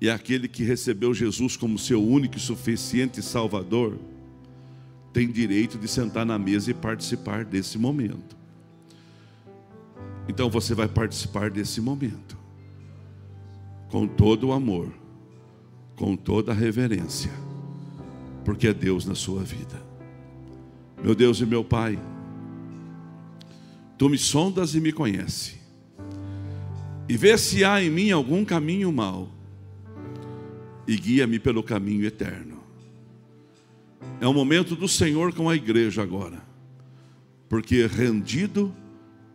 e 0.00 0.10
aquele 0.10 0.46
que 0.46 0.62
recebeu 0.62 1.14
Jesus 1.14 1.56
como 1.56 1.78
seu 1.78 2.02
único 2.02 2.36
e 2.36 2.40
suficiente 2.40 3.22
Salvador, 3.22 3.98
tem 5.12 5.30
direito 5.30 5.78
de 5.78 5.88
sentar 5.88 6.26
na 6.26 6.38
mesa 6.38 6.70
e 6.70 6.74
participar 6.74 7.44
desse 7.44 7.78
momento. 7.78 8.36
Então 10.28 10.50
você 10.50 10.74
vai 10.74 10.88
participar 10.88 11.50
desse 11.50 11.80
momento, 11.80 12.36
com 13.88 14.06
todo 14.06 14.48
o 14.48 14.52
amor, 14.52 14.92
com 15.94 16.14
toda 16.14 16.52
a 16.52 16.54
reverência, 16.54 17.30
porque 18.46 18.68
é 18.68 18.72
Deus 18.72 19.04
na 19.04 19.16
sua 19.16 19.42
vida. 19.42 19.84
Meu 21.02 21.16
Deus 21.16 21.40
e 21.40 21.44
meu 21.44 21.64
Pai, 21.64 21.98
tu 23.98 24.08
me 24.08 24.16
sondas 24.16 24.76
e 24.76 24.80
me 24.80 24.92
conhece, 24.92 25.56
e 27.08 27.16
vê 27.16 27.36
se 27.36 27.64
há 27.64 27.82
em 27.82 27.90
mim 27.90 28.12
algum 28.12 28.44
caminho 28.44 28.92
mau 28.92 29.32
e 30.86 30.96
guia-me 30.96 31.40
pelo 31.40 31.60
caminho 31.60 32.04
eterno. 32.06 32.60
É 34.20 34.28
o 34.28 34.32
momento 34.32 34.76
do 34.76 34.86
Senhor 34.86 35.34
com 35.34 35.50
a 35.50 35.56
igreja 35.56 36.02
agora, 36.02 36.40
porque 37.48 37.84
rendido 37.84 38.72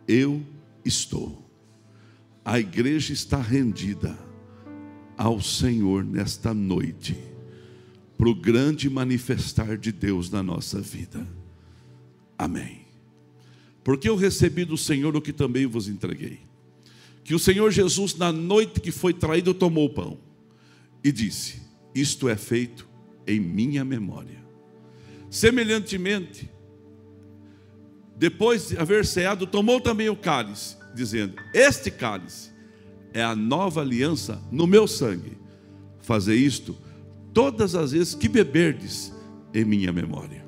eu 0.08 0.42
estou. 0.86 1.46
A 2.42 2.58
igreja 2.58 3.12
está 3.12 3.36
rendida 3.42 4.18
ao 5.18 5.38
Senhor 5.38 6.02
nesta 6.02 6.54
noite, 6.54 7.31
para 8.16 8.28
o 8.28 8.34
grande 8.34 8.88
manifestar 8.88 9.76
de 9.76 9.90
Deus 9.90 10.30
na 10.30 10.42
nossa 10.42 10.80
vida. 10.80 11.26
Amém. 12.38 12.82
Porque 13.84 14.08
eu 14.08 14.16
recebi 14.16 14.64
do 14.64 14.76
Senhor 14.76 15.16
o 15.16 15.20
que 15.20 15.32
também 15.32 15.66
vos 15.66 15.88
entreguei. 15.88 16.40
Que 17.24 17.34
o 17.34 17.38
Senhor 17.38 17.70
Jesus, 17.70 18.14
na 18.14 18.32
noite 18.32 18.80
que 18.80 18.90
foi 18.90 19.12
traído, 19.12 19.54
tomou 19.54 19.86
o 19.86 19.90
pão 19.90 20.18
e 21.02 21.10
disse: 21.10 21.62
Isto 21.94 22.28
é 22.28 22.36
feito 22.36 22.88
em 23.26 23.40
minha 23.40 23.84
memória. 23.84 24.42
Semelhantemente, 25.30 26.50
depois 28.16 28.68
de 28.68 28.78
haver 28.78 29.04
ceado, 29.06 29.46
tomou 29.46 29.80
também 29.80 30.08
o 30.08 30.16
cálice, 30.16 30.76
dizendo: 30.94 31.34
Este 31.54 31.90
cálice 31.90 32.50
é 33.12 33.22
a 33.22 33.34
nova 33.34 33.80
aliança 33.80 34.42
no 34.50 34.66
meu 34.66 34.86
sangue. 34.86 35.38
Fazer 36.00 36.34
isto 36.34 36.76
todas 37.32 37.74
as 37.74 37.92
vezes 37.92 38.14
que 38.14 38.28
beberdes 38.28 39.12
em 39.54 39.64
minha 39.64 39.92
memória. 39.92 40.44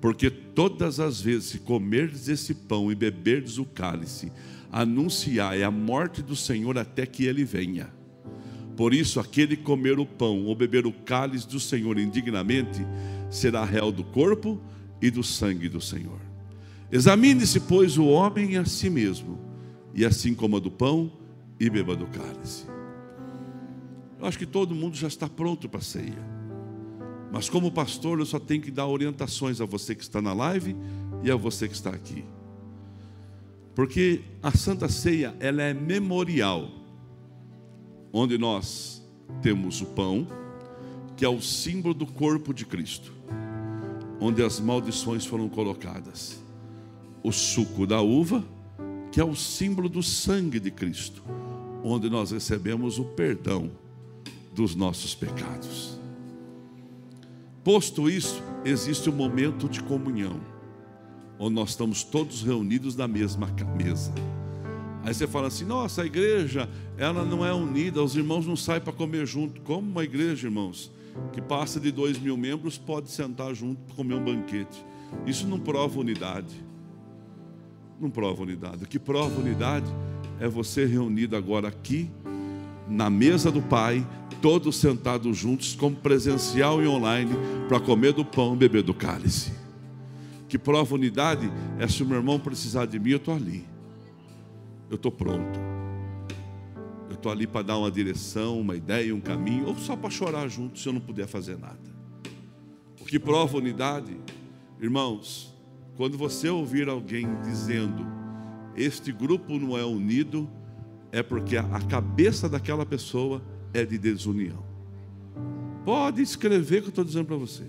Porque 0.00 0.30
todas 0.30 0.98
as 0.98 1.20
vezes 1.20 1.52
que 1.52 1.58
comerdes 1.58 2.28
esse 2.28 2.54
pão 2.54 2.90
e 2.90 2.94
beberdes 2.94 3.58
o 3.58 3.64
cálice, 3.64 4.32
anunciai 4.70 5.62
a 5.62 5.70
morte 5.70 6.22
do 6.22 6.34
Senhor 6.34 6.76
até 6.78 7.06
que 7.06 7.24
ele 7.24 7.44
venha. 7.44 7.92
Por 8.76 8.94
isso, 8.94 9.20
aquele 9.20 9.56
que 9.56 9.62
comer 9.62 9.98
o 9.98 10.06
pão 10.06 10.46
ou 10.46 10.56
beber 10.56 10.86
o 10.86 10.92
cálice 10.92 11.46
do 11.46 11.60
Senhor 11.60 11.98
indignamente 11.98 12.80
será 13.30 13.64
réu 13.64 13.92
do 13.92 14.02
corpo 14.02 14.60
e 15.00 15.10
do 15.10 15.22
sangue 15.22 15.68
do 15.68 15.80
Senhor. 15.80 16.20
Examine-se, 16.90 17.60
pois, 17.60 17.98
o 17.98 18.06
homem 18.06 18.56
a 18.56 18.64
si 18.64 18.88
mesmo, 18.88 19.38
e 19.94 20.04
assim 20.04 20.34
coma 20.34 20.58
do 20.58 20.70
pão 20.70 21.12
e 21.60 21.68
beba 21.68 21.94
do 21.94 22.06
cálice. 22.06 22.71
Eu 24.22 24.28
acho 24.28 24.38
que 24.38 24.46
todo 24.46 24.72
mundo 24.72 24.96
já 24.96 25.08
está 25.08 25.28
pronto 25.28 25.68
para 25.68 25.80
a 25.80 25.82
ceia. 25.82 26.32
Mas 27.32 27.50
como 27.50 27.72
pastor, 27.72 28.20
eu 28.20 28.24
só 28.24 28.38
tenho 28.38 28.62
que 28.62 28.70
dar 28.70 28.86
orientações 28.86 29.60
a 29.60 29.64
você 29.64 29.96
que 29.96 30.02
está 30.04 30.22
na 30.22 30.32
live 30.32 30.76
e 31.24 31.30
a 31.30 31.34
você 31.34 31.66
que 31.66 31.74
está 31.74 31.90
aqui. 31.90 32.24
Porque 33.74 34.20
a 34.40 34.56
Santa 34.56 34.88
Ceia, 34.88 35.34
ela 35.40 35.60
é 35.60 35.74
memorial 35.74 36.70
onde 38.12 38.38
nós 38.38 39.02
temos 39.42 39.80
o 39.80 39.86
pão, 39.86 40.24
que 41.16 41.24
é 41.24 41.28
o 41.28 41.42
símbolo 41.42 41.92
do 41.92 42.06
corpo 42.06 42.54
de 42.54 42.64
Cristo, 42.64 43.12
onde 44.20 44.40
as 44.40 44.60
maldições 44.60 45.26
foram 45.26 45.48
colocadas, 45.48 46.40
o 47.24 47.32
suco 47.32 47.88
da 47.88 48.00
uva, 48.00 48.44
que 49.10 49.20
é 49.20 49.24
o 49.24 49.34
símbolo 49.34 49.88
do 49.88 50.00
sangue 50.00 50.60
de 50.60 50.70
Cristo, 50.70 51.24
onde 51.82 52.08
nós 52.08 52.30
recebemos 52.30 53.00
o 53.00 53.04
perdão 53.04 53.81
dos 54.54 54.74
nossos 54.74 55.14
pecados. 55.14 55.98
Posto 57.64 58.10
isso, 58.10 58.42
existe 58.64 59.08
um 59.08 59.14
momento 59.14 59.68
de 59.68 59.80
comunhão, 59.82 60.40
onde 61.38 61.54
nós 61.54 61.70
estamos 61.70 62.02
todos 62.02 62.42
reunidos 62.42 62.96
na 62.96 63.06
mesma 63.06 63.48
mesa. 63.76 64.12
Aí 65.04 65.14
você 65.14 65.26
fala 65.26 65.48
assim: 65.48 65.64
nossa, 65.64 66.02
a 66.02 66.06
igreja, 66.06 66.68
ela 66.96 67.24
não 67.24 67.44
é 67.44 67.52
unida, 67.52 68.02
os 68.02 68.16
irmãos 68.16 68.46
não 68.46 68.56
saem 68.56 68.80
para 68.80 68.92
comer 68.92 69.26
junto. 69.26 69.60
Como 69.62 69.88
uma 69.88 70.04
igreja, 70.04 70.46
irmãos, 70.46 70.90
que 71.32 71.40
passa 71.40 71.80
de 71.80 71.90
dois 71.90 72.18
mil 72.18 72.36
membros, 72.36 72.78
pode 72.78 73.10
sentar 73.10 73.54
junto 73.54 73.80
para 73.82 73.96
comer 73.96 74.14
um 74.14 74.24
banquete. 74.24 74.84
Isso 75.26 75.46
não 75.46 75.58
prova 75.58 75.98
unidade. 76.00 76.54
Não 78.00 78.10
prova 78.10 78.42
unidade. 78.42 78.84
O 78.84 78.88
que 78.88 78.98
prova 78.98 79.40
unidade 79.40 79.86
é 80.40 80.48
você 80.48 80.84
reunido 80.84 81.36
agora 81.36 81.68
aqui, 81.68 82.10
na 82.88 83.08
mesa 83.08 83.50
do 83.50 83.62
Pai, 83.62 84.04
todos 84.42 84.76
sentados 84.76 85.38
juntos, 85.38 85.74
como 85.74 85.96
presencial 85.96 86.82
e 86.82 86.86
online, 86.86 87.32
para 87.68 87.80
comer 87.80 88.12
do 88.12 88.24
pão 88.24 88.54
beber 88.54 88.82
do 88.82 88.92
cálice. 88.92 89.52
Que 90.48 90.58
prova 90.58 90.94
unidade 90.94 91.50
é 91.78 91.88
se 91.88 92.02
o 92.02 92.06
meu 92.06 92.18
irmão 92.18 92.38
precisar 92.38 92.84
de 92.84 92.98
mim, 92.98 93.12
eu 93.12 93.16
estou 93.16 93.34
ali 93.34 93.72
eu 94.92 94.96
estou 94.96 95.10
pronto. 95.10 95.58
Eu 97.08 97.14
estou 97.14 97.32
ali 97.32 97.46
para 97.46 97.62
dar 97.62 97.78
uma 97.78 97.90
direção, 97.90 98.60
uma 98.60 98.76
ideia, 98.76 99.14
um 99.14 99.20
caminho, 99.20 99.68
ou 99.68 99.76
só 99.76 99.96
para 99.96 100.10
chorar 100.10 100.46
junto 100.48 100.78
se 100.78 100.86
eu 100.86 100.92
não 100.92 101.00
puder 101.00 101.26
fazer 101.26 101.58
nada. 101.58 101.80
O 103.00 103.04
que 103.06 103.18
prova 103.18 103.56
unidade, 103.56 104.14
irmãos, 104.78 105.56
quando 105.96 106.18
você 106.18 106.50
ouvir 106.50 106.90
alguém 106.90 107.26
dizendo, 107.40 108.06
este 108.76 109.10
grupo 109.12 109.58
não 109.58 109.78
é 109.78 109.84
unido, 109.84 110.48
é 111.10 111.22
porque 111.22 111.56
a 111.56 111.80
cabeça 111.88 112.46
daquela 112.46 112.84
pessoa 112.84 113.42
é 113.72 113.84
de 113.84 113.98
desunião. 113.98 114.64
Pode 115.84 116.22
escrever 116.22 116.80
que 116.80 116.86
eu 116.86 116.90
estou 116.90 117.04
dizendo 117.04 117.26
para 117.26 117.36
você. 117.36 117.64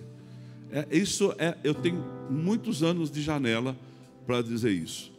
É, 0.71 0.87
isso 0.91 1.33
é, 1.37 1.57
eu 1.63 1.73
tenho 1.73 2.03
muitos 2.29 2.83
anos 2.83 3.11
de 3.11 3.21
janela 3.21 3.75
para 4.25 4.41
dizer 4.41 4.71
isso. 4.71 5.11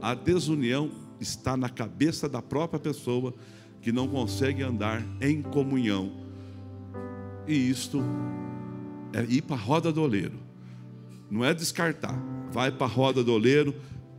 A 0.00 0.14
desunião 0.14 0.90
está 1.20 1.56
na 1.56 1.68
cabeça 1.68 2.28
da 2.28 2.40
própria 2.40 2.80
pessoa 2.80 3.34
que 3.80 3.92
não 3.92 4.08
consegue 4.08 4.62
andar 4.62 5.04
em 5.20 5.42
comunhão. 5.42 6.12
E 7.46 7.54
isto 7.70 8.02
é 9.12 9.22
ir 9.24 9.42
para 9.42 9.56
a 9.56 9.58
roda 9.58 9.92
do 9.92 10.02
oleiro. 10.02 10.38
Não 11.30 11.44
é 11.44 11.54
descartar. 11.54 12.20
Vai 12.52 12.70
para 12.70 12.86
a 12.86 12.90
roda 12.90 13.22
do 13.22 13.32
oleiro, 13.32 13.74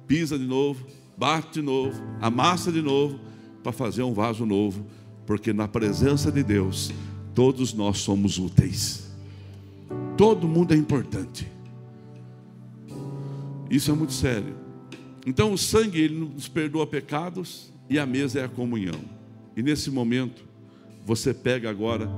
pisa 0.08 0.38
de 0.38 0.45
novo, 0.45 0.86
bate 1.18 1.60
de 1.60 1.62
novo, 1.62 2.02
amassa 2.20 2.72
de 2.72 2.82
novo, 2.82 3.20
para 3.62 3.72
fazer 3.72 4.04
um 4.04 4.14
vaso 4.14 4.45
novo. 4.45 4.86
Porque 5.26 5.53
na 5.53 5.67
presença 5.67 6.32
de 6.32 6.43
Deus, 6.43 6.91
todos 7.34 7.74
nós 7.74 7.99
somos 7.99 8.38
úteis. 8.38 9.11
Todo 10.17 10.47
mundo 10.47 10.74
é 10.74 10.78
importante. 10.78 11.47
Isso 13.69 13.91
é 13.91 13.93
muito 13.93 14.13
sério. 14.13 14.55
Então 15.26 15.53
o 15.53 15.57
sangue 15.57 16.01
ele 16.01 16.19
nos 16.19 16.47
perdoa 16.47 16.86
pecados 16.86 17.72
e 17.89 17.97
a 17.97 18.05
mesa 18.05 18.39
é 18.39 18.43
a 18.43 18.49
comunhão. 18.49 18.99
E 19.55 19.61
nesse 19.61 19.89
momento 19.89 20.43
você 21.05 21.34
pega 21.34 21.69
agora 21.69 22.09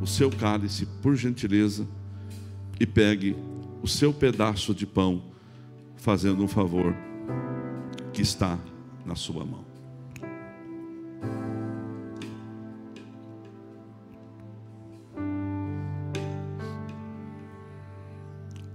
o 0.00 0.06
seu 0.06 0.30
cálice, 0.30 0.86
por 1.00 1.14
gentileza, 1.14 1.86
e 2.80 2.86
pegue 2.86 3.36
o 3.82 3.88
seu 3.88 4.12
pedaço 4.12 4.74
de 4.74 4.86
pão, 4.86 5.22
fazendo 5.96 6.42
um 6.42 6.48
favor 6.48 6.94
que 8.12 8.22
está 8.22 8.58
na 9.06 9.14
sua 9.14 9.44
mão. 9.44 9.71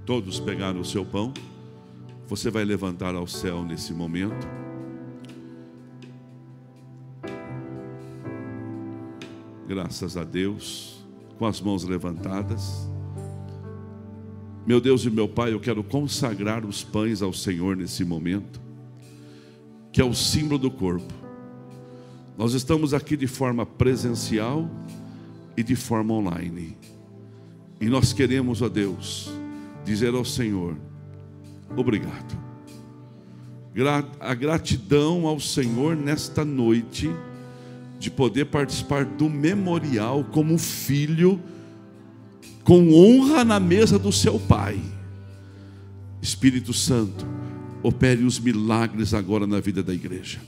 Todos 0.07 0.39
pegaram 0.39 0.79
o 0.79 0.85
seu 0.85 1.05
pão. 1.05 1.33
Você 2.29 2.49
vai 2.49 2.63
levantar 2.63 3.13
ao 3.13 3.27
céu 3.27 3.65
nesse 3.65 3.93
momento. 3.93 4.47
Graças 9.67 10.15
a 10.15 10.23
Deus, 10.23 11.05
com 11.37 11.45
as 11.45 11.59
mãos 11.59 11.83
levantadas. 11.83 12.87
Meu 14.65 14.79
Deus 14.79 15.03
e 15.03 15.09
meu 15.09 15.27
Pai, 15.27 15.51
eu 15.51 15.59
quero 15.59 15.83
consagrar 15.83 16.65
os 16.65 16.85
pães 16.85 17.21
ao 17.21 17.33
Senhor 17.33 17.75
nesse 17.75 18.05
momento, 18.05 18.61
que 19.91 19.99
é 19.99 20.05
o 20.05 20.13
símbolo 20.13 20.57
do 20.57 20.71
corpo. 20.71 21.13
Nós 22.37 22.53
estamos 22.53 22.93
aqui 22.93 23.17
de 23.17 23.27
forma 23.27 23.65
presencial 23.65 24.69
e 25.57 25.61
de 25.61 25.75
forma 25.75 26.13
online. 26.13 26.77
E 27.81 27.87
nós 27.87 28.13
queremos, 28.13 28.61
ó 28.61 28.69
Deus, 28.69 29.36
dizer 29.87 30.13
ao 30.13 30.25
Senhor: 30.25 30.77
obrigado. 31.75 32.37
A 34.19 34.33
gratidão 34.33 35.25
ao 35.27 35.39
Senhor 35.39 35.95
nesta 35.95 36.43
noite, 36.43 37.09
de 37.99 38.11
poder 38.11 38.45
participar 38.45 39.05
do 39.05 39.29
memorial 39.29 40.23
como 40.25 40.57
filho, 40.57 41.39
com 42.63 42.91
honra 42.93 43.45
na 43.45 43.59
mesa 43.59 43.97
do 43.97 44.11
seu 44.11 44.39
Pai. 44.39 44.79
Espírito 46.21 46.73
Santo, 46.73 47.25
opere 47.83 48.23
os 48.23 48.39
milagres 48.39 49.13
agora 49.13 49.47
na 49.47 49.59
vida 49.59 49.81
da 49.83 49.93
igreja. 49.93 50.41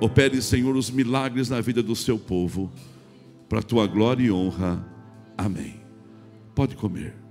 Opere, 0.00 0.40
Senhor, 0.40 0.74
os 0.76 0.90
milagres 0.90 1.50
na 1.50 1.60
vida 1.60 1.82
do 1.82 1.94
seu 1.94 2.18
povo, 2.18 2.72
para 3.48 3.58
a 3.58 3.62
tua 3.62 3.86
glória 3.86 4.24
e 4.24 4.30
honra. 4.30 4.88
Amém. 5.36 5.74
Pode 6.54 6.76
comer. 6.76 7.23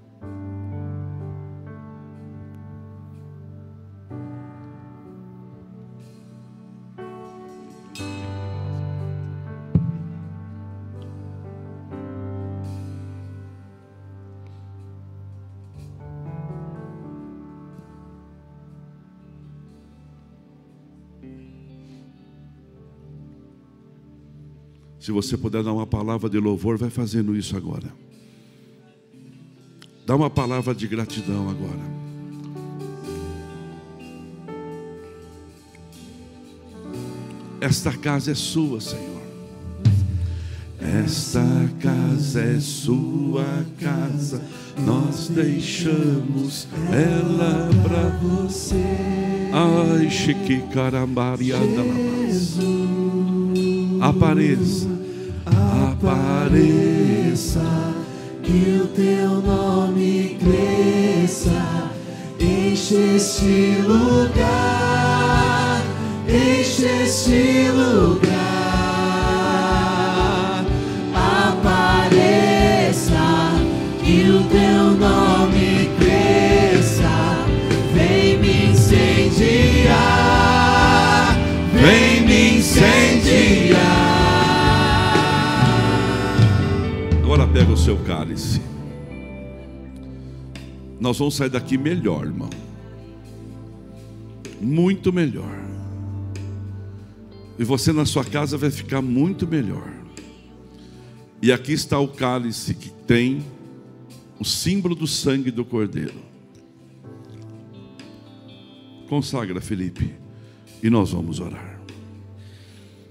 Você 25.14 25.38
puder 25.38 25.64
dar 25.64 25.72
uma 25.72 25.88
palavra 25.88 26.30
de 26.30 26.40
louvor, 26.40 26.78
vai 26.78 26.90
fazendo 26.90 27.36
isso 27.36 27.56
agora. 27.56 27.94
Dá 30.06 30.16
uma 30.16 30.30
palavra 30.30 30.76
de 30.76 30.88
gratidão 30.88 31.50
agora. 31.50 31.94
Esta 37.62 37.94
casa 37.94 38.32
é 38.32 38.36
sua, 38.36 38.82
Senhor. 38.82 39.24
Esta 40.82 41.42
casa 41.80 42.42
é 42.42 42.60
sua 42.60 43.66
casa. 43.80 44.42
Nós 44.86 45.30
deixamos 45.30 46.68
ela 46.92 47.70
para 47.82 48.10
você. 48.20 48.84
Ai, 49.54 50.10
chique 50.10 50.62
carambarianda 50.74 51.84
Apareça 54.02 54.93
apareça, 56.06 57.64
que 58.44 58.82
o 58.84 58.88
teu 58.88 59.42
nome 59.42 60.38
cresça, 60.38 61.90
enche 62.38 63.16
este 63.16 63.78
lugar, 63.88 64.22
enche 66.28 66.86
este 67.04 67.70
lugar, 67.70 68.26
apareça, 71.16 71.96
que 74.04 74.30
o 74.30 74.44
teu 74.44 74.92
nome 75.00 75.90
cresça, 76.00 77.16
vem 77.94 78.38
me 78.40 78.72
incendiar, 78.72 79.94
vem 81.74 82.22
me 82.28 82.58
incendiar. 82.58 83.93
Pega 87.54 87.72
o 87.72 87.78
seu 87.78 87.96
cálice. 88.04 88.60
Nós 91.00 91.20
vamos 91.20 91.36
sair 91.36 91.52
daqui 91.52 91.78
melhor, 91.78 92.26
irmão. 92.26 92.50
Muito 94.60 95.14
melhor. 95.14 95.64
E 97.60 97.64
você 97.64 97.94
na 97.94 98.08
sua 98.08 98.26
casa 98.26 98.58
vai 98.58 98.72
ficar 98.72 99.04
muito 99.04 99.48
melhor. 99.48 99.88
E 101.44 101.52
aqui 101.52 101.74
está 101.74 102.00
o 102.00 102.08
cálice 102.08 102.74
que 102.74 102.90
tem 102.90 103.46
o 104.40 104.44
símbolo 104.44 104.96
do 104.96 105.06
sangue 105.06 105.52
do 105.52 105.64
Cordeiro. 105.64 106.24
Consagra, 109.08 109.62
Felipe, 109.62 110.12
e 110.82 110.90
nós 110.90 111.12
vamos 111.12 111.40
orar. 111.40 111.80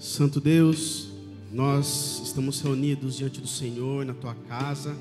Santo 0.01 0.41
Deus, 0.41 1.13
nós 1.53 2.22
estamos 2.33 2.63
reunidos 2.63 3.19
diante 3.19 3.43
do 3.43 3.47
Senhor, 3.47 4.07
na 4.07 4.15
tua 4.15 4.35
casa, 4.35 4.97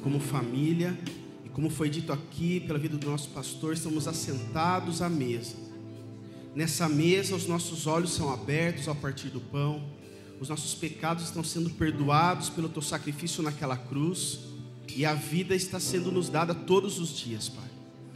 como 0.00 0.20
família, 0.20 0.96
e 1.44 1.48
como 1.48 1.68
foi 1.68 1.90
dito 1.90 2.12
aqui 2.12 2.60
pela 2.60 2.78
vida 2.78 2.96
do 2.96 3.04
nosso 3.04 3.30
pastor, 3.30 3.72
estamos 3.72 4.06
assentados 4.06 5.02
à 5.02 5.08
mesa. 5.08 5.56
Nessa 6.54 6.88
mesa, 6.88 7.34
os 7.34 7.48
nossos 7.48 7.88
olhos 7.88 8.12
são 8.12 8.32
abertos 8.32 8.86
ao 8.86 8.94
partir 8.94 9.28
do 9.28 9.40
pão, 9.40 9.82
os 10.40 10.48
nossos 10.48 10.72
pecados 10.72 11.24
estão 11.24 11.42
sendo 11.42 11.68
perdoados 11.70 12.48
pelo 12.48 12.68
teu 12.68 12.80
sacrifício 12.80 13.42
naquela 13.42 13.76
cruz, 13.76 14.38
e 14.94 15.04
a 15.04 15.14
vida 15.14 15.56
está 15.56 15.80
sendo 15.80 16.12
nos 16.12 16.28
dada 16.28 16.54
todos 16.54 17.00
os 17.00 17.08
dias, 17.08 17.48
Pai. 17.48 17.68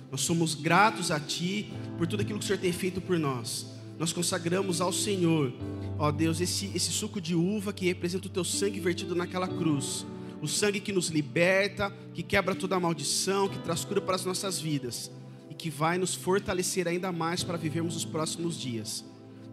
Nós 0.09 0.21
somos 0.21 0.55
gratos 0.55 1.11
a 1.11 1.19
Ti 1.19 1.73
por 1.99 2.07
tudo 2.07 2.23
aquilo 2.23 2.39
que 2.39 2.45
o 2.45 2.47
Senhor 2.47 2.61
tem 2.61 2.73
feito 2.73 3.01
por 3.01 3.19
nós 3.19 3.67
nós 4.03 4.13
consagramos 4.13 4.81
ao 4.81 4.93
Senhor, 4.93 5.53
ó 5.97 6.11
Deus, 6.11 6.41
esse, 6.41 6.69
esse 6.75 6.91
suco 6.91 7.21
de 7.21 7.37
uva 7.37 7.73
que 7.73 7.87
representa 7.87 8.27
o 8.27 8.31
teu 8.31 8.43
sangue 8.43 8.81
vertido 8.81 9.15
naquela 9.15 9.47
cruz. 9.47 10.05
O 10.41 10.49
sangue 10.49 10.81
que 10.81 10.93
nos 10.93 11.07
liberta, 11.07 11.89
que 12.13 12.21
quebra 12.21 12.53
toda 12.53 12.81
maldição, 12.81 13.49
que 13.49 13.61
traz 13.61 13.85
cura 13.85 14.01
para 14.01 14.17
as 14.17 14.25
nossas 14.25 14.59
vidas 14.59 15.09
e 15.49 15.55
que 15.55 15.71
vai 15.71 15.99
nos 15.99 16.17
fortalecer 16.17 16.89
ainda 16.89 17.13
mais 17.13 17.45
para 17.45 17.57
vivermos 17.57 17.95
os 17.95 18.05
próximos 18.05 18.59
dias. 18.59 19.05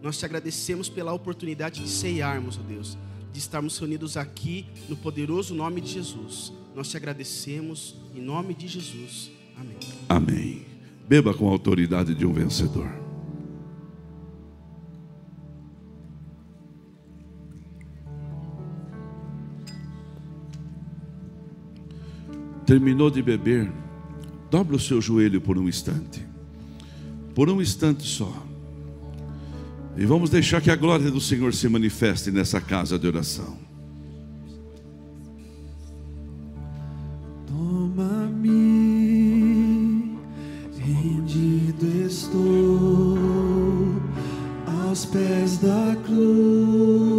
Nós 0.02 0.18
te 0.18 0.24
agradecemos 0.24 0.88
pela 0.88 1.12
oportunidade 1.12 1.80
de 1.80 1.88
ceiarmos, 1.88 2.58
ó 2.58 2.62
Deus, 2.62 2.98
de 3.32 3.38
estarmos 3.38 3.78
reunidos 3.78 4.16
aqui 4.16 4.66
no 4.88 4.96
poderoso 4.96 5.54
nome 5.54 5.80
de 5.80 5.92
Jesus. 5.92 6.52
Nós 6.74 6.90
te 6.90 6.96
agradecemos 6.96 7.94
em 8.16 8.20
nome 8.20 8.52
de 8.52 8.66
Jesus. 8.66 9.30
Amém. 9.56 9.78
Amém. 10.08 10.66
Beba 11.08 11.32
com 11.32 11.48
a 11.48 11.52
autoridade 11.52 12.16
de 12.16 12.26
um 12.26 12.32
vencedor. 12.32 12.99
Terminou 22.70 23.10
de 23.10 23.20
beber, 23.20 23.68
dobra 24.48 24.76
o 24.76 24.78
seu 24.78 25.00
joelho 25.00 25.40
por 25.40 25.58
um 25.58 25.68
instante. 25.68 26.24
Por 27.34 27.50
um 27.50 27.60
instante 27.60 28.06
só. 28.06 28.32
E 29.96 30.06
vamos 30.06 30.30
deixar 30.30 30.60
que 30.60 30.70
a 30.70 30.76
glória 30.76 31.10
do 31.10 31.20
Senhor 31.20 31.52
se 31.52 31.68
manifeste 31.68 32.30
nessa 32.30 32.60
casa 32.60 32.96
de 32.96 33.08
oração. 33.08 33.58
Toma-me, 37.48 38.56
rendido 40.78 41.86
estou 42.06 43.18
aos 44.86 45.06
pés 45.06 45.58
da 45.58 45.96
cruz, 46.06 47.09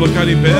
colocar 0.00 0.28
em 0.28 0.40
pé, 0.40 0.57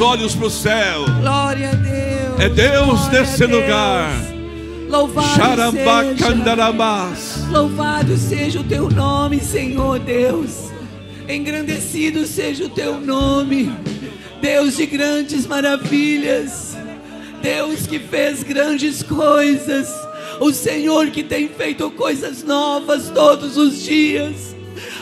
Olhos 0.00 0.34
para 0.34 0.46
o 0.46 0.50
céu. 0.50 1.04
Glória 1.20 1.70
a 1.70 1.74
Deus. 1.74 2.40
É 2.40 2.48
Deus 2.48 3.08
Glória 3.08 3.12
nesse 3.12 3.46
lugar. 3.46 4.10
Louvado 4.88 5.72
seja. 5.72 7.46
Louvado 7.50 8.16
seja 8.16 8.60
o 8.60 8.64
teu 8.64 8.88
nome, 8.88 9.40
Senhor 9.40 9.98
Deus. 9.98 10.70
Engrandecido 11.28 12.26
seja 12.26 12.64
o 12.64 12.68
teu 12.68 13.00
nome. 13.00 13.72
Deus 14.40 14.76
de 14.76 14.86
grandes 14.86 15.46
maravilhas. 15.46 16.76
Deus 17.42 17.86
que 17.86 17.98
fez 17.98 18.44
grandes 18.44 19.02
coisas. 19.02 19.92
O 20.40 20.52
Senhor 20.52 21.08
que 21.08 21.24
tem 21.24 21.48
feito 21.48 21.90
coisas 21.90 22.44
novas 22.44 23.10
todos 23.10 23.56
os 23.56 23.82
dias. 23.82 24.57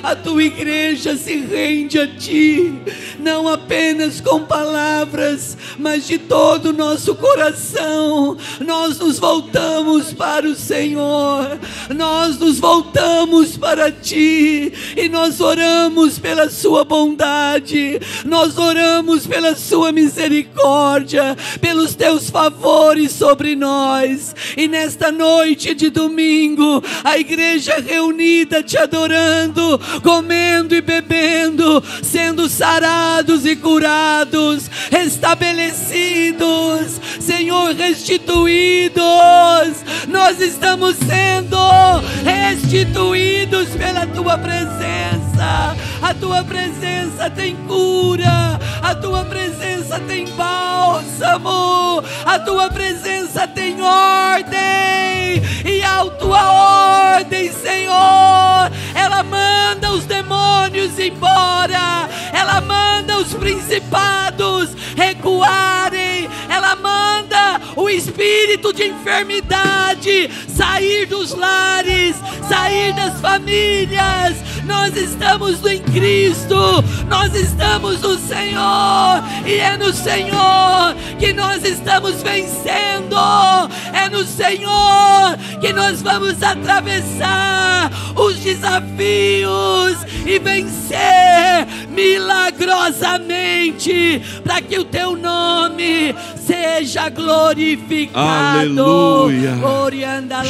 A 0.07 0.15
tua 0.15 0.45
igreja 0.45 1.17
se 1.17 1.37
rende 1.37 1.99
a 1.99 2.07
ti, 2.07 2.73
não 3.19 3.49
apenas 3.49 4.21
com 4.21 4.41
palavras, 4.41 5.59
mas 5.77 6.07
de 6.07 6.17
todo 6.17 6.67
o 6.67 6.73
nosso 6.73 7.17
coração. 7.17 8.37
Nós 8.65 9.01
nos 9.01 9.19
voltamos 9.19 10.13
para 10.13 10.47
o 10.47 10.55
Senhor, 10.55 11.59
nós 11.93 12.39
nos 12.39 12.61
voltamos 12.61 13.57
para 13.57 13.91
ti 13.91 14.73
e 14.97 15.09
nós 15.09 15.41
oramos 15.41 16.21
pela 16.21 16.49
Sua 16.51 16.85
bondade, 16.85 17.99
nós 18.25 18.57
oramos 18.57 19.27
pela 19.27 19.57
Sua 19.57 19.91
misericórdia, 19.91 21.37
pelos 21.61 21.97
teus 21.97 22.31
favores 22.31 23.11
sobre 23.11 23.57
nós. 23.57 24.37
E 24.57 24.69
nesta 24.69 25.11
noite 25.11 25.75
de 25.75 25.91
domingo, 25.91 26.81
a 27.03 27.19
igreja 27.19 27.83
reunida 27.85 28.63
te 28.63 28.79
adorando, 28.79 29.81
comendo 30.03 30.75
e 30.75 30.81
bebendo, 30.81 31.83
sendo 32.03 32.49
sarados 32.49 33.47
e 33.47 33.55
curados, 33.57 34.71
restabelecidos. 34.91 37.01
Senhor, 37.21 37.75
restituídos. 37.75 39.05
Nós 40.09 40.41
estamos 40.41 40.97
sendo 40.97 41.57
restituídos 42.25 43.69
pela 43.71 44.07
tua 44.07 44.39
presença. 44.39 45.77
A 46.03 46.15
tua 46.15 46.45
presença 46.45 47.29
tem 47.31 47.57
cura, 47.67 48.59
a 48.83 48.95
tua 48.95 49.25
presença 49.25 49.99
tem 50.01 50.27
bálsamo, 50.37 52.03
a 52.25 52.39
tua 52.39 52.71
presença 52.71 53.49
tem 53.49 53.83
ordem, 53.83 55.43
e 55.65 55.83
a 55.83 56.05
tua 56.19 57.17
ordem, 57.17 57.51
Senhor, 57.53 58.71
ela 59.07 59.23
manda 59.23 59.93
os 59.93 60.05
demônios 60.05 60.99
embora, 60.99 62.09
ela 62.33 62.61
manda 62.61 63.19
os 63.19 63.33
principados 63.35 64.71
recuarem, 64.97 66.29
ela 66.49 66.75
manda 66.75 67.61
o 67.77 67.89
espírito 67.89 68.73
de 68.73 68.89
enfermidade 68.89 70.29
sair 70.49 71.07
dos 71.07 71.33
lares, 71.35 72.17
sair 72.49 72.93
das 72.95 73.21
famílias. 73.21 74.37
Nós 74.65 74.97
estamos 74.97 75.65
em 75.65 75.79
Cristo, 75.79 76.57
nós 77.09 77.33
estamos 77.33 78.01
no 78.01 78.19
Senhor, 78.19 79.23
e 79.47 79.55
é 79.61 79.77
no 79.77 79.93
Senhor 79.93 80.97
que 81.21 81.33
nós 81.33 81.63
estamos 81.63 82.21
vencendo, 82.23 83.17
é 83.93 84.09
no 84.09 84.25
Senhor 84.25 85.39
que 85.61 85.73
nós 85.73 86.03
vamos 86.03 86.43
atravessar 86.43 87.93
os 88.17 88.37
desafios 88.39 88.96
e 90.27 90.39
vencer 90.39 91.67
milagrosamente, 91.91 94.23
para 94.43 94.61
que 94.61 94.79
o 94.79 94.85
teu 94.85 95.17
nome 95.17 96.15
seja 96.37 97.09
glorificado. 97.09 98.59
Aleluia. 98.59 99.57
Orianda. 99.65 100.43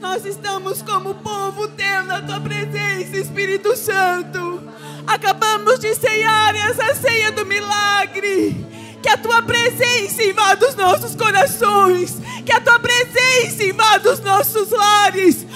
Nós 0.00 0.24
estamos 0.24 0.82
como 0.82 1.14
povo 1.14 1.68
teu 1.68 2.04
na 2.04 2.20
tua 2.20 2.40
presença, 2.40 3.16
Espírito 3.16 3.76
Santo. 3.76 4.62
Acabamos 5.06 5.78
de 5.78 5.94
ceiar 5.94 6.54
essa 6.54 6.94
ceia 6.94 7.32
do 7.32 7.46
milagre. 7.46 8.65
Que 9.06 9.12
a 9.12 9.16
tua 9.16 9.40
presença 9.40 10.20
invada 10.20 10.66
os 10.66 10.74
nossos 10.74 11.14
corações. 11.14 12.16
Que 12.44 12.50
a 12.50 12.60
tua 12.60 12.80
presença 12.80 13.62
invada 13.62 14.12
os 14.12 14.18
nossos 14.18 14.70
lares. 14.70 15.46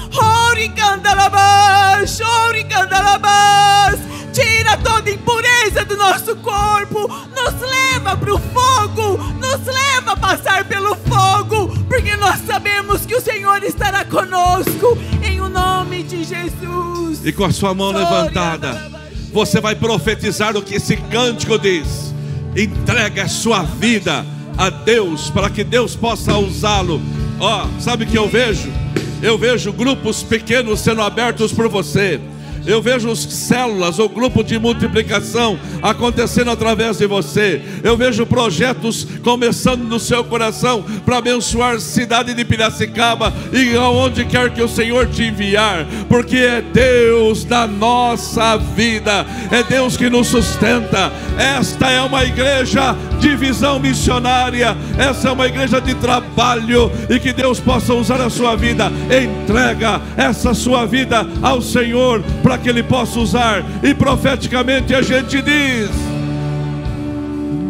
Oricandalabás, 0.52 2.20
oricandalabás. 2.20 3.98
Tira 4.32 4.76
toda 4.76 5.10
impureza 5.10 5.84
do 5.84 5.96
nosso 5.96 6.36
corpo. 6.36 7.08
Nos 7.08 7.60
leva 7.60 8.16
para 8.16 8.32
o 8.32 8.38
fogo. 8.38 9.16
Nos 9.16 9.66
leva 9.66 10.12
a 10.12 10.16
passar 10.16 10.64
pelo 10.66 10.94
fogo. 10.94 11.76
Porque 11.88 12.14
nós 12.14 12.38
sabemos 12.46 13.04
que 13.04 13.16
o 13.16 13.20
Senhor 13.20 13.64
estará 13.64 14.04
conosco. 14.04 14.96
Em 15.24 15.40
o 15.40 15.48
nome 15.48 16.04
de 16.04 16.22
Jesus. 16.22 17.26
E 17.26 17.32
com 17.32 17.46
a 17.46 17.52
sua 17.52 17.74
mão 17.74 17.90
levantada, 17.90 18.80
você 19.32 19.60
vai 19.60 19.74
profetizar 19.74 20.56
o 20.56 20.62
que 20.62 20.76
esse 20.76 20.96
cântico 20.96 21.58
diz. 21.58 22.09
Entrega 22.56 23.24
a 23.24 23.28
sua 23.28 23.62
vida 23.62 24.24
a 24.58 24.70
Deus 24.70 25.30
para 25.30 25.48
que 25.48 25.62
Deus 25.62 25.94
possa 25.94 26.36
usá-lo. 26.36 27.00
Ó, 27.38 27.66
sabe 27.78 28.04
o 28.04 28.06
que 28.06 28.18
eu 28.18 28.28
vejo? 28.28 28.68
Eu 29.22 29.38
vejo 29.38 29.72
grupos 29.72 30.22
pequenos 30.22 30.80
sendo 30.80 31.00
abertos 31.00 31.52
por 31.52 31.68
você. 31.68 32.20
Eu 32.66 32.82
vejo 32.82 33.14
células 33.16 33.98
ou 33.98 34.08
grupo 34.08 34.44
de 34.44 34.58
multiplicação 34.58 35.58
acontecendo 35.82 36.50
através 36.50 36.98
de 36.98 37.06
você. 37.06 37.60
Eu 37.82 37.96
vejo 37.96 38.26
projetos 38.26 39.06
começando 39.22 39.82
no 39.82 39.98
seu 39.98 40.22
coração 40.24 40.84
para 41.04 41.18
abençoar 41.18 41.76
a 41.76 41.80
cidade 41.80 42.34
de 42.34 42.44
Piracicaba 42.44 43.32
e 43.52 43.74
aonde 43.76 44.24
quer 44.24 44.50
que 44.50 44.62
o 44.62 44.68
Senhor 44.68 45.06
te 45.06 45.24
enviar, 45.24 45.86
porque 46.08 46.36
é 46.36 46.60
Deus 46.60 47.44
da 47.44 47.66
nossa 47.66 48.56
vida, 48.56 49.26
é 49.50 49.62
Deus 49.62 49.96
que 49.96 50.10
nos 50.10 50.28
sustenta. 50.28 51.12
Esta 51.38 51.90
é 51.90 52.00
uma 52.02 52.24
igreja 52.24 52.94
de 53.18 53.36
visão 53.36 53.78
missionária, 53.78 54.76
essa 54.98 55.28
é 55.28 55.32
uma 55.32 55.46
igreja 55.46 55.80
de 55.80 55.94
trabalho 55.94 56.90
e 57.08 57.18
que 57.18 57.32
Deus 57.32 57.60
possa 57.60 57.94
usar 57.94 58.20
a 58.20 58.30
sua 58.30 58.56
vida. 58.56 58.90
Entrega 59.10 60.00
essa 60.16 60.54
sua 60.54 60.86
vida 60.86 61.26
ao 61.42 61.60
Senhor 61.60 62.22
para 62.50 62.58
que 62.58 62.68
Ele 62.68 62.82
possa 62.82 63.20
usar, 63.20 63.64
e 63.80 63.94
profeticamente 63.94 64.92
a 64.92 65.00
gente 65.00 65.40
diz: 65.40 65.88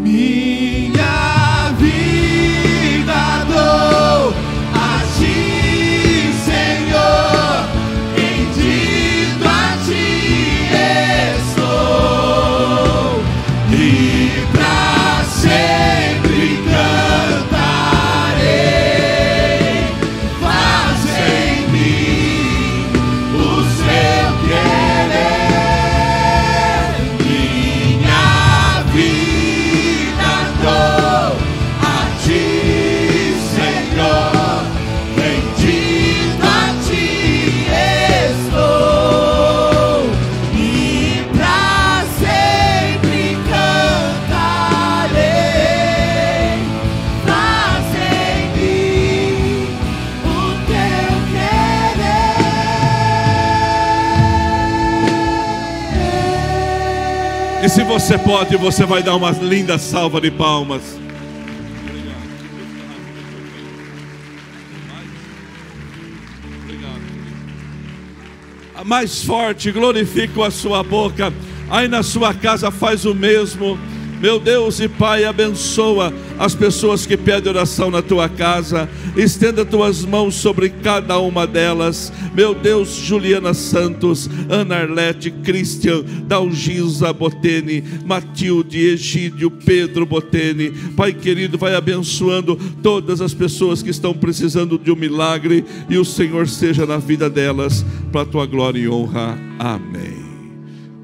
Minha 0.02 1.70
vida 1.78 3.44
dou 3.46 4.32
você 58.10 58.18
pode, 58.18 58.56
você 58.56 58.84
vai 58.84 59.04
dar 59.04 59.14
uma 59.14 59.30
linda 59.30 59.78
salva 59.78 60.20
de 60.20 60.32
palmas. 60.32 60.98
Mais 68.84 69.22
forte, 69.22 69.70
glorifico 69.70 70.42
a 70.42 70.50
sua 70.50 70.82
boca. 70.82 71.32
Aí 71.70 71.86
na 71.86 72.02
sua 72.02 72.34
casa 72.34 72.72
faz 72.72 73.04
o 73.04 73.14
mesmo. 73.14 73.78
Meu 74.20 74.38
Deus 74.38 74.80
e 74.80 74.88
Pai, 74.88 75.24
abençoa 75.24 76.12
as 76.38 76.54
pessoas 76.54 77.06
que 77.06 77.16
pedem 77.16 77.50
oração 77.50 77.90
na 77.90 78.02
tua 78.02 78.28
casa. 78.28 78.86
Estenda 79.16 79.64
tuas 79.64 80.04
mãos 80.04 80.34
sobre 80.34 80.68
cada 80.68 81.18
uma 81.18 81.46
delas. 81.46 82.12
Meu 82.34 82.54
Deus, 82.54 82.90
Juliana 82.96 83.54
Santos, 83.54 84.28
Ana 84.48 84.76
Arlete, 84.76 85.30
Christian, 85.30 86.04
Dalgisa 86.26 87.14
Botene, 87.14 87.82
Matilde, 88.04 88.88
Egídio, 88.88 89.50
Pedro 89.50 90.04
Botene. 90.04 90.70
Pai 90.94 91.14
querido, 91.14 91.56
vai 91.56 91.74
abençoando 91.74 92.56
todas 92.82 93.22
as 93.22 93.32
pessoas 93.32 93.82
que 93.82 93.88
estão 93.88 94.12
precisando 94.12 94.78
de 94.78 94.92
um 94.92 94.96
milagre 94.96 95.64
e 95.88 95.96
o 95.96 96.04
Senhor 96.04 96.46
seja 96.46 96.84
na 96.84 96.98
vida 96.98 97.30
delas, 97.30 97.84
para 98.12 98.22
a 98.22 98.26
tua 98.26 98.44
glória 98.44 98.80
e 98.80 98.88
honra. 98.88 99.38
Amém. 99.58 100.20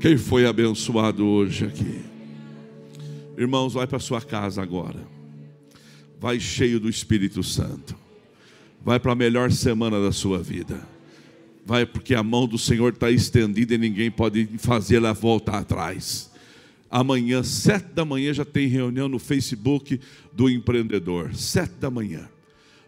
Quem 0.01 0.19
foi 0.19 0.47
abençoado 0.47 1.25
hoje 1.27 1.65
aqui? 1.65 2.06
Irmãos, 3.37 3.75
vai 3.75 3.87
para 3.87 3.99
sua 3.99 4.21
casa 4.21 4.63
agora. 4.63 5.07
Vai 6.19 6.41
cheio 6.41 6.81
do 6.81 6.89
Espírito 6.89 7.43
Santo. 7.43 7.95
Vai 8.83 8.99
para 8.99 9.13
a 9.13 9.17
melhor 9.17 9.51
semana 9.51 10.01
da 10.01 10.11
sua 10.11 10.39
vida. 10.39 10.81
Vai 11.65 11.85
porque 11.85 12.15
a 12.15 12.23
mão 12.23 12.47
do 12.47 12.57
Senhor 12.57 12.93
está 12.93 13.11
estendida 13.11 13.75
e 13.75 13.79
ninguém 13.79 14.11
pode 14.11 14.47
fazer 14.59 14.97
ela 14.97 15.13
voltar 15.13 15.59
atrás. 15.59 16.31
Amanhã, 16.91 17.43
sete 17.43 17.93
da 17.93 18.05
manhã, 18.05 18.33
já 18.33 18.45
tem 18.45 18.69
reunião 18.69 19.09
no 19.09 19.19
Facebook 19.19 20.01
do 20.33 20.49
empreendedor. 20.49 21.35
Sete 21.35 21.75
da 21.75 21.91
manhã. 21.91 22.29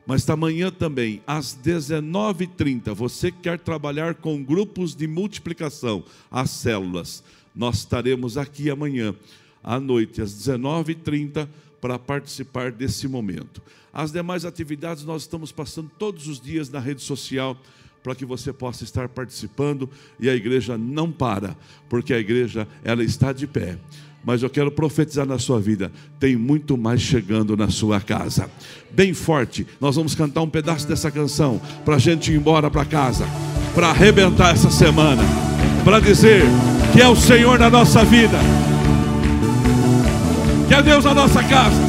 Mas 0.07 0.31
amanhã 0.31 0.71
também, 0.71 1.21
às 1.27 1.55
19h30, 1.63 2.95
você 2.95 3.31
quer 3.31 3.59
trabalhar 3.59 4.15
com 4.15 4.43
grupos 4.43 4.95
de 4.95 5.07
multiplicação, 5.07 6.03
as 6.31 6.49
células. 6.49 7.23
Nós 7.55 7.81
estaremos 7.81 8.39
aqui 8.39 8.71
amanhã, 8.71 9.15
à 9.69 9.79
noite, 9.79 10.23
às 10.23 10.33
19h30, 10.33 11.47
para 11.79 11.99
participar 11.99 12.73
desse 12.73 13.07
momento. 13.07 13.61
As 13.93 14.11
demais 14.11 14.47
atividades 14.47 15.05
nós 15.05 15.23
estamos 15.23 15.53
passando 15.53 15.91
todos 15.99 16.27
os 16.27 16.41
dias 16.41 16.71
na 16.71 16.81
rede 16.81 17.03
social 17.03 17.55
para 18.03 18.15
que 18.15 18.25
você 18.25 18.51
possa 18.51 18.83
estar 18.83 19.11
participando 19.11 19.91
e 20.19 20.31
a 20.31 20.35
igreja 20.35 20.79
não 20.79 21.13
para, 21.13 21.55
porque 21.87 22.15
a 22.15 22.19
igreja 22.19 22.67
ela 22.83 23.05
está 23.05 23.31
de 23.31 23.47
pé. 23.47 23.77
mas 24.25 24.43
eu 24.43 24.49
quero 24.49 24.71
profetizar 24.71 25.27
na 25.27 25.39
sua 25.39 25.61
vida: 25.61 25.93
tem 26.19 26.35
muito 26.35 26.79
mais 26.79 27.03
chegando 27.03 27.55
na 27.55 27.69
sua 27.69 28.01
casa. 28.01 28.51
Bem 28.91 29.13
forte, 29.13 29.67
nós 29.79 29.97
vamos 29.97 30.15
cantar 30.15 30.41
um 30.41 30.49
pedaço 30.49 30.89
dessa 30.89 31.11
canção 31.11 31.61
para 31.85 31.97
a 31.97 31.99
gente 31.99 32.33
ir 32.33 32.37
embora 32.37 32.71
para 32.71 32.87
casa, 32.87 33.27
para 33.75 33.89
arrebentar 33.91 34.55
essa 34.55 34.71
semana, 34.71 35.23
para 35.85 36.01
dizer 36.01 36.43
que 36.95 37.03
é 37.03 37.09
o 37.09 37.15
Senhor 37.15 37.59
na 37.59 37.69
nossa 37.69 38.03
vida, 38.03 38.39
que 40.69 40.75
é 40.75 40.83
Deus 40.83 41.03
na 41.03 41.15
nossa 41.15 41.43
casa. 41.43 41.81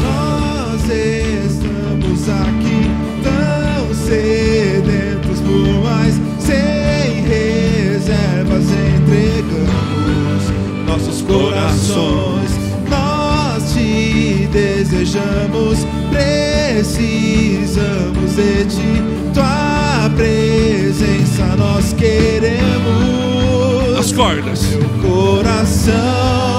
Nós 0.00 0.80
estamos 0.88 2.28
aqui 2.28 2.88
tão 3.24 3.92
sedentos 3.92 5.40
por 5.40 5.82
mais, 5.82 6.14
sem 6.38 7.24
reservas 7.26 8.66
entregamos 8.70 10.44
nossos 10.86 11.20
corações. 11.22 12.52
Nós 12.88 13.72
te 13.72 14.48
desejamos, 14.52 15.84
precisamos 16.12 18.36
de 18.36 18.64
ti, 18.66 19.02
tua 19.34 20.08
presença 20.14 21.56
nós 21.56 21.92
queremos 21.94 23.98
As 23.98 24.12
cordas. 24.12 24.64
coração 25.02 26.53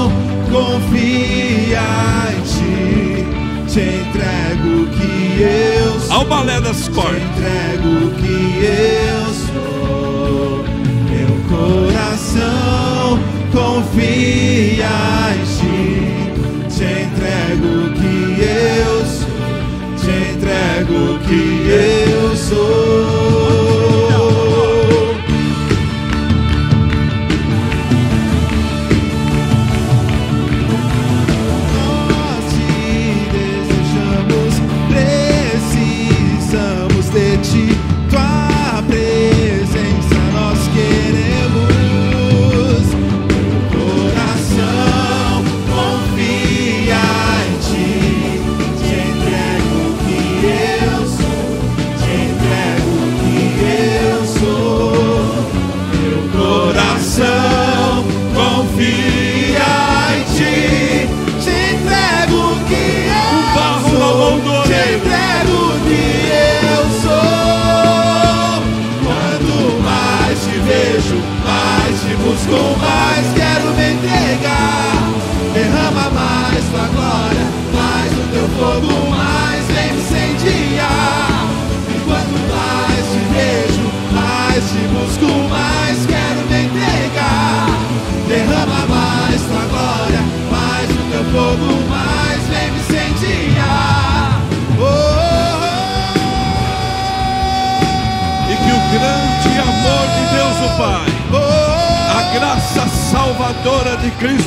confia 1.76 2.32
em 2.32 2.41
ti. 2.41 3.26
Te 3.67 3.82
entrego 3.82 4.84
o 4.84 4.88
que 4.88 5.41
eu 5.41 5.99
sou. 5.99 6.15
Ao 6.15 6.26
balé 6.26 6.61
das 6.61 6.84
Te 6.84 6.89
cordas. 6.91 7.21
entrego 7.21 7.89
o 8.05 8.11
que 8.15 8.65
eu 8.65 9.34
sou. 9.34 10.65
Meu 11.09 11.34
coração 11.49 13.19
confia 13.51 15.14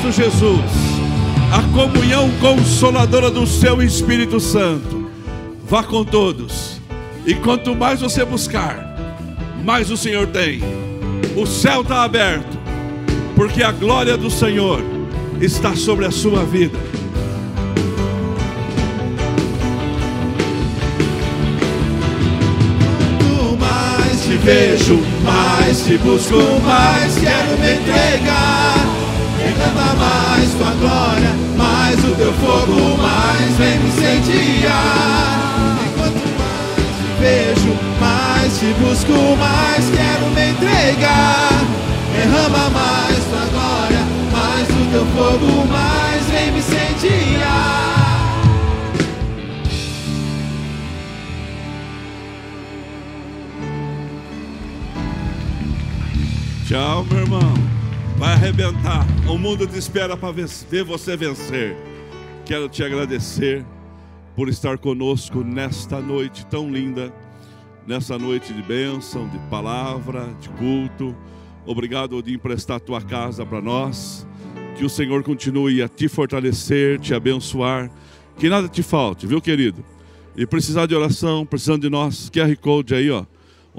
Cristo 0.09 0.23
Jesus, 0.23 0.61
a 1.53 1.63
comunhão 1.75 2.31
consoladora 2.41 3.31
do 3.31 3.47
seu 3.47 3.83
Espírito 3.83 4.41
Santo, 4.41 5.11
vá 5.69 5.83
com 5.83 6.03
todos. 6.03 6.81
E 7.27 7.35
quanto 7.35 7.75
mais 7.75 8.01
você 8.01 8.25
buscar, 8.25 8.97
mais 9.63 9.91
o 9.91 9.97
Senhor 9.97 10.27
tem. 10.29 10.63
O 11.37 11.47
céu 11.47 11.83
está 11.83 12.05
aberto, 12.05 12.59
porque 13.37 13.63
a 13.63 13.71
glória 13.71 14.17
do 14.17 14.31
Senhor 14.31 14.83
está 15.41 15.77
sobre 15.77 16.07
a 16.07 16.11
sua 16.11 16.43
vida. 16.45 16.79
Vejo, 24.43 24.99
mais 25.23 25.85
te 25.85 25.99
busco, 25.99 26.37
mais 26.65 27.19
quero 27.19 27.59
me 27.59 27.75
entregar. 27.75 28.88
Derrama 29.59 29.93
mais 29.95 30.55
tua 30.55 30.71
glória, 30.71 31.33
mais 31.57 31.99
o 32.05 32.15
teu 32.15 32.33
fogo, 32.35 32.97
mais 32.97 33.57
vem 33.57 33.79
me 33.81 33.89
incendiar. 33.89 35.79
E 35.85 35.89
quanto 35.99 36.29
mais 36.39 36.95
te 36.97 37.09
vejo, 37.21 37.77
mais 38.01 38.59
te 38.59 38.73
busco, 38.75 39.37
mais 39.37 39.91
quero 39.91 40.27
me 40.31 40.51
entregar. 40.51 41.61
Derrama 42.15 42.71
mais 42.71 43.25
tua 43.25 43.47
glória, 43.51 44.03
mais 44.33 44.69
o 44.69 44.91
teu 44.93 45.07
fogo, 45.07 45.67
mais 45.67 46.25
vem 46.27 46.53
me 46.53 46.59
incendiar. 46.61 47.89
Tchau, 56.65 57.05
meu 57.11 57.21
irmão. 57.23 57.78
Vai 58.19 58.33
arrebentar. 58.33 59.07
O 59.29 59.39
mundo 59.39 59.65
te 59.65 59.79
espera 59.79 60.17
para 60.17 60.33
ver 60.33 60.83
você 60.83 61.17
vencer. 61.17 61.77
Quero 62.45 62.69
te 62.69 62.83
agradecer 62.83 63.65
por 64.35 64.49
estar 64.49 64.77
conosco 64.77 65.45
nesta 65.45 66.01
noite 66.01 66.45
tão 66.47 66.69
linda, 66.69 67.15
nessa 67.87 68.19
noite 68.19 68.53
de 68.53 68.61
bênção, 68.61 69.29
de 69.29 69.39
palavra, 69.49 70.35
de 70.41 70.49
culto. 70.49 71.15
Obrigado 71.65 72.21
de 72.21 72.35
emprestar 72.35 72.81
tua 72.81 73.01
casa 73.01 73.47
para 73.47 73.63
nós. 73.63 74.27
Que 74.77 74.85
o 74.85 74.91
Senhor 74.91 75.23
continue 75.23 75.81
a 75.81 75.89
te 75.89 76.09
fortalecer, 76.09 76.99
te 76.99 77.15
abençoar. 77.15 77.89
Que 78.37 78.49
nada 78.49 78.69
te 78.69 78.83
falte, 78.83 79.29
viu, 79.29 79.41
querido? 79.41 79.85
E 80.37 80.45
precisar 80.45 80.87
de 80.87 80.95
oração, 80.95 81.47
precisando 81.47 81.83
de 81.83 81.91
nós, 81.91 82.29
QR 82.31 82.57
Code 82.57 82.97
aí, 82.97 83.11
ó 83.13 83.25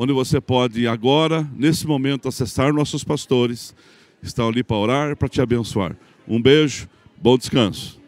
onde 0.01 0.13
você 0.13 0.39
pode 0.39 0.87
agora, 0.87 1.45
nesse 1.57 1.85
momento, 1.85 2.29
acessar 2.29 2.71
nossos 2.71 3.03
pastores. 3.03 3.75
Estão 4.21 4.49
ali 4.49 4.63
para 4.63 4.77
orar, 4.77 5.15
para 5.15 5.29
te 5.29 5.41
abençoar. 5.41 5.95
Um 6.27 6.41
beijo, 6.41 6.87
bom 7.21 7.37
descanso. 7.37 7.98